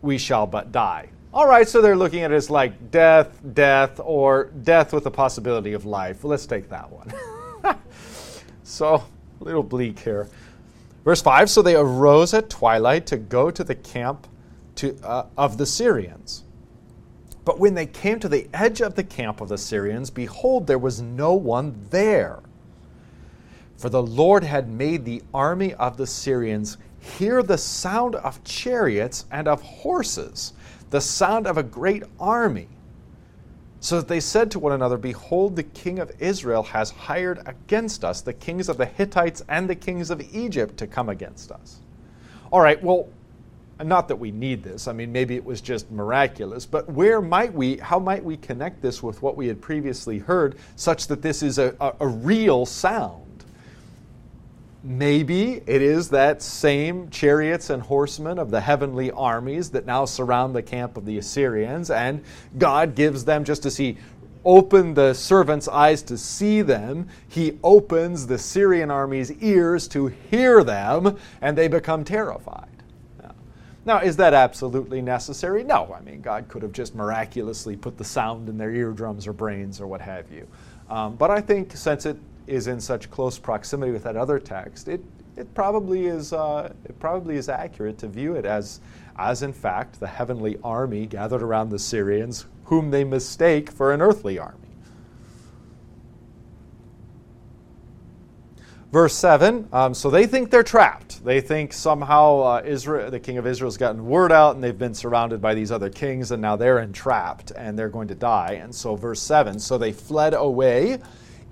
we 0.00 0.18
shall 0.18 0.46
but 0.46 0.70
die. 0.70 1.08
All 1.32 1.48
right, 1.48 1.68
so 1.68 1.82
they're 1.82 1.96
looking 1.96 2.22
at 2.22 2.30
it 2.30 2.36
as 2.36 2.48
like 2.48 2.92
death, 2.92 3.40
death, 3.54 4.00
or 4.02 4.52
death 4.62 4.92
with 4.92 5.02
the 5.02 5.10
possibility 5.10 5.72
of 5.72 5.84
life. 5.84 6.22
Let's 6.22 6.46
take 6.46 6.68
that 6.68 6.88
one. 6.90 7.12
so, 8.62 9.04
a 9.40 9.44
little 9.44 9.64
bleak 9.64 9.98
here. 9.98 10.28
Verse 11.04 11.20
5 11.20 11.50
So 11.50 11.60
they 11.60 11.74
arose 11.74 12.34
at 12.34 12.48
twilight 12.48 13.06
to 13.06 13.16
go 13.16 13.50
to 13.50 13.64
the 13.64 13.74
camp 13.74 14.28
to, 14.76 14.96
uh, 15.02 15.26
of 15.36 15.58
the 15.58 15.66
Syrians. 15.66 16.44
But 17.44 17.58
when 17.58 17.74
they 17.74 17.86
came 17.86 18.20
to 18.20 18.28
the 18.28 18.48
edge 18.54 18.80
of 18.80 18.94
the 18.94 19.04
camp 19.04 19.40
of 19.40 19.48
the 19.48 19.58
Syrians, 19.58 20.10
behold, 20.10 20.66
there 20.66 20.78
was 20.78 21.00
no 21.00 21.34
one 21.34 21.86
there. 21.90 22.40
For 23.76 23.88
the 23.88 24.02
Lord 24.02 24.44
had 24.44 24.68
made 24.68 25.04
the 25.04 25.22
army 25.32 25.74
of 25.74 25.96
the 25.96 26.06
Syrians 26.06 26.78
hear 27.00 27.42
the 27.42 27.58
sound 27.58 28.14
of 28.14 28.42
chariots 28.44 29.26
and 29.30 29.46
of 29.46 29.60
horses 29.60 30.54
the 30.94 31.00
sound 31.00 31.48
of 31.48 31.58
a 31.58 31.62
great 31.62 32.04
army. 32.20 32.68
So 33.80 33.96
that 33.96 34.06
they 34.06 34.20
said 34.20 34.50
to 34.52 34.60
one 34.60 34.72
another, 34.72 34.96
Behold, 34.96 35.56
the 35.56 35.64
king 35.64 35.98
of 35.98 36.12
Israel 36.20 36.62
has 36.62 36.90
hired 36.90 37.42
against 37.46 38.04
us 38.04 38.20
the 38.20 38.32
kings 38.32 38.68
of 38.68 38.78
the 38.78 38.86
Hittites 38.86 39.42
and 39.48 39.68
the 39.68 39.74
kings 39.74 40.10
of 40.10 40.22
Egypt 40.32 40.76
to 40.76 40.86
come 40.86 41.08
against 41.08 41.50
us. 41.50 41.80
All 42.52 42.60
right, 42.60 42.80
well, 42.80 43.08
not 43.82 44.08
that 44.08 44.16
we 44.16 44.30
need 44.30 44.62
this. 44.62 44.86
I 44.86 44.92
mean, 44.92 45.10
maybe 45.10 45.34
it 45.34 45.44
was 45.44 45.60
just 45.60 45.90
miraculous, 45.90 46.66
but 46.66 46.88
where 46.90 47.20
might 47.20 47.52
we, 47.52 47.76
how 47.78 47.98
might 47.98 48.22
we 48.24 48.36
connect 48.36 48.80
this 48.80 49.02
with 49.02 49.20
what 49.22 49.36
we 49.36 49.48
had 49.48 49.60
previously 49.60 50.18
heard, 50.18 50.56
such 50.76 51.08
that 51.08 51.22
this 51.22 51.42
is 51.42 51.58
a, 51.58 51.74
a, 51.80 51.94
a 52.00 52.06
real 52.06 52.66
sound? 52.66 53.20
Maybe 54.84 55.62
it 55.66 55.80
is 55.80 56.10
that 56.10 56.42
same 56.42 57.08
chariots 57.08 57.70
and 57.70 57.82
horsemen 57.82 58.38
of 58.38 58.50
the 58.50 58.60
heavenly 58.60 59.10
armies 59.10 59.70
that 59.70 59.86
now 59.86 60.04
surround 60.04 60.54
the 60.54 60.62
camp 60.62 60.96
of 60.96 61.06
the 61.06 61.18
Assyrians, 61.18 61.90
and 61.90 62.22
God 62.58 62.94
gives 62.94 63.24
them, 63.24 63.44
just 63.44 63.64
as 63.64 63.78
He 63.78 63.96
opened 64.44 64.94
the 64.94 65.14
servant's 65.14 65.68
eyes 65.68 66.02
to 66.02 66.18
see 66.18 66.60
them, 66.60 67.08
He 67.28 67.58
opens 67.64 68.26
the 68.26 68.38
Syrian 68.38 68.90
army's 68.90 69.32
ears 69.42 69.88
to 69.88 70.08
hear 70.08 70.62
them, 70.62 71.16
and 71.40 71.56
they 71.56 71.66
become 71.66 72.04
terrified. 72.04 72.73
Now, 73.86 73.98
is 73.98 74.16
that 74.16 74.32
absolutely 74.32 75.02
necessary? 75.02 75.62
No. 75.62 75.94
I 75.96 76.00
mean, 76.00 76.20
God 76.20 76.48
could 76.48 76.62
have 76.62 76.72
just 76.72 76.94
miraculously 76.94 77.76
put 77.76 77.98
the 77.98 78.04
sound 78.04 78.48
in 78.48 78.56
their 78.56 78.72
eardrums 78.72 79.26
or 79.26 79.32
brains 79.32 79.80
or 79.80 79.86
what 79.86 80.00
have 80.00 80.30
you. 80.32 80.48
Um, 80.88 81.16
but 81.16 81.30
I 81.30 81.40
think 81.40 81.76
since 81.76 82.06
it 82.06 82.16
is 82.46 82.66
in 82.66 82.80
such 82.80 83.10
close 83.10 83.38
proximity 83.38 83.92
with 83.92 84.02
that 84.04 84.16
other 84.16 84.38
text, 84.38 84.88
it, 84.88 85.02
it 85.36 85.52
probably 85.54 86.06
is 86.06 86.32
uh, 86.32 86.72
it 86.84 86.98
probably 87.00 87.36
is 87.36 87.48
accurate 87.48 87.98
to 87.98 88.08
view 88.08 88.34
it 88.34 88.44
as 88.44 88.80
as 89.16 89.42
in 89.42 89.52
fact 89.52 89.98
the 90.00 90.06
heavenly 90.06 90.58
army 90.62 91.06
gathered 91.06 91.42
around 91.42 91.70
the 91.70 91.78
Syrians, 91.78 92.46
whom 92.64 92.90
they 92.90 93.04
mistake 93.04 93.70
for 93.70 93.92
an 93.92 94.00
earthly 94.00 94.38
army. 94.38 94.63
Verse 98.94 99.14
7 99.16 99.68
um, 99.72 99.92
so 99.92 100.08
they 100.08 100.24
think 100.24 100.52
they're 100.52 100.62
trapped. 100.62 101.24
They 101.24 101.40
think 101.40 101.72
somehow 101.72 102.38
uh, 102.42 102.62
Israel, 102.64 103.10
the 103.10 103.18
king 103.18 103.38
of 103.38 103.44
Israel 103.44 103.68
has 103.68 103.76
gotten 103.76 104.06
word 104.06 104.30
out 104.30 104.54
and 104.54 104.62
they've 104.62 104.78
been 104.78 104.94
surrounded 104.94 105.42
by 105.42 105.52
these 105.52 105.72
other 105.72 105.90
kings 105.90 106.30
and 106.30 106.40
now 106.40 106.54
they're 106.54 106.78
entrapped 106.78 107.50
and 107.56 107.76
they're 107.76 107.88
going 107.88 108.06
to 108.06 108.14
die. 108.14 108.60
And 108.62 108.72
so, 108.72 108.94
verse 108.94 109.20
7 109.20 109.58
so 109.58 109.78
they 109.78 109.90
fled 109.90 110.32
away 110.32 111.00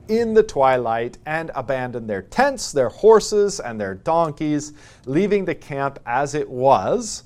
in 0.07 0.35
the 0.35 0.45
twilight 0.45 1.19
and 1.27 1.51
abandoned 1.57 2.09
their 2.09 2.23
tents, 2.23 2.71
their 2.71 2.91
horses, 2.91 3.59
and 3.59 3.81
their 3.81 3.97
donkeys, 3.97 4.73
leaving 5.07 5.45
the 5.45 5.57
camp 5.57 5.99
as 6.07 6.37
it 6.37 6.49
was, 6.49 7.25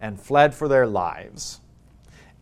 and 0.00 0.18
fled 0.18 0.54
for 0.54 0.68
their 0.68 0.86
lives. 0.86 1.60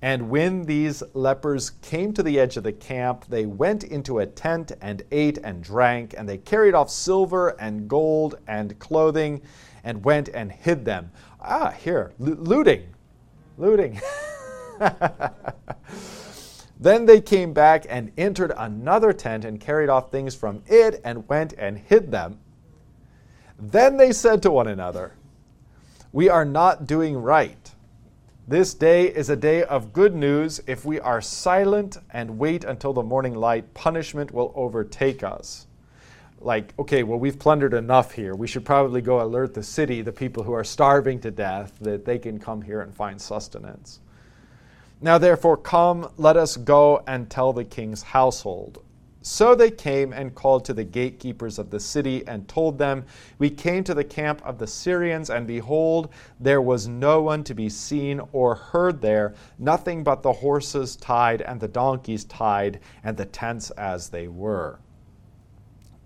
And 0.07 0.31
when 0.31 0.63
these 0.67 1.03
lepers 1.15 1.71
came 1.83 2.13
to 2.13 2.23
the 2.23 2.39
edge 2.39 2.57
of 2.57 2.63
the 2.63 2.73
camp, 2.73 3.25
they 3.29 3.45
went 3.45 3.83
into 3.83 4.21
a 4.21 4.27
tent 4.27 4.71
and 4.81 5.03
ate 5.11 5.39
and 5.43 5.65
drank, 5.65 6.15
and 6.17 6.29
they 6.29 6.39
carried 6.39 6.75
off 6.75 6.91
silver 6.91 7.57
and 7.59 7.89
gold 7.89 8.37
and 8.47 8.79
clothing 8.79 9.43
and 9.83 10.05
went 10.05 10.29
and 10.29 10.53
hid 10.53 10.85
them. 10.85 11.11
Ah, 11.41 11.71
here, 11.71 12.13
lo- 12.21 12.37
looting. 12.39 12.85
Looting. 13.59 14.01
Then 16.79 17.07
they 17.07 17.21
came 17.21 17.53
back 17.53 17.87
and 17.89 18.13
entered 18.17 18.53
another 18.57 19.13
tent 19.13 19.45
and 19.45 19.59
carried 19.59 19.89
off 19.89 20.13
things 20.13 20.37
from 20.37 20.63
it 20.67 21.01
and 21.03 21.27
went 21.27 21.55
and 21.55 21.79
hid 21.79 22.13
them. 22.13 22.39
Then 23.59 23.97
they 23.97 24.13
said 24.13 24.41
to 24.43 24.53
one 24.53 24.69
another, 24.69 25.15
We 26.13 26.29
are 26.29 26.45
not 26.45 26.87
doing 26.87 27.17
right. 27.17 27.66
This 28.49 28.75
day 28.75 29.09
is 29.09 29.29
a 29.29 29.35
day 29.35 29.65
of 29.65 29.93
good 29.93 30.15
news. 30.15 30.61
If 30.69 30.85
we 30.85 31.01
are 31.01 31.21
silent 31.21 31.99
and 32.13 32.39
wait 32.39 32.63
until 32.63 32.93
the 32.93 33.03
morning 33.03 33.35
light, 33.35 33.75
punishment 33.75 34.31
will 34.31 34.53
overtake 34.55 35.25
us. 35.25 35.67
Like, 36.41 36.73
okay, 36.79 37.03
well, 37.03 37.19
we've 37.19 37.41
plundered 37.41 37.75
enough 37.75 38.13
here. 38.13 38.37
We 38.37 38.47
should 38.47 38.65
probably 38.65 39.01
go 39.01 39.21
alert 39.21 39.53
the 39.53 39.65
city, 39.65 40.01
the 40.01 40.13
people 40.13 40.45
who 40.45 40.53
are 40.53 40.63
starving 40.63 41.19
to 41.23 41.33
death, 41.33 41.73
that 41.81 42.05
they 42.05 42.21
can 42.21 42.39
come 42.39 42.63
here 42.63 42.83
and 42.83 42.95
find 42.95 43.21
sustenance. 43.21 43.99
Now 45.01 45.19
therefore, 45.19 45.57
come, 45.57 46.13
let 46.17 46.37
us 46.37 46.57
go 46.57 47.03
and 47.09 47.29
tell 47.29 47.53
the 47.53 47.65
king's 47.65 48.05
household. 48.05 48.81
So 49.29 49.57
they 49.57 49.73
came 49.73 50.13
and 50.13 50.37
called 50.37 50.65
to 50.67 50.73
the 50.73 50.85
gatekeepers 50.85 51.59
of 51.59 51.71
the 51.71 51.81
city 51.81 52.25
and 52.29 52.47
told 52.47 52.79
them, 52.79 53.05
We 53.41 53.51
came 53.51 53.83
to 53.83 53.93
the 53.93 54.05
camp 54.05 54.41
of 54.45 54.59
the 54.61 54.69
Syrians, 54.69 55.31
and 55.31 55.49
behold, 55.49 56.11
there 56.39 56.63
was 56.63 56.87
no 56.87 57.21
one 57.23 57.43
to 57.43 57.53
be 57.53 57.69
seen 57.69 58.21
or 58.31 58.55
heard 58.55 59.01
there, 59.01 59.35
nothing 59.59 60.05
but 60.05 60.23
the 60.23 60.33
horses 60.33 60.95
tied 60.95 61.43
and 61.43 61.59
the 61.59 61.67
donkeys 61.67 62.23
tied, 62.23 62.79
and 63.03 63.17
the 63.17 63.25
tents 63.25 63.71
as 63.73 64.11
they 64.11 64.29
were. 64.29 64.79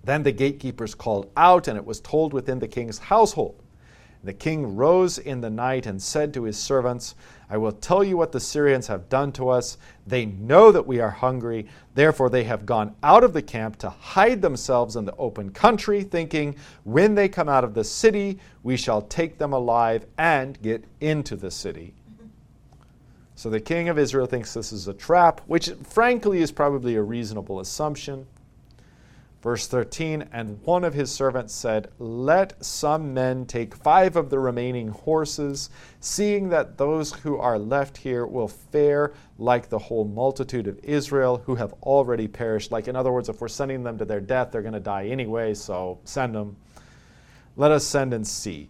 Then 0.02 0.22
the 0.22 0.32
gatekeepers 0.32 0.94
called 0.94 1.30
out, 1.36 1.68
and 1.68 1.76
it 1.76 1.84
was 1.84 2.00
told 2.00 2.32
within 2.32 2.58
the 2.58 2.68
king's 2.68 2.98
household. 2.98 3.62
The 4.24 4.32
king 4.32 4.76
rose 4.76 5.18
in 5.18 5.42
the 5.42 5.50
night 5.50 5.84
and 5.84 6.00
said 6.00 6.32
to 6.32 6.44
his 6.44 6.58
servants, 6.58 7.14
I 7.52 7.56
will 7.56 7.72
tell 7.72 8.04
you 8.04 8.16
what 8.16 8.30
the 8.30 8.38
Syrians 8.38 8.86
have 8.86 9.08
done 9.08 9.32
to 9.32 9.48
us. 9.48 9.76
They 10.06 10.24
know 10.24 10.70
that 10.70 10.86
we 10.86 11.00
are 11.00 11.10
hungry. 11.10 11.66
Therefore, 11.96 12.30
they 12.30 12.44
have 12.44 12.64
gone 12.64 12.94
out 13.02 13.24
of 13.24 13.32
the 13.32 13.42
camp 13.42 13.76
to 13.78 13.90
hide 13.90 14.40
themselves 14.40 14.94
in 14.94 15.04
the 15.04 15.16
open 15.16 15.50
country, 15.50 16.04
thinking, 16.04 16.54
When 16.84 17.16
they 17.16 17.28
come 17.28 17.48
out 17.48 17.64
of 17.64 17.74
the 17.74 17.82
city, 17.82 18.38
we 18.62 18.76
shall 18.76 19.02
take 19.02 19.38
them 19.38 19.52
alive 19.52 20.06
and 20.16 20.62
get 20.62 20.84
into 21.00 21.34
the 21.34 21.50
city. 21.50 21.94
So 23.34 23.50
the 23.50 23.58
king 23.58 23.88
of 23.88 23.98
Israel 23.98 24.26
thinks 24.26 24.54
this 24.54 24.72
is 24.72 24.86
a 24.86 24.94
trap, 24.94 25.40
which 25.46 25.70
frankly 25.82 26.42
is 26.42 26.52
probably 26.52 26.94
a 26.94 27.02
reasonable 27.02 27.58
assumption. 27.58 28.26
Verse 29.42 29.66
13 29.66 30.28
And 30.32 30.62
one 30.64 30.84
of 30.84 30.92
his 30.92 31.10
servants 31.10 31.54
said, 31.54 31.88
Let 31.98 32.62
some 32.64 33.14
men 33.14 33.46
take 33.46 33.74
five 33.74 34.16
of 34.16 34.28
the 34.28 34.38
remaining 34.38 34.88
horses, 34.88 35.70
seeing 35.98 36.50
that 36.50 36.76
those 36.76 37.12
who 37.12 37.38
are 37.38 37.58
left 37.58 37.96
here 37.96 38.26
will 38.26 38.48
fare 38.48 39.14
like 39.38 39.68
the 39.68 39.78
whole 39.78 40.04
multitude 40.04 40.66
of 40.66 40.78
Israel 40.82 41.42
who 41.46 41.54
have 41.54 41.72
already 41.82 42.28
perished. 42.28 42.70
Like, 42.70 42.86
in 42.86 42.96
other 42.96 43.12
words, 43.12 43.30
if 43.30 43.40
we're 43.40 43.48
sending 43.48 43.82
them 43.82 43.96
to 43.98 44.04
their 44.04 44.20
death, 44.20 44.50
they're 44.52 44.62
going 44.62 44.74
to 44.74 44.80
die 44.80 45.06
anyway, 45.06 45.54
so 45.54 45.98
send 46.04 46.34
them. 46.34 46.56
Let 47.56 47.70
us 47.70 47.86
send 47.86 48.12
and 48.12 48.26
see. 48.26 48.68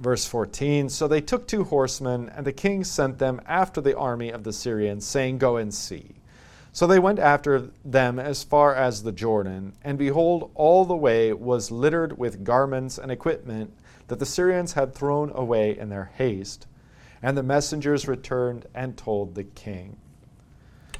Verse 0.00 0.26
14 0.26 0.88
So 0.88 1.06
they 1.06 1.20
took 1.20 1.46
two 1.46 1.62
horsemen, 1.64 2.30
and 2.30 2.44
the 2.44 2.52
king 2.52 2.82
sent 2.82 3.18
them 3.18 3.40
after 3.46 3.80
the 3.80 3.96
army 3.96 4.30
of 4.30 4.42
the 4.42 4.52
Syrians, 4.52 5.06
saying, 5.06 5.38
Go 5.38 5.56
and 5.56 5.72
see. 5.72 6.16
So 6.74 6.86
they 6.86 6.98
went 6.98 7.18
after 7.18 7.70
them 7.84 8.18
as 8.18 8.42
far 8.42 8.74
as 8.74 9.02
the 9.02 9.12
Jordan, 9.12 9.74
and 9.82 9.98
behold, 9.98 10.50
all 10.54 10.86
the 10.86 10.96
way 10.96 11.32
was 11.32 11.70
littered 11.70 12.16
with 12.16 12.44
garments 12.44 12.96
and 12.96 13.12
equipment 13.12 13.74
that 14.08 14.18
the 14.18 14.26
Syrians 14.26 14.72
had 14.72 14.94
thrown 14.94 15.30
away 15.34 15.76
in 15.76 15.90
their 15.90 16.10
haste. 16.14 16.66
And 17.22 17.36
the 17.36 17.42
messengers 17.42 18.08
returned 18.08 18.66
and 18.74 18.96
told 18.96 19.34
the 19.34 19.44
king. 19.44 19.96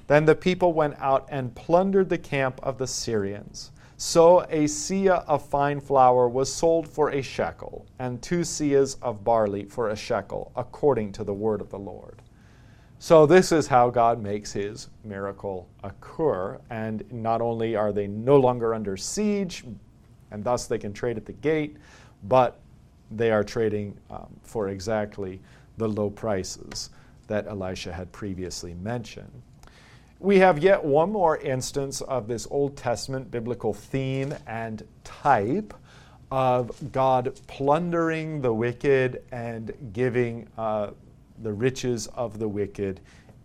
Then 0.07 0.27
the 0.27 0.35
people 0.35 0.73
went 0.73 0.95
out 0.99 1.27
and 1.31 1.55
plundered 1.55 2.11
the 2.11 2.19
camp 2.19 2.61
of 2.63 2.79
the 2.79 2.87
Syrians. 2.87 3.73
So 3.97 4.41
a 4.43 4.65
seah 4.65 5.25
of 5.27 5.47
fine 5.49 5.81
flour 5.81 6.29
was 6.29 6.53
sold 6.53 6.89
for 6.89 7.11
a 7.11 7.23
shekel, 7.23 7.87
and 7.99 8.21
two 8.21 8.41
seahs 8.41 8.97
of 9.01 9.25
barley 9.25 9.65
for 9.65 9.89
a 9.89 9.97
shekel, 9.97 10.53
according 10.55 11.13
to 11.13 11.25
the 11.25 11.35
word 11.35 11.61
of 11.61 11.71
the 11.71 11.79
Lord. 11.79 12.22
So, 13.03 13.27
this 13.27 13.51
is 13.51 13.67
how 13.67 13.91
God 13.91 14.23
makes 14.23 14.53
his 14.53 14.89
miracle 15.03 15.69
occur. 15.83 16.61
And 16.71 17.03
not 17.11 17.41
only 17.41 17.75
are 17.75 17.91
they 17.91 18.07
no 18.07 18.37
longer 18.37 18.75
under 18.77 18.97
siege, 18.97 19.65
and 20.31 20.45
thus 20.45 20.69
they 20.69 20.79
can 20.79 20.93
trade 20.93 21.17
at 21.17 21.27
the 21.27 21.33
gate, 21.33 21.79
but 22.23 22.61
they 23.11 23.33
are 23.33 23.43
trading 23.43 23.99
um, 24.09 24.29
for 24.45 24.69
exactly 24.69 25.41
the 25.79 25.89
low 25.89 26.11
prices 26.11 26.91
that 27.27 27.49
Elisha 27.49 27.93
had 27.93 28.13
previously 28.13 28.75
mentioned. 28.75 29.33
We 30.21 30.39
have 30.39 30.61
yet 30.61 30.85
one 30.85 31.11
more 31.11 31.39
instance 31.39 32.03
of 32.03 32.29
this 32.29 32.47
Old 32.53 32.77
Testament 32.77 33.33
biblical 33.33 33.75
theme 33.75 34.33
and 34.47 34.87
type 35.03 35.75
of 36.31 36.71
God 36.93 37.37
plundering 37.49 38.43
the 38.43 38.55
wicked 38.55 39.25
and 39.33 39.75
giving 39.93 40.47
uh, 40.57 40.93
the 41.43 41.53
riches 41.53 42.07
of 42.09 42.39
the 42.39 42.49
wicked 42.49 43.01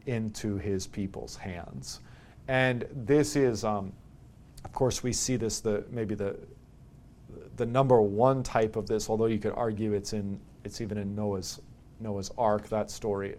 into 0.06 0.58
his 0.58 0.88
people's 0.88 1.36
hands. 1.36 2.00
And 2.48 2.86
this 2.94 3.36
is, 3.36 3.64
um, 3.64 3.92
of 4.64 4.72
course, 4.72 5.04
we 5.04 5.14
see 5.14 5.36
this 5.36 5.60
the 5.60 5.84
maybe 5.92 6.16
the 6.16 6.38
the 7.58 7.66
number 7.66 8.02
one 8.02 8.44
type 8.44 8.76
of 8.76 8.88
this, 8.88 9.10
although 9.10 9.26
you 9.26 9.40
could 9.40 9.54
argue 9.54 9.94
it's 9.94 10.14
in 10.14 10.40
it's 10.64 10.82
even 10.82 10.98
in 10.98 11.16
Noah's 11.16 11.62
Noah's 12.00 12.32
Ark 12.38 12.70
that 12.70 12.90
story. 12.90 13.36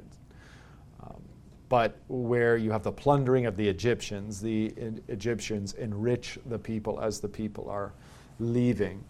Um, 1.03 1.23
but 1.69 1.97
where 2.09 2.57
you 2.57 2.71
have 2.71 2.83
the 2.83 2.93
plundering 2.93 3.47
of 3.47 3.57
the 3.57 3.67
Egyptians, 3.67 4.41
the 4.41 4.75
Egyptians 5.09 5.75
enrich 5.75 6.39
the 6.47 6.59
people 6.59 7.01
as 7.01 7.21
the 7.21 7.29
people 7.29 7.71
are 7.71 7.93
leaving. 8.41 9.03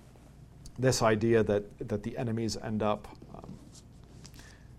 This 0.78 1.02
idea 1.02 1.42
that 1.42 1.88
that 1.88 2.02
the 2.02 2.16
enemies 2.16 2.56
end 2.56 2.82
up 2.82 3.08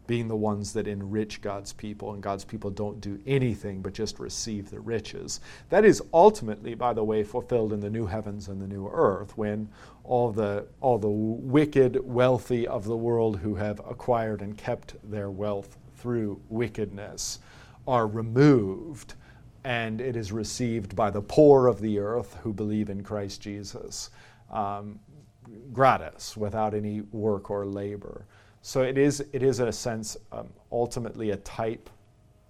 being 0.09 0.27
the 0.27 0.35
ones 0.35 0.73
that 0.73 0.87
enrich 0.87 1.39
God's 1.39 1.71
people, 1.71 2.13
and 2.13 2.23
God's 2.23 2.43
people 2.43 2.71
don't 2.71 2.99
do 2.99 3.19
anything 3.27 3.83
but 3.83 3.93
just 3.93 4.17
receive 4.17 4.71
the 4.71 4.79
riches. 4.79 5.39
That 5.69 5.85
is 5.85 6.01
ultimately, 6.11 6.73
by 6.73 6.93
the 6.93 7.03
way, 7.03 7.23
fulfilled 7.23 7.73
in 7.73 7.79
the 7.79 7.91
new 7.91 8.07
heavens 8.07 8.47
and 8.47 8.59
the 8.59 8.65
new 8.65 8.89
earth, 8.91 9.37
when 9.37 9.69
all 10.03 10.31
the, 10.31 10.65
all 10.81 10.97
the 10.97 11.07
wicked, 11.07 12.03
wealthy 12.03 12.67
of 12.67 12.85
the 12.85 12.97
world 12.97 13.37
who 13.37 13.53
have 13.53 13.79
acquired 13.87 14.41
and 14.41 14.57
kept 14.57 14.95
their 15.11 15.29
wealth 15.29 15.77
through 15.97 16.41
wickedness 16.49 17.37
are 17.87 18.07
removed, 18.07 19.13
and 19.63 20.01
it 20.01 20.15
is 20.15 20.31
received 20.31 20.95
by 20.95 21.11
the 21.11 21.21
poor 21.21 21.67
of 21.67 21.81
the 21.81 21.99
earth 21.99 22.35
who 22.41 22.51
believe 22.51 22.89
in 22.89 23.03
Christ 23.03 23.41
Jesus. 23.41 24.09
Um, 24.49 24.99
gratis, 25.71 26.35
without 26.35 26.73
any 26.73 27.01
work 27.11 27.51
or 27.51 27.67
labor. 27.67 28.25
So 28.61 28.81
it 28.81 28.97
is, 28.97 29.23
it 29.31 29.41
is 29.41 29.59
in 29.59 29.67
a 29.67 29.71
sense, 29.71 30.17
um, 30.31 30.49
ultimately 30.71 31.31
a 31.31 31.37
type, 31.37 31.89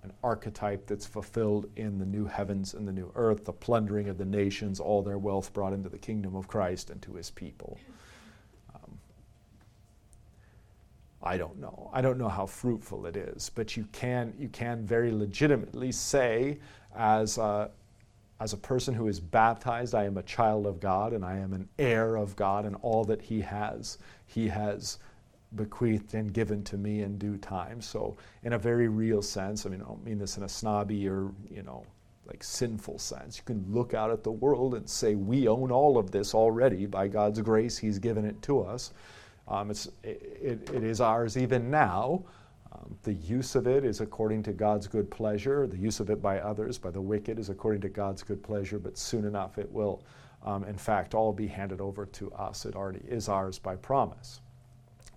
an 0.04 0.12
archetype 0.24 0.88
that's 0.88 1.06
fulfilled 1.06 1.70
in 1.76 2.00
the 2.00 2.06
new 2.06 2.26
heavens 2.26 2.74
and 2.74 2.88
the 2.88 2.92
new 2.92 3.12
earth, 3.16 3.46
the 3.46 3.54
plundering 3.54 4.10
of 4.10 4.18
the 4.18 4.26
nations, 4.26 4.80
all 4.80 5.02
their 5.02 5.18
wealth 5.18 5.54
brought 5.54 5.74
into 5.74 5.90
the 5.90 5.98
kingdom 5.98 6.36
of 6.36 6.48
Christ 6.48 6.90
and 6.90 7.02
to 7.04 7.14
his 7.14 7.30
people. 7.30 7.78
Um, 8.74 8.98
I 11.22 11.38
don't 11.38 11.60
know. 11.60 11.90
I 11.94 12.02
don't 12.02 12.18
know 12.18 12.30
how 12.30 12.46
fruitful 12.46 13.06
it 13.06 13.16
is, 13.16 13.50
but 13.54 13.78
you 13.78 13.88
can, 13.92 14.34
you 14.38 14.50
can 14.50 14.86
very 14.86 15.12
legitimately 15.12 15.92
say, 15.92 16.60
as 16.96 17.38
a, 17.38 17.70
as 18.40 18.54
a 18.54 18.58
person 18.58 18.94
who 18.94 19.08
is 19.08 19.20
baptized, 19.20 19.94
I 19.94 20.06
am 20.06 20.18
a 20.18 20.24
child 20.24 20.66
of 20.66 20.80
God 20.80 21.14
and 21.14 21.24
I 21.24 21.38
am 21.38 21.54
an 21.54 21.68
heir 21.78 22.16
of 22.16 22.36
God 22.36 22.66
and 22.66 22.76
all 22.82 23.04
that 23.06 23.22
He 23.22 23.42
has. 23.42 24.00
He 24.26 24.48
has 24.48 24.98
bequeathed 25.56 26.14
and 26.14 26.32
given 26.34 26.64
to 26.64 26.78
me 26.78 27.02
in 27.02 27.18
due 27.18 27.38
time. 27.38 27.82
So, 27.82 28.18
in 28.44 28.54
a 28.54 28.58
very 28.58 28.88
real 28.88 29.22
sense, 29.22 29.66
I 29.66 29.70
mean, 29.70 29.82
I 29.82 29.86
don't 29.86 30.04
mean 30.04 30.20
this 30.20 30.38
in 30.38 30.44
a 30.44 30.50
snobby 30.50 31.08
or, 31.08 31.32
you 31.50 31.64
know, 31.64 31.86
like 32.28 32.44
sinful 32.44 33.00
sense. 33.00 33.38
You 33.38 33.44
can 33.44 33.66
look 33.68 33.94
out 33.94 34.12
at 34.12 34.24
the 34.24 34.32
world 34.32 34.76
and 34.76 34.88
say, 34.88 35.16
we 35.16 35.48
own 35.48 35.72
all 35.72 35.98
of 35.98 36.12
this 36.12 36.36
already. 36.36 36.86
By 36.86 37.08
God's 37.08 37.42
grace, 37.42 37.78
He's 37.78 37.98
given 37.98 38.26
it 38.26 38.40
to 38.44 38.62
us. 38.62 38.94
Um, 39.48 39.72
it's, 39.72 39.90
it, 40.04 40.70
it 40.72 40.84
is 40.84 41.02
ours 41.02 41.36
even 41.36 41.72
now. 41.72 42.24
Um, 42.72 42.96
the 43.02 43.14
use 43.14 43.56
of 43.56 43.66
it 43.66 43.84
is 43.84 44.00
according 44.00 44.44
to 44.44 44.54
God's 44.54 44.86
good 44.86 45.10
pleasure. 45.10 45.66
The 45.66 45.78
use 45.78 46.00
of 46.00 46.12
it 46.12 46.22
by 46.22 46.40
others, 46.40 46.78
by 46.78 46.92
the 46.92 47.02
wicked, 47.02 47.40
is 47.40 47.50
according 47.50 47.82
to 47.82 47.90
God's 47.90 48.22
good 48.22 48.44
pleasure, 48.44 48.78
but 48.78 48.96
soon 48.96 49.26
enough 49.26 49.58
it 49.58 49.72
will, 49.72 50.04
um, 50.44 50.64
in 50.66 50.78
fact, 50.78 51.16
all 51.16 51.34
be 51.34 51.48
handed 51.48 51.82
over 51.82 52.06
to 52.06 52.32
us. 52.34 52.68
It 52.68 52.76
already 52.76 53.02
is 53.08 53.28
ours 53.28 53.58
by 53.58 53.76
promise 53.76 54.42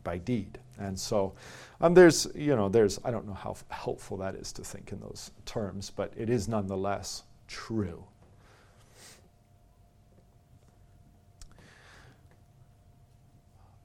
by 0.02 0.18
deed. 0.18 0.58
And 0.78 0.98
so 0.98 1.34
um, 1.80 1.94
there's, 1.94 2.26
you 2.34 2.56
know, 2.56 2.68
there's, 2.68 2.98
I 3.04 3.10
don't 3.10 3.26
know 3.26 3.34
how 3.34 3.56
helpful 3.68 4.16
that 4.18 4.34
is 4.34 4.52
to 4.54 4.64
think 4.64 4.92
in 4.92 5.00
those 5.00 5.30
terms, 5.44 5.92
but 5.94 6.12
it 6.16 6.30
is 6.30 6.48
nonetheless 6.48 7.22
true. 7.48 8.04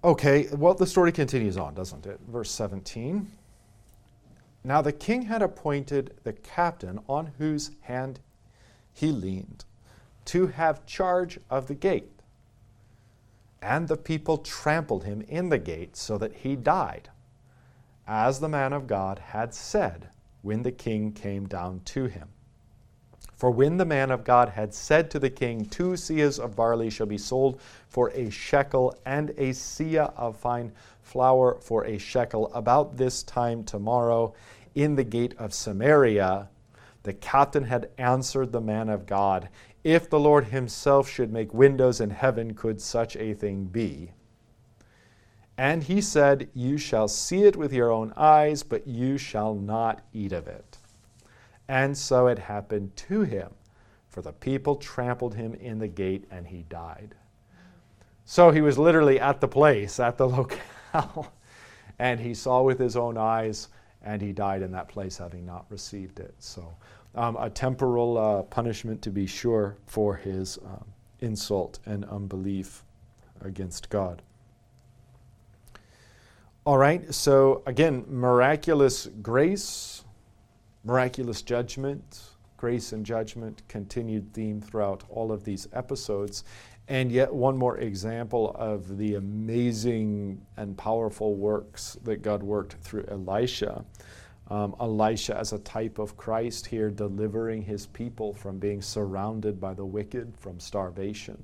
Okay, 0.04 0.48
well, 0.54 0.74
the 0.74 0.88
story 0.88 1.12
continues 1.12 1.58
on, 1.58 1.74
doesn't 1.74 2.06
it? 2.06 2.20
Verse 2.28 2.52
17. 2.52 3.30
Now 4.64 4.82
the 4.82 4.94
king 4.94 5.24
had 5.24 5.42
appointed 5.42 6.14
the 6.24 6.34
captain 6.34 7.00
on 7.08 7.32
whose 7.38 7.72
hand 7.82 8.20
he 8.94 9.12
leaned 9.12 9.66
to 10.26 10.48
have 10.48 10.86
charge 10.86 11.40
of 11.50 11.68
the 11.68 11.76
gate 11.76 12.17
and 13.62 13.88
the 13.88 13.98
people 13.98 14.38
trampled 14.38 15.04
him 15.04 15.22
in 15.22 15.50
the 15.50 15.58
gate 15.58 15.96
so 15.96 16.18
that 16.18 16.34
he 16.34 16.56
died, 16.56 17.10
as 18.08 18.40
the 18.40 18.50
man 18.50 18.74
of 18.74 18.88
God 18.88 19.20
had 19.20 19.54
said 19.54 20.10
when 20.42 20.64
the 20.64 20.72
king 20.72 21.12
came 21.12 21.48
down 21.48 21.82
to 21.86 22.06
him. 22.06 22.30
For 23.36 23.52
when 23.52 23.78
the 23.78 23.86
man 23.86 24.10
of 24.10 24.24
God 24.24 24.50
had 24.50 24.74
said 24.74 25.12
to 25.12 25.20
the 25.20 25.30
king, 25.30 25.66
Two 25.66 25.92
seahs 25.92 26.40
of 26.40 26.56
barley 26.56 26.90
shall 26.90 27.06
be 27.06 27.20
sold 27.20 27.62
for 27.88 28.10
a 28.10 28.32
shekel, 28.32 28.98
and 29.06 29.30
a 29.32 29.50
seah 29.50 30.12
of 30.16 30.38
fine 30.38 30.72
flour 31.04 31.60
for 31.62 31.86
a 31.86 32.00
shekel, 32.00 32.52
about 32.54 32.98
this 32.98 33.22
time 33.22 33.64
tomorrow, 33.64 34.34
in 34.74 34.96
the 34.96 35.04
gate 35.04 35.36
of 35.38 35.54
Samaria, 35.54 36.50
the 37.04 37.14
captain 37.14 37.64
had 37.64 37.90
answered 37.98 38.52
the 38.52 38.60
man 38.60 38.90
of 38.90 39.06
God, 39.06 39.50
if 39.88 40.10
the 40.10 40.20
Lord 40.20 40.48
himself 40.48 41.08
should 41.08 41.32
make 41.32 41.54
windows 41.54 42.02
in 42.02 42.10
heaven, 42.10 42.54
could 42.54 42.82
such 42.82 43.16
a 43.16 43.34
thing 43.34 43.64
be? 43.64 44.12
And 45.58 45.82
he 45.82 46.02
said, 46.02 46.50
You 46.54 46.78
shall 46.78 47.08
see 47.08 47.46
it 47.46 47.56
with 47.56 47.72
your 47.72 47.90
own 47.90 48.12
eyes, 48.18 48.64
but 48.64 48.86
you 48.86 49.18
shall 49.18 49.56
not 49.56 50.02
eat 50.12 50.34
of 50.34 50.46
it. 50.46 50.78
And 51.70 51.98
so 51.98 52.28
it 52.28 52.38
happened 52.38 52.98
to 52.98 53.22
him, 53.22 53.52
for 54.10 54.22
the 54.22 54.34
people 54.34 54.76
trampled 54.76 55.36
him 55.36 55.54
in 55.54 55.80
the 55.80 55.88
gate, 55.88 56.26
and 56.32 56.46
he 56.46 56.64
died. 56.64 57.16
So 58.26 58.52
he 58.52 58.60
was 58.60 58.78
literally 58.78 59.22
at 59.22 59.40
the 59.40 59.48
place, 59.48 60.02
at 60.02 60.18
the 60.18 60.28
locale, 60.94 61.32
and 61.98 62.20
he 62.20 62.34
saw 62.34 62.62
with 62.62 62.78
his 62.78 62.98
own 62.98 63.18
eyes, 63.18 63.70
and 64.02 64.22
he 64.22 64.34
died 64.34 64.64
in 64.64 64.74
that 64.74 64.90
place, 64.90 65.18
having 65.18 65.46
not 65.46 65.66
received 65.70 66.20
it. 66.20 66.36
So 66.40 66.76
um, 67.16 67.38
a 67.38 67.50
temporal 67.50 68.18
uh, 68.18 68.44
punishment 68.44 69.02
to 69.04 69.10
be 69.10 69.26
sure 69.26 69.78
for 69.86 70.16
his 70.16 70.58
um, 70.66 70.86
insult 71.20 71.80
and 71.86 72.06
unbelief 72.06 72.84
against 73.42 73.90
God. 73.90 74.22
All 76.66 76.78
right, 76.78 77.14
so 77.14 77.64
again, 77.66 78.04
miraculous 78.10 79.08
grace, 79.22 80.04
miraculous 80.84 81.42
judgment, 81.42 82.22
grace 82.58 82.92
and 82.92 83.06
judgment, 83.06 83.62
continued 83.68 84.34
theme 84.34 84.60
throughout 84.60 85.04
all 85.10 85.32
of 85.32 85.46
these 85.46 85.68
episodes. 85.72 86.44
And 86.90 87.12
yet, 87.12 87.34
one 87.34 87.58
more 87.58 87.78
example 87.78 88.52
of 88.56 88.98
the 88.98 89.16
amazing 89.16 90.42
and 90.56 90.78
powerful 90.78 91.36
works 91.36 91.98
that 92.04 92.22
God 92.22 92.44
worked 92.44 92.74
through 92.82 93.06
Elisha 93.10 93.84
um, 94.50 94.76
Elisha 94.80 95.38
as 95.38 95.54
a 95.54 95.60
type 95.60 96.00
of 96.00 96.16
Christ 96.16 96.66
here, 96.66 96.90
delivering 96.90 97.62
his 97.62 97.88
people 97.88 98.34
from 98.34 98.60
being 98.60 98.82
surrounded 98.82 99.60
by 99.60 99.74
the 99.74 99.86
wicked, 99.86 100.34
from 100.38 100.60
starvation. 100.60 101.44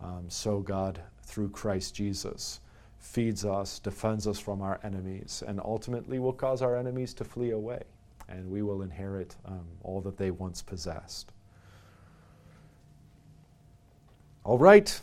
Um, 0.00 0.26
so 0.28 0.60
God, 0.60 1.00
through 1.22 1.50
Christ 1.50 1.94
Jesus, 1.94 2.60
feeds 2.98 3.44
us, 3.44 3.78
defends 3.78 4.26
us 4.26 4.38
from 4.38 4.62
our 4.62 4.78
enemies, 4.84 5.42
and 5.46 5.60
ultimately 5.60 6.18
will 6.18 6.32
cause 6.32 6.62
our 6.62 6.76
enemies 6.76 7.12
to 7.14 7.24
flee 7.24 7.50
away, 7.50 7.82
and 8.28 8.48
we 8.50 8.62
will 8.62 8.82
inherit 8.82 9.34
um, 9.44 9.66
all 9.82 10.00
that 10.02 10.16
they 10.16 10.30
once 10.30 10.62
possessed. 10.62 11.32
All 14.44 14.58
right. 14.58 15.00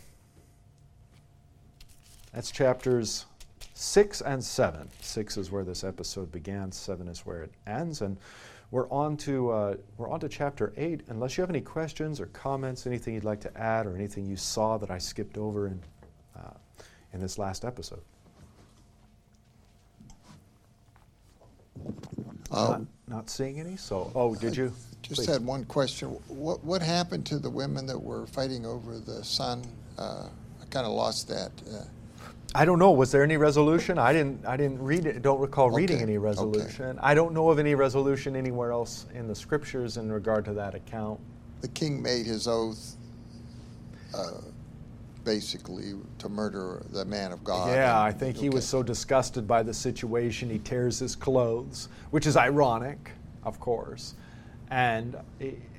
That's 2.34 2.52
chapters 2.52 3.26
6 3.76 4.22
and 4.22 4.42
7. 4.42 4.88
6 5.02 5.38
is 5.38 5.52
where 5.52 5.66
this 5.66 5.84
episode 5.84 6.32
began, 6.32 6.72
7 6.72 7.10
is 7.10 7.26
where 7.26 7.44
it 7.44 7.52
ends. 7.68 8.02
And 8.02 8.18
we're 8.72 8.90
on 8.90 9.18
to, 9.18 9.52
uh, 9.52 9.76
we're 9.98 10.10
on 10.10 10.22
to 10.22 10.30
chapter 10.30 10.74
8. 10.78 11.02
Unless 11.10 11.38
you 11.38 11.42
have 11.42 11.50
any 11.50 11.60
questions 11.60 12.22
or 12.22 12.28
comments, 12.28 12.88
anything 12.88 13.14
you'd 13.14 13.26
like 13.26 13.42
to 13.42 13.58
add, 13.58 13.86
or 13.86 13.94
anything 13.94 14.26
you 14.26 14.38
saw 14.38 14.78
that 14.78 14.90
I 14.90 14.98
skipped 14.98 15.38
over 15.38 15.68
in, 15.68 15.82
uh, 16.38 16.54
in 17.12 17.20
this 17.20 17.38
last 17.38 17.66
episode. 17.66 18.02
Uh, 22.50 22.68
not, 22.68 22.82
not, 23.10 23.30
seeing 23.30 23.60
any. 23.60 23.76
So, 23.76 24.10
oh, 24.16 24.36
did 24.36 24.56
you? 24.56 24.72
Just 25.02 25.22
Please. 25.22 25.28
had 25.28 25.46
one 25.46 25.66
question. 25.66 26.08
What 26.30 26.64
what 26.64 26.82
happened 26.82 27.26
to 27.28 27.38
the 27.38 27.50
women 27.50 27.86
that 27.88 28.00
were 28.00 28.26
fighting 28.28 28.66
over 28.66 28.98
the 28.98 29.24
son? 29.24 29.64
Uh, 29.98 30.28
I 30.62 30.66
kind 30.70 30.86
of 30.86 30.94
lost 30.94 31.28
that. 31.28 31.52
Uh, 31.70 31.84
I 32.56 32.64
don't 32.64 32.80
know. 32.80 32.92
Was 32.92 33.12
there 33.12 33.22
any 33.22 33.36
resolution? 33.36 34.00
I 34.00 34.14
didn't. 34.14 34.46
I 34.46 34.56
didn't 34.56 34.82
read 34.82 35.06
it. 35.06 35.22
Don't 35.22 35.42
recall 35.42 35.68
okay. 35.68 35.76
reading 35.76 36.02
any 36.02 36.18
resolution. 36.18 36.86
Okay. 36.86 37.00
I 37.02 37.14
don't 37.14 37.34
know 37.34 37.50
of 37.50 37.60
any 37.60 37.76
resolution 37.76 38.34
anywhere 38.34 38.72
else 38.72 39.08
in 39.14 39.28
the 39.28 39.36
scriptures 39.36 39.98
in 39.98 40.10
regard 40.10 40.46
to 40.46 40.54
that 40.54 40.74
account. 40.74 41.20
The 41.60 41.68
king 41.68 42.02
made 42.02 42.26
his 42.26 42.48
oath. 42.48 42.96
Uh, 44.16 44.40
basically 45.26 45.96
to 46.20 46.30
murder 46.30 46.82
the 46.92 47.04
man 47.04 47.34
of 47.34 47.44
God. 47.44 47.70
Yeah, 47.70 47.90
and- 47.90 48.08
I 48.08 48.12
think 48.18 48.38
he 48.38 48.48
okay. 48.48 48.56
was 48.56 48.66
so 48.66 48.82
disgusted 48.82 49.46
by 49.46 49.64
the 49.64 49.74
situation, 49.74 50.50
he 50.50 50.60
tears 50.60 51.00
his 51.00 51.16
clothes, 51.16 51.90
which 52.12 52.28
is 52.28 52.38
ironic, 52.38 53.12
of 53.44 53.60
course. 53.60 54.14
And, 54.70 55.18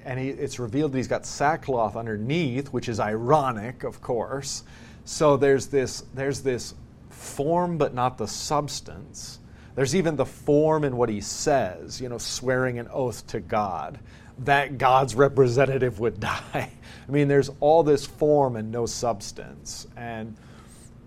and 0.04 0.20
he, 0.20 0.30
it's 0.30 0.58
revealed 0.58 0.92
that 0.92 0.98
he's 0.98 1.08
got 1.08 1.24
sackcloth 1.24 1.96
underneath, 1.96 2.68
which 2.68 2.88
is 2.88 3.00
ironic, 3.00 3.84
of 3.84 4.02
course. 4.02 4.64
So 5.06 5.36
there's 5.36 5.68
this, 5.68 6.02
there's 6.14 6.42
this 6.42 6.74
form, 7.10 7.78
but 7.78 7.94
not 7.94 8.18
the 8.18 8.26
substance. 8.26 9.38
There's 9.76 9.94
even 9.94 10.16
the 10.16 10.26
form 10.26 10.82
in 10.82 10.96
what 10.96 11.08
he 11.08 11.20
says, 11.20 12.00
you 12.00 12.08
know, 12.08 12.18
swearing 12.18 12.78
an 12.78 12.88
oath 12.88 13.26
to 13.28 13.40
God 13.40 14.00
that 14.40 14.78
God's 14.78 15.14
representative 15.14 16.00
would 16.00 16.18
die. 16.20 16.42
I 16.52 17.10
mean, 17.10 17.28
there's 17.28 17.50
all 17.60 17.84
this 17.84 18.04
form 18.04 18.56
and 18.56 18.72
no 18.72 18.84
substance. 18.84 19.86
And 19.96 20.36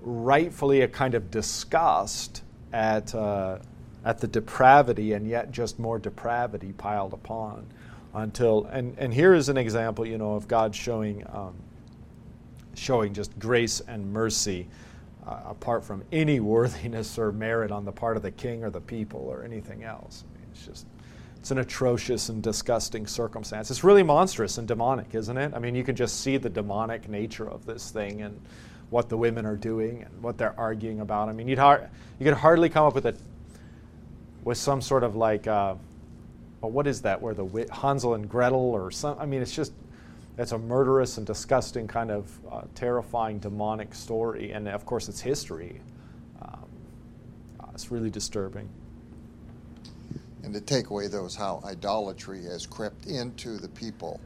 rightfully 0.02 0.82
a 0.82 0.88
kind 0.88 1.14
of 1.14 1.30
disgust 1.30 2.42
at, 2.72 3.14
uh, 3.14 3.60
at 4.06 4.20
the 4.20 4.28
depravity 4.28 5.12
and 5.12 5.28
yet 5.28 5.52
just 5.52 5.78
more 5.78 6.00
depravity 6.00 6.72
piled 6.72 7.12
upon 7.12 7.68
until 8.14 8.66
and, 8.72 8.98
and 8.98 9.14
here 9.14 9.34
is 9.34 9.50
an 9.50 9.58
example 9.58 10.04
you 10.04 10.18
know 10.18 10.34
of 10.34 10.48
god 10.48 10.74
showing 10.74 11.24
um, 11.32 11.54
showing 12.80 13.14
just 13.14 13.38
grace 13.40 13.82
and 13.82 14.12
mercy 14.12 14.68
uh, 15.28 15.40
apart 15.48 15.84
from 15.84 16.04
any 16.12 16.40
worthiness 16.40 17.18
or 17.20 17.32
merit 17.32 17.72
on 17.72 17.86
the 17.86 17.92
part 17.92 18.18
of 18.18 18.24
the 18.24 18.32
king 18.32 18.64
or 18.64 18.70
the 18.70 18.82
people 18.82 19.22
or 19.22 19.44
anything 19.44 19.84
else. 19.84 20.24
I 20.28 20.40
mean, 20.40 20.48
it's 20.52 20.66
just 20.66 20.88
it's 21.38 21.52
an 21.52 21.60
atrocious 21.60 22.28
and 22.30 22.44
disgusting 22.44 23.08
circumstance. 23.08 23.72
It's 23.72 23.84
really 23.84 24.04
monstrous 24.04 24.58
and 24.58 24.68
demonic 24.68 25.14
isn't 25.14 25.38
it? 25.38 25.54
I 25.56 25.60
mean 25.60 25.76
you 25.76 25.84
can 25.84 25.96
just 25.96 26.22
see 26.22 26.38
the 26.38 26.50
demonic 26.50 27.08
nature 27.08 27.50
of 27.50 27.66
this 27.66 27.92
thing 27.92 28.22
and 28.22 28.40
what 28.90 29.08
the 29.08 29.18
women 29.18 29.46
are 29.46 29.56
doing 29.56 30.04
and 30.04 30.24
what 30.24 30.38
they're 30.38 30.58
arguing 30.60 31.00
about. 31.02 31.30
I 31.30 31.34
mean 31.34 31.48
you'd 31.48 31.60
har- 31.60 31.90
you 32.20 32.26
could 32.26 32.34
hardly 32.34 32.70
come 32.70 32.86
up 32.86 32.96
with 32.96 33.06
a 33.06 33.16
with 34.44 34.58
some 34.58 34.82
sort 34.82 35.04
of 35.04 35.16
like 35.16 35.48
uh, 35.48 35.76
well, 36.62 36.72
what 36.72 36.88
is 36.88 37.02
that 37.02 37.22
where 37.22 37.34
the 37.34 37.44
wi- 37.44 37.68
hansel 37.72 38.16
and 38.16 38.28
gretel 38.28 38.60
or 38.60 38.92
some 38.92 39.18
i 39.20 39.26
mean 39.26 39.42
it's 39.42 39.56
just 39.56 39.74
it's 40.40 40.54
a 40.54 40.58
murderous 40.58 41.18
and 41.18 41.28
disgusting 41.28 41.88
kind 41.88 42.12
of 42.12 42.40
uh, 42.52 42.62
terrifying 42.76 43.40
demonic 43.40 43.94
story 43.94 44.52
and 44.52 44.68
of 44.68 44.86
course 44.86 45.10
it's 45.10 45.22
history 45.22 45.82
um, 46.42 46.66
uh, 47.60 47.68
it's 47.74 47.92
really 47.92 48.10
disturbing 48.10 48.70
And 50.44 50.56
the 50.56 50.62
takeaway, 50.62 51.12
though, 51.12 51.26
is 51.26 51.36
how 51.36 51.62
idolatry 51.66 52.44
has 52.46 52.66
crept 52.66 53.06
into 53.08 53.58
the 53.58 53.70
people, 53.70 54.20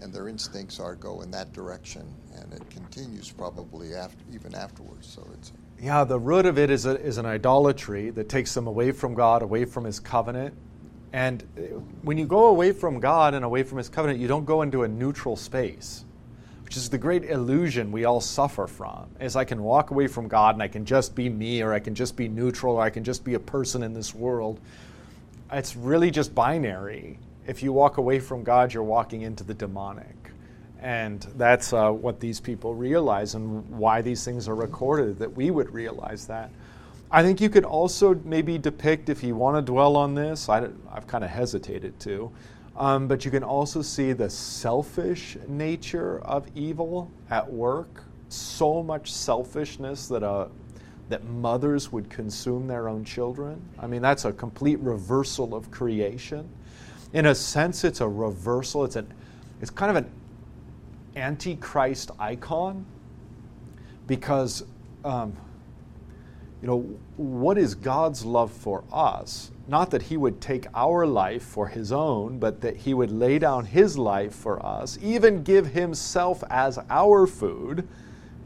and 0.00 0.12
their 0.12 0.28
instincts 0.28 0.80
are 0.80 0.94
go 0.94 1.22
in 1.22 1.30
that 1.30 1.52
direction, 1.52 2.06
and 2.36 2.52
it 2.52 2.68
continues 2.70 3.30
probably 3.30 3.94
after, 3.94 4.22
even 4.32 4.54
afterwards. 4.54 5.06
So 5.06 5.26
it's 5.34 5.52
Yeah, 5.80 6.04
the 6.04 6.18
root 6.18 6.46
of 6.46 6.58
it 6.58 6.70
is, 6.70 6.86
a, 6.86 7.00
is 7.00 7.18
an 7.18 7.26
idolatry 7.26 8.10
that 8.10 8.28
takes 8.28 8.54
them 8.54 8.66
away 8.66 8.92
from 8.92 9.14
God, 9.14 9.42
away 9.42 9.64
from 9.64 9.84
His 9.84 10.00
covenant. 10.00 10.54
And 11.14 11.44
uh, 11.56 11.60
when 12.02 12.18
you 12.18 12.26
go 12.26 12.46
away 12.46 12.72
from 12.72 12.98
God 12.98 13.34
and 13.34 13.44
away 13.44 13.62
from 13.62 13.78
His 13.78 13.88
covenant, 13.88 14.18
you 14.18 14.26
don't 14.26 14.44
go 14.44 14.62
into 14.62 14.82
a 14.82 14.88
neutral 14.88 15.36
space, 15.36 16.04
which 16.64 16.76
is 16.76 16.90
the 16.90 16.98
great 16.98 17.22
illusion 17.22 17.92
we 17.92 18.04
all 18.04 18.20
suffer 18.20 18.66
from. 18.66 19.06
Is 19.20 19.36
I 19.36 19.44
can 19.44 19.62
walk 19.62 19.92
away 19.92 20.08
from 20.08 20.26
God 20.26 20.56
and 20.56 20.62
I 20.62 20.66
can 20.66 20.84
just 20.84 21.14
be 21.14 21.28
me, 21.28 21.62
or 21.62 21.72
I 21.72 21.78
can 21.78 21.94
just 21.94 22.16
be 22.16 22.26
neutral, 22.26 22.74
or 22.74 22.82
I 22.82 22.90
can 22.90 23.04
just 23.04 23.22
be 23.22 23.34
a 23.34 23.38
person 23.38 23.84
in 23.84 23.94
this 23.94 24.12
world. 24.12 24.58
It's 25.52 25.76
really 25.76 26.10
just 26.10 26.34
binary. 26.34 27.20
If 27.46 27.62
you 27.62 27.72
walk 27.72 27.98
away 27.98 28.18
from 28.18 28.42
God, 28.42 28.74
you're 28.74 28.82
walking 28.82 29.22
into 29.22 29.44
the 29.44 29.54
demonic. 29.54 30.16
And 30.80 31.20
that's 31.36 31.72
uh, 31.72 31.92
what 31.92 32.18
these 32.18 32.40
people 32.40 32.74
realize 32.74 33.36
and 33.36 33.68
why 33.70 34.02
these 34.02 34.24
things 34.24 34.48
are 34.48 34.56
recorded, 34.56 35.20
that 35.20 35.36
we 35.36 35.52
would 35.52 35.72
realize 35.72 36.26
that. 36.26 36.50
I 37.14 37.22
think 37.22 37.40
you 37.40 37.48
could 37.48 37.64
also 37.64 38.20
maybe 38.24 38.58
depict, 38.58 39.08
if 39.08 39.22
you 39.22 39.36
want 39.36 39.56
to 39.56 39.62
dwell 39.62 39.96
on 39.96 40.16
this, 40.16 40.48
I, 40.48 40.62
have 40.92 41.06
kind 41.06 41.22
of 41.22 41.30
hesitated 41.30 42.00
to, 42.00 42.32
um, 42.76 43.06
but 43.06 43.24
you 43.24 43.30
can 43.30 43.44
also 43.44 43.82
see 43.82 44.12
the 44.12 44.28
selfish 44.28 45.36
nature 45.46 46.18
of 46.22 46.48
evil 46.56 47.12
at 47.30 47.48
work. 47.48 48.02
So 48.30 48.82
much 48.82 49.12
selfishness 49.12 50.08
that, 50.08 50.24
uh, 50.24 50.48
that 51.08 51.22
mothers 51.22 51.92
would 51.92 52.10
consume 52.10 52.66
their 52.66 52.88
own 52.88 53.04
children. 53.04 53.62
I 53.78 53.86
mean, 53.86 54.02
that's 54.02 54.24
a 54.24 54.32
complete 54.32 54.80
reversal 54.80 55.54
of 55.54 55.70
creation. 55.70 56.48
In 57.12 57.26
a 57.26 57.34
sense, 57.36 57.84
it's 57.84 58.00
a 58.00 58.08
reversal. 58.08 58.84
It's, 58.84 58.96
an, 58.96 59.06
it's 59.60 59.70
kind 59.70 59.96
of 59.96 60.04
an 60.04 60.10
antichrist 61.14 62.10
icon 62.18 62.84
because 64.08 64.64
um, 65.04 65.36
you 66.64 66.70
know 66.70 66.80
what 67.18 67.58
is 67.58 67.74
god's 67.74 68.24
love 68.24 68.50
for 68.50 68.84
us 68.90 69.50
not 69.68 69.90
that 69.90 70.00
he 70.00 70.16
would 70.16 70.40
take 70.40 70.66
our 70.74 71.06
life 71.06 71.42
for 71.42 71.68
his 71.68 71.92
own 71.92 72.38
but 72.38 72.62
that 72.62 72.74
he 72.74 72.94
would 72.94 73.10
lay 73.10 73.38
down 73.38 73.66
his 73.66 73.98
life 73.98 74.34
for 74.34 74.64
us 74.64 74.98
even 75.02 75.42
give 75.42 75.66
himself 75.66 76.42
as 76.48 76.78
our 76.88 77.26
food 77.26 77.86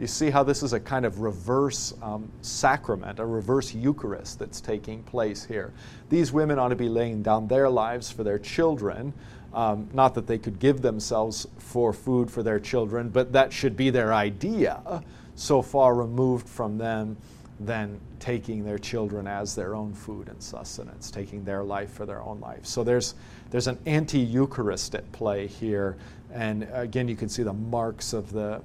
you 0.00 0.08
see 0.08 0.30
how 0.30 0.42
this 0.42 0.64
is 0.64 0.72
a 0.72 0.80
kind 0.80 1.04
of 1.04 1.22
reverse 1.22 1.92
um, 2.02 2.30
sacrament, 2.40 3.18
a 3.18 3.26
reverse 3.26 3.74
Eucharist 3.74 4.38
that's 4.38 4.60
taking 4.60 5.02
place 5.02 5.44
here. 5.44 5.72
These 6.08 6.32
women 6.32 6.56
ought 6.56 6.68
to 6.68 6.76
be 6.76 6.88
laying 6.88 7.20
down 7.20 7.48
their 7.48 7.68
lives 7.68 8.08
for 8.08 8.22
their 8.22 8.38
children. 8.38 9.12
Um, 9.52 9.88
not 9.92 10.14
that 10.14 10.28
they 10.28 10.38
could 10.38 10.60
give 10.60 10.82
themselves 10.82 11.48
for 11.58 11.92
food 11.92 12.30
for 12.30 12.44
their 12.44 12.60
children, 12.60 13.08
but 13.08 13.32
that 13.32 13.52
should 13.52 13.76
be 13.76 13.90
their 13.90 14.14
idea, 14.14 15.02
so 15.34 15.62
far 15.62 15.96
removed 15.96 16.48
from 16.48 16.78
them 16.78 17.16
than 17.61 18.00
taking 18.20 18.64
their 18.64 18.78
children 18.78 19.26
as 19.26 19.54
their 19.54 19.74
own 19.74 19.92
food 19.92 20.28
and 20.28 20.42
sustenance, 20.42 21.11
taking 21.11 21.44
their 21.44 21.64
life 21.64 21.90
for 21.90 22.06
their 22.06 22.22
own 22.22 22.40
life. 22.40 22.64
So 22.64 22.84
there's, 22.84 23.14
there's 23.50 23.66
an 23.66 23.78
anti 23.86 24.20
Eucharist 24.20 24.94
at 24.94 25.11
play 25.12 25.46
here. 25.46 25.96
And 26.32 26.68
again, 26.72 27.09
you 27.09 27.16
can 27.16 27.28
see 27.28 27.42
the 27.42 27.52
marks 27.52 28.12
of 28.12 28.32
the, 28.32 28.62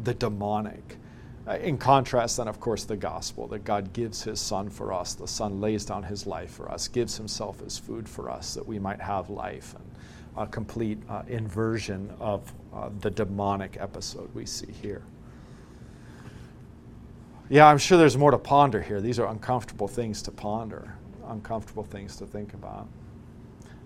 the 0.00 0.14
demonic. 0.14 0.96
Uh, 1.46 1.56
in 1.58 1.78
contrast, 1.78 2.36
then, 2.36 2.48
of 2.48 2.60
course, 2.60 2.84
the 2.84 2.96
gospel 2.96 3.46
that 3.48 3.64
God 3.64 3.92
gives 3.92 4.22
his 4.22 4.40
Son 4.40 4.68
for 4.68 4.92
us. 4.92 5.14
The 5.14 5.28
Son 5.28 5.60
lays 5.60 5.84
down 5.84 6.02
his 6.02 6.26
life 6.26 6.50
for 6.50 6.70
us, 6.70 6.88
gives 6.88 7.16
himself 7.16 7.62
as 7.64 7.78
food 7.78 8.08
for 8.08 8.30
us 8.30 8.54
that 8.54 8.66
we 8.66 8.78
might 8.78 9.00
have 9.00 9.30
life. 9.30 9.74
And 9.74 9.84
a 10.36 10.46
complete 10.46 10.98
uh, 11.08 11.22
inversion 11.28 12.10
of 12.20 12.52
uh, 12.72 12.90
the 13.00 13.10
demonic 13.10 13.76
episode 13.80 14.32
we 14.34 14.46
see 14.46 14.70
here. 14.82 15.02
Yeah, 17.50 17.66
I'm 17.66 17.78
sure 17.78 17.96
there's 17.96 18.16
more 18.18 18.30
to 18.30 18.38
ponder 18.38 18.82
here. 18.82 19.00
These 19.00 19.18
are 19.18 19.26
uncomfortable 19.26 19.88
things 19.88 20.20
to 20.22 20.30
ponder, 20.30 20.94
uncomfortable 21.28 21.84
things 21.84 22.16
to 22.16 22.26
think 22.26 22.52
about. 22.52 22.86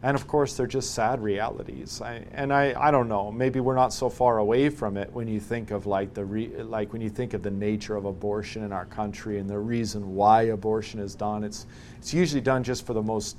And 0.03 0.17
of 0.17 0.27
course, 0.27 0.57
they're 0.57 0.67
just 0.67 0.95
sad 0.95 1.23
realities. 1.23 2.01
I, 2.03 2.25
and 2.33 2.53
I, 2.53 2.75
I 2.77 2.91
don't 2.91 3.09
know. 3.09 3.31
Maybe 3.31 3.61
we're 3.61 3.77
not 3.77 3.93
so 3.93 4.09
far 4.09 4.39
away 4.39 4.69
from 4.69 4.97
it 4.97 5.13
when 5.13 5.29
you 5.29 5.39
think 5.39 5.71
of 5.71 5.87
like 5.87 6.13
the 6.13 6.25
re, 6.25 6.49
like 6.65 6.93
when 6.93 7.01
you 7.01 7.09
think 7.09 7.35
of 7.35 7.45
the 7.45 7.53
nature 7.53 7.95
of 7.95 8.05
abortion 8.05 8.65
in 8.65 8.73
our 8.73 8.87
country 8.87 9.39
and 9.39 9.49
the 9.49 9.61
reason 9.61 10.17
why 10.17 10.43
abortion 10.43 10.99
is 10.99 11.15
done. 11.15 11.45
It's 11.45 11.67
it's 11.99 12.13
usually 12.13 12.41
done 12.41 12.65
just 12.65 12.85
for 12.85 12.95
the 12.95 13.03
most. 13.03 13.37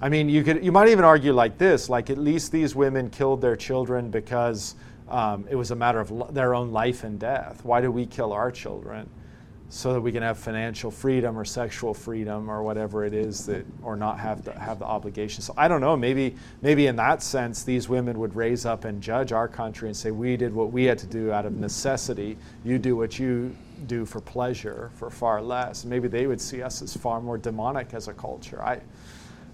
I 0.00 0.08
mean, 0.08 0.28
you 0.28 0.44
could 0.44 0.64
you 0.64 0.70
might 0.70 0.88
even 0.88 1.04
argue 1.04 1.32
like 1.32 1.58
this: 1.58 1.88
like 1.88 2.08
at 2.08 2.18
least 2.18 2.52
these 2.52 2.76
women 2.76 3.10
killed 3.10 3.40
their 3.40 3.56
children 3.56 4.12
because 4.12 4.76
um, 5.08 5.44
it 5.50 5.56
was 5.56 5.72
a 5.72 5.76
matter 5.76 5.98
of 5.98 6.12
lo- 6.12 6.30
their 6.30 6.54
own 6.54 6.70
life 6.70 7.02
and 7.02 7.18
death. 7.18 7.64
Why 7.64 7.80
do 7.80 7.90
we 7.90 8.06
kill 8.06 8.32
our 8.32 8.52
children? 8.52 9.10
So 9.72 9.92
that 9.92 10.00
we 10.00 10.10
can 10.10 10.22
have 10.22 10.36
financial 10.36 10.90
freedom 10.90 11.38
or 11.38 11.44
sexual 11.44 11.94
freedom 11.94 12.50
or 12.50 12.62
whatever 12.64 13.04
it 13.04 13.14
is 13.14 13.46
that 13.46 13.64
or 13.84 13.94
not 13.94 14.18
have 14.18 14.44
to 14.44 14.52
have 14.58 14.80
the 14.80 14.84
obligation 14.84 15.42
so 15.42 15.54
i 15.56 15.68
don't 15.68 15.80
know 15.80 15.96
maybe 15.96 16.34
maybe 16.60 16.88
in 16.88 16.96
that 16.96 17.22
sense 17.22 17.62
these 17.62 17.88
women 17.88 18.18
would 18.18 18.34
raise 18.34 18.66
up 18.66 18.84
and 18.84 19.00
judge 19.00 19.30
our 19.30 19.46
country 19.46 19.88
and 19.88 19.96
say 19.96 20.10
we 20.10 20.36
did 20.36 20.52
what 20.52 20.72
we 20.72 20.84
had 20.84 20.98
to 20.98 21.06
do 21.06 21.30
out 21.32 21.46
of 21.46 21.56
necessity 21.56 22.36
you 22.64 22.78
do 22.78 22.96
what 22.96 23.18
you 23.18 23.56
do 23.86 24.04
for 24.04 24.20
pleasure 24.20 24.90
for 24.96 25.08
far 25.08 25.40
less 25.40 25.84
maybe 25.84 26.08
they 26.08 26.26
would 26.26 26.40
see 26.40 26.62
us 26.62 26.82
as 26.82 26.96
far 26.96 27.20
more 27.20 27.38
demonic 27.38 27.94
as 27.94 28.08
a 28.08 28.12
culture 28.12 28.60
i 28.62 28.80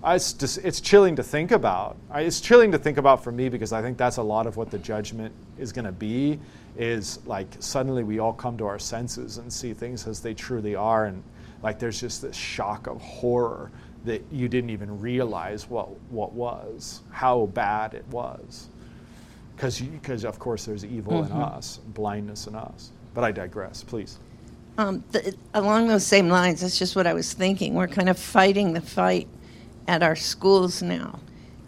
I, 0.02 0.14
it's, 0.14 0.34
just, 0.34 0.58
it's 0.58 0.80
chilling 0.80 1.16
to 1.16 1.22
think 1.22 1.50
about. 1.50 1.96
I, 2.10 2.20
it's 2.20 2.40
chilling 2.40 2.70
to 2.72 2.78
think 2.78 2.98
about 2.98 3.24
for 3.24 3.32
me 3.32 3.48
because 3.48 3.72
I 3.72 3.80
think 3.82 3.96
that's 3.96 4.18
a 4.18 4.22
lot 4.22 4.46
of 4.46 4.56
what 4.56 4.70
the 4.70 4.78
judgment 4.78 5.34
is 5.58 5.72
going 5.72 5.86
to 5.86 5.90
be. 5.90 6.38
Is 6.78 7.20
like 7.24 7.46
suddenly 7.60 8.04
we 8.04 8.18
all 8.18 8.34
come 8.34 8.58
to 8.58 8.66
our 8.66 8.78
senses 8.78 9.38
and 9.38 9.50
see 9.50 9.72
things 9.72 10.06
as 10.06 10.20
they 10.20 10.34
truly 10.34 10.74
are, 10.74 11.06
and 11.06 11.22
like 11.62 11.78
there's 11.78 11.98
just 11.98 12.20
this 12.20 12.36
shock 12.36 12.86
of 12.86 13.00
horror 13.00 13.70
that 14.04 14.22
you 14.30 14.46
didn't 14.46 14.70
even 14.70 15.00
realize 15.00 15.70
what 15.70 15.88
what 16.10 16.32
was, 16.32 17.00
how 17.10 17.46
bad 17.46 17.94
it 17.94 18.06
was, 18.08 18.68
because 19.56 19.80
because 19.80 20.24
of 20.24 20.38
course 20.38 20.66
there's 20.66 20.84
evil 20.84 21.22
Mm-hmm. 21.22 21.34
in 21.34 21.42
us, 21.42 21.78
blindness 21.94 22.46
in 22.46 22.54
us. 22.54 22.90
But 23.14 23.24
I 23.24 23.32
digress. 23.32 23.82
Please. 23.82 24.18
Um, 24.76 25.02
th- 25.12 25.34
along 25.54 25.88
those 25.88 26.04
same 26.06 26.28
lines, 26.28 26.60
that's 26.60 26.78
just 26.78 26.94
what 26.94 27.06
I 27.06 27.14
was 27.14 27.32
thinking. 27.32 27.72
We're 27.72 27.88
kind 27.88 28.10
of 28.10 28.18
fighting 28.18 28.74
the 28.74 28.82
fight 28.82 29.26
at 29.88 30.02
our 30.02 30.14
schools 30.16 30.82
now 30.82 31.20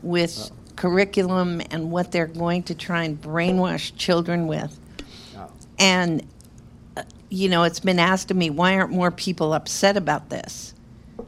with 0.02 0.50
curriculum 0.76 1.62
and 1.70 1.90
what 1.90 2.12
they're 2.12 2.26
going 2.26 2.64
to 2.64 2.74
try 2.74 3.04
and 3.04 3.18
brainwash 3.18 3.96
children 3.96 4.46
with. 4.46 4.78
Uh, 5.78 5.82
And 5.82 6.26
you 7.30 7.48
know, 7.50 7.64
it's 7.64 7.80
been 7.80 7.98
asked 7.98 8.30
of 8.30 8.36
me, 8.38 8.48
why 8.48 8.74
aren't 8.74 8.90
more 8.90 9.10
people 9.10 9.52
upset 9.52 9.96
about 9.98 10.30
this? 10.30 10.72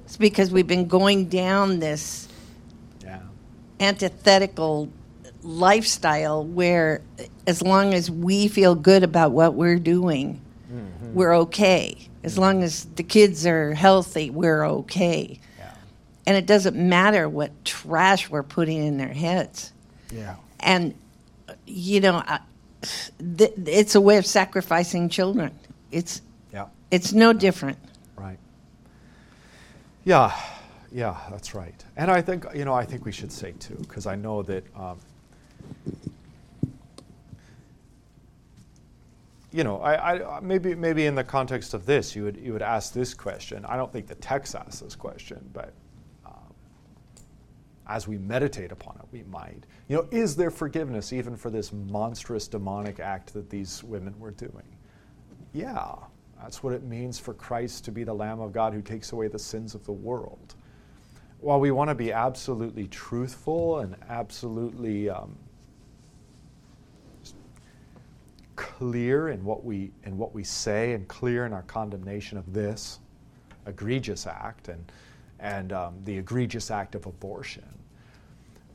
It's 0.06 0.16
because 0.16 0.50
we've 0.50 0.66
been 0.66 0.88
going 0.88 1.26
down 1.26 1.78
this 1.80 2.26
Yeah. 3.04 3.18
antithetical 3.78 4.88
lifestyle 5.42 6.44
where 6.44 7.02
as 7.46 7.60
long 7.62 7.92
as 7.94 8.10
we 8.10 8.48
feel 8.48 8.74
good 8.74 9.02
about 9.02 9.32
what 9.32 9.54
we're 9.54 9.78
doing, 9.78 10.40
we're 11.12 11.34
okay. 11.34 11.96
As 12.22 12.38
long 12.38 12.62
as 12.62 12.86
the 12.96 13.02
kids 13.02 13.44
are 13.44 13.74
healthy, 13.74 14.30
we're 14.30 14.64
okay. 14.64 15.38
Yeah. 15.58 15.70
And 16.26 16.36
it 16.36 16.46
doesn't 16.46 16.76
matter 16.76 17.28
what 17.28 17.64
trash 17.64 18.30
we're 18.30 18.42
putting 18.44 18.78
in 18.84 18.96
their 18.96 19.12
heads. 19.12 19.72
Yeah. 20.14 20.36
And, 20.60 20.94
uh, 21.48 21.54
you 21.66 22.00
know, 22.00 22.22
I, 22.26 22.40
th- 23.36 23.52
it's 23.66 23.94
a 23.94 24.00
way 24.00 24.16
of 24.16 24.26
sacrificing 24.26 25.08
children. 25.08 25.52
It's, 25.90 26.22
Yeah. 26.52 26.66
it's 26.90 27.12
no 27.12 27.32
different. 27.32 27.78
Right. 28.16 28.38
Yeah, 30.04 30.32
yeah, 30.92 31.16
that's 31.30 31.54
right. 31.54 31.84
And 31.96 32.10
I 32.10 32.20
think 32.22 32.46
you 32.54 32.64
know 32.64 32.72
I 32.74 32.84
think 32.84 33.04
we 33.04 33.12
should 33.12 33.32
say 33.32 33.52
too 33.58 33.76
because 33.80 34.06
I 34.06 34.16
know 34.16 34.42
that 34.42 34.64
um, 34.76 34.98
you 39.52 39.64
know 39.64 39.80
I, 39.80 40.36
I 40.36 40.40
maybe 40.40 40.74
maybe 40.74 41.06
in 41.06 41.14
the 41.14 41.24
context 41.24 41.74
of 41.74 41.84
this 41.86 42.14
you 42.16 42.24
would 42.24 42.36
you 42.36 42.52
would 42.52 42.62
ask 42.62 42.92
this 42.92 43.14
question. 43.14 43.64
I 43.66 43.76
don't 43.76 43.92
think 43.92 44.06
the 44.06 44.14
text 44.16 44.54
asks 44.54 44.80
this 44.80 44.94
question, 44.96 45.48
but 45.52 45.72
as 47.86 48.06
we 48.06 48.18
meditate 48.18 48.72
upon 48.72 48.96
it, 48.96 49.06
we 49.10 49.22
might. 49.24 49.64
You 49.88 49.96
know, 49.96 50.08
is 50.10 50.36
there 50.36 50.50
forgiveness 50.50 51.12
even 51.12 51.36
for 51.36 51.50
this 51.50 51.72
monstrous 51.72 52.46
demonic 52.46 53.00
act 53.00 53.32
that 53.34 53.50
these 53.50 53.82
women 53.82 54.18
were 54.18 54.30
doing? 54.30 54.76
Yeah, 55.52 55.94
that's 56.40 56.62
what 56.62 56.72
it 56.72 56.84
means 56.84 57.18
for 57.18 57.34
Christ 57.34 57.84
to 57.86 57.92
be 57.92 58.04
the 58.04 58.14
Lamb 58.14 58.40
of 58.40 58.52
God 58.52 58.72
who 58.72 58.82
takes 58.82 59.12
away 59.12 59.28
the 59.28 59.38
sins 59.38 59.74
of 59.74 59.84
the 59.84 59.92
world. 59.92 60.54
While 61.40 61.60
we 61.60 61.70
want 61.70 61.88
to 61.88 61.94
be 61.94 62.12
absolutely 62.12 62.86
truthful 62.88 63.80
and 63.80 63.96
absolutely 64.08 65.08
um, 65.08 65.36
clear 68.56 69.30
in 69.30 69.42
what 69.42 69.64
we 69.64 69.90
in 70.04 70.18
what 70.18 70.34
we 70.34 70.44
say 70.44 70.92
and 70.92 71.08
clear 71.08 71.46
in 71.46 71.52
our 71.52 71.62
condemnation 71.62 72.36
of 72.36 72.52
this 72.52 72.98
egregious 73.66 74.26
act 74.26 74.68
and 74.68 74.92
and 75.40 75.72
um, 75.72 75.94
the 76.04 76.16
egregious 76.16 76.70
act 76.70 76.94
of 76.94 77.06
abortion, 77.06 77.64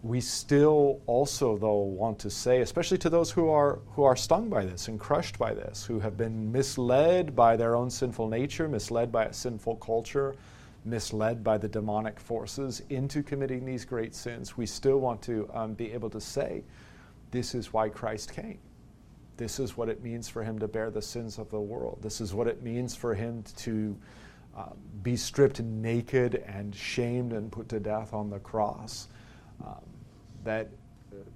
we 0.03 0.21
still 0.21 1.01
also 1.07 1.57
though 1.57 1.77
want 1.81 2.19
to 2.19 2.29
say 2.29 2.61
especially 2.61 2.97
to 2.97 3.09
those 3.09 3.31
who 3.31 3.49
are 3.49 3.79
who 3.93 4.03
are 4.03 4.15
stung 4.15 4.49
by 4.49 4.63
this 4.63 4.87
and 4.87 4.99
crushed 4.99 5.39
by 5.39 5.51
this 5.51 5.83
who 5.83 5.99
have 5.99 6.15
been 6.15 6.51
misled 6.51 7.35
by 7.35 7.57
their 7.57 7.75
own 7.75 7.89
sinful 7.89 8.27
nature 8.27 8.67
misled 8.67 9.11
by 9.11 9.25
a 9.25 9.33
sinful 9.33 9.75
culture 9.77 10.35
misled 10.83 11.43
by 11.43 11.57
the 11.57 11.67
demonic 11.67 12.19
forces 12.19 12.83
into 12.91 13.23
committing 13.23 13.65
these 13.65 13.83
great 13.83 14.13
sins 14.13 14.55
we 14.55 14.67
still 14.67 14.99
want 14.99 15.19
to 15.23 15.49
um, 15.55 15.73
be 15.73 15.91
able 15.91 16.09
to 16.09 16.21
say 16.21 16.63
this 17.31 17.53
is 17.53 17.73
why 17.73 17.89
christ 17.89 18.31
came. 18.31 18.59
This 19.35 19.59
is 19.59 19.75
what 19.75 19.89
it 19.89 20.01
means 20.01 20.29
for 20.29 20.41
him 20.41 20.57
to 20.59 20.69
bear 20.69 20.89
the 20.89 21.01
sins 21.01 21.37
of 21.37 21.49
the 21.49 21.59
world. 21.59 21.99
This 22.01 22.21
is 22.21 22.33
what 22.33 22.47
it 22.47 22.63
means 22.63 22.95
for 22.95 23.13
him 23.13 23.43
to 23.57 23.97
uh, 24.55 24.69
be 25.03 25.15
stripped 25.15 25.59
naked 25.59 26.43
and 26.47 26.73
shamed 26.73 27.33
and 27.33 27.51
put 27.51 27.69
to 27.69 27.79
death 27.79 28.13
on 28.13 28.29
the 28.29 28.39
cross 28.39 29.07
um, 29.65 29.81
that, 30.43 30.69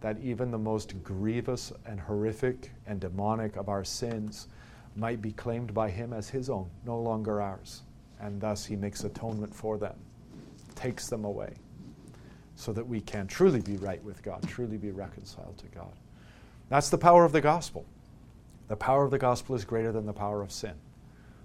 that 0.01 0.17
even 0.22 0.51
the 0.51 0.57
most 0.57 1.01
grievous 1.03 1.72
and 1.86 1.99
horrific 1.99 2.72
and 2.88 2.99
demonic 2.99 3.55
of 3.57 3.70
our 3.70 3.84
sins 3.84 4.47
might 4.95 5.22
be 5.22 5.32
claimed 5.32 5.74
by 5.74 5.89
Him 5.89 6.13
as 6.13 6.30
His 6.30 6.49
own, 6.49 6.70
no 6.86 6.99
longer 6.99 7.41
ours. 7.41 7.84
And 8.20 8.39
thus 8.41 8.65
He 8.65 8.76
makes 8.76 9.03
atonement 9.03 9.53
for 9.53 9.78
them, 9.78 9.95
takes 10.76 11.07
them 11.07 11.26
away, 11.26 11.53
so 12.55 12.74
that 12.74 12.86
we 12.86 13.01
can 13.01 13.28
truly 13.28 13.61
be 13.61 13.78
right 13.78 14.03
with 14.03 14.24
God, 14.24 14.45
truly 14.47 14.78
be 14.78 14.91
reconciled 14.91 15.57
to 15.59 15.67
God. 15.67 15.93
That's 16.70 16.89
the 16.89 16.97
power 16.97 17.26
of 17.26 17.32
the 17.32 17.41
gospel. 17.41 17.86
The 18.67 18.76
power 18.76 19.03
of 19.03 19.11
the 19.11 19.17
gospel 19.17 19.55
is 19.55 19.65
greater 19.65 19.91
than 19.91 20.05
the 20.05 20.13
power 20.13 20.41
of 20.41 20.51
sin. 20.51 20.74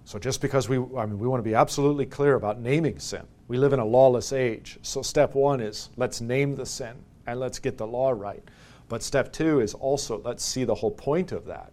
So 0.05 0.19
just 0.19 0.41
because 0.41 0.69
we, 0.69 0.77
I 0.77 1.07
mean, 1.07 1.19
we 1.19 1.27
want 1.27 1.43
to 1.43 1.49
be 1.49 1.55
absolutely 1.55 2.07
clear 2.07 2.35
about 2.35 2.61
naming 2.61 2.99
sin. 2.99 3.23
We 3.49 3.59
live 3.59 3.73
in 3.73 3.81
a 3.81 3.85
lawless 3.85 4.33
age. 4.33 4.79
So 4.83 5.03
step 5.03 5.35
one 5.35 5.61
is 5.61 5.89
let's 5.97 6.21
name 6.21 6.55
the 6.55 6.67
sin 6.67 6.95
and 7.27 7.41
let's 7.41 7.59
get 7.59 7.79
the 7.79 7.87
law 7.87 8.11
right. 8.11 8.43
But 8.89 9.03
step 9.03 9.33
two 9.33 9.61
is 9.61 9.75
also 9.75 10.21
let's 10.25 10.45
see 10.45 10.65
the 10.65 10.75
whole 10.75 10.91
point 10.91 11.33
of 11.33 11.47
that 11.47 11.73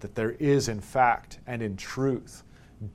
that 0.00 0.14
there 0.14 0.32
is, 0.32 0.68
in 0.68 0.80
fact 0.80 1.38
and 1.46 1.62
in 1.62 1.76
truth, 1.76 2.42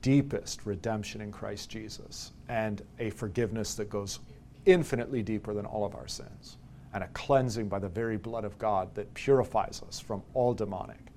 deepest 0.00 0.64
redemption 0.64 1.20
in 1.20 1.32
Christ 1.32 1.68
Jesus 1.68 2.32
and 2.48 2.82
a 2.98 3.10
forgiveness 3.10 3.74
that 3.74 3.90
goes 3.90 4.20
infinitely 4.64 5.22
deeper 5.22 5.52
than 5.52 5.66
all 5.66 5.84
of 5.84 5.94
our 5.94 6.06
sins 6.06 6.58
and 6.92 7.02
a 7.02 7.08
cleansing 7.08 7.68
by 7.68 7.78
the 7.78 7.88
very 7.88 8.16
blood 8.16 8.44
of 8.44 8.58
God 8.58 8.94
that 8.94 9.12
purifies 9.14 9.82
us 9.86 10.00
from 10.00 10.22
all 10.34 10.54
demonic 10.54 11.12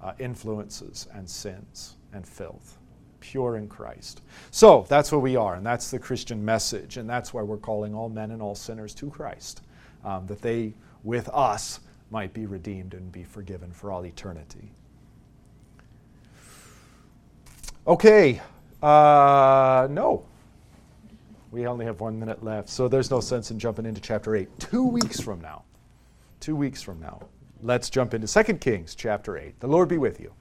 uh, 0.00 0.12
influences 0.18 1.08
and 1.14 1.28
sins 1.28 1.96
and 2.12 2.26
filth. 2.26 2.78
Pure 3.20 3.56
in 3.56 3.68
Christ. 3.68 4.22
So 4.50 4.86
that's 4.88 5.12
what 5.12 5.22
we 5.22 5.36
are, 5.36 5.54
and 5.54 5.64
that's 5.64 5.90
the 5.90 5.98
Christian 5.98 6.44
message, 6.44 6.96
and 6.96 7.08
that's 7.08 7.32
why 7.34 7.42
we're 7.42 7.56
calling 7.56 7.94
all 7.94 8.08
men 8.08 8.30
and 8.30 8.42
all 8.42 8.54
sinners 8.54 8.94
to 8.94 9.10
Christ 9.10 9.62
um, 10.04 10.26
that 10.26 10.40
they, 10.42 10.74
with 11.02 11.28
us, 11.30 11.80
might 12.10 12.32
be 12.32 12.46
redeemed 12.46 12.94
and 12.94 13.10
be 13.10 13.24
forgiven 13.24 13.72
for 13.72 13.90
all 13.90 14.04
eternity. 14.06 14.70
Okay, 17.86 18.40
uh, 18.82 19.86
no. 19.90 20.24
We 21.52 21.66
only 21.66 21.86
have 21.86 22.00
one 22.00 22.18
minute 22.18 22.42
left, 22.42 22.68
so 22.68 22.88
there's 22.88 23.10
no 23.10 23.20
sense 23.20 23.50
in 23.50 23.58
jumping 23.58 23.86
into 23.86 24.00
chapter 24.00 24.34
8. 24.34 24.48
Two 24.58 24.84
weeks 24.84 25.20
from 25.20 25.40
now, 25.40 25.62
two 26.40 26.56
weeks 26.56 26.82
from 26.82 27.00
now, 27.00 27.20
let's 27.62 27.88
jump 27.88 28.14
into 28.14 28.26
2 28.26 28.54
Kings 28.54 28.94
chapter 28.94 29.38
8. 29.38 29.58
The 29.60 29.68
Lord 29.68 29.88
be 29.88 29.98
with 29.98 30.20
you. 30.20 30.32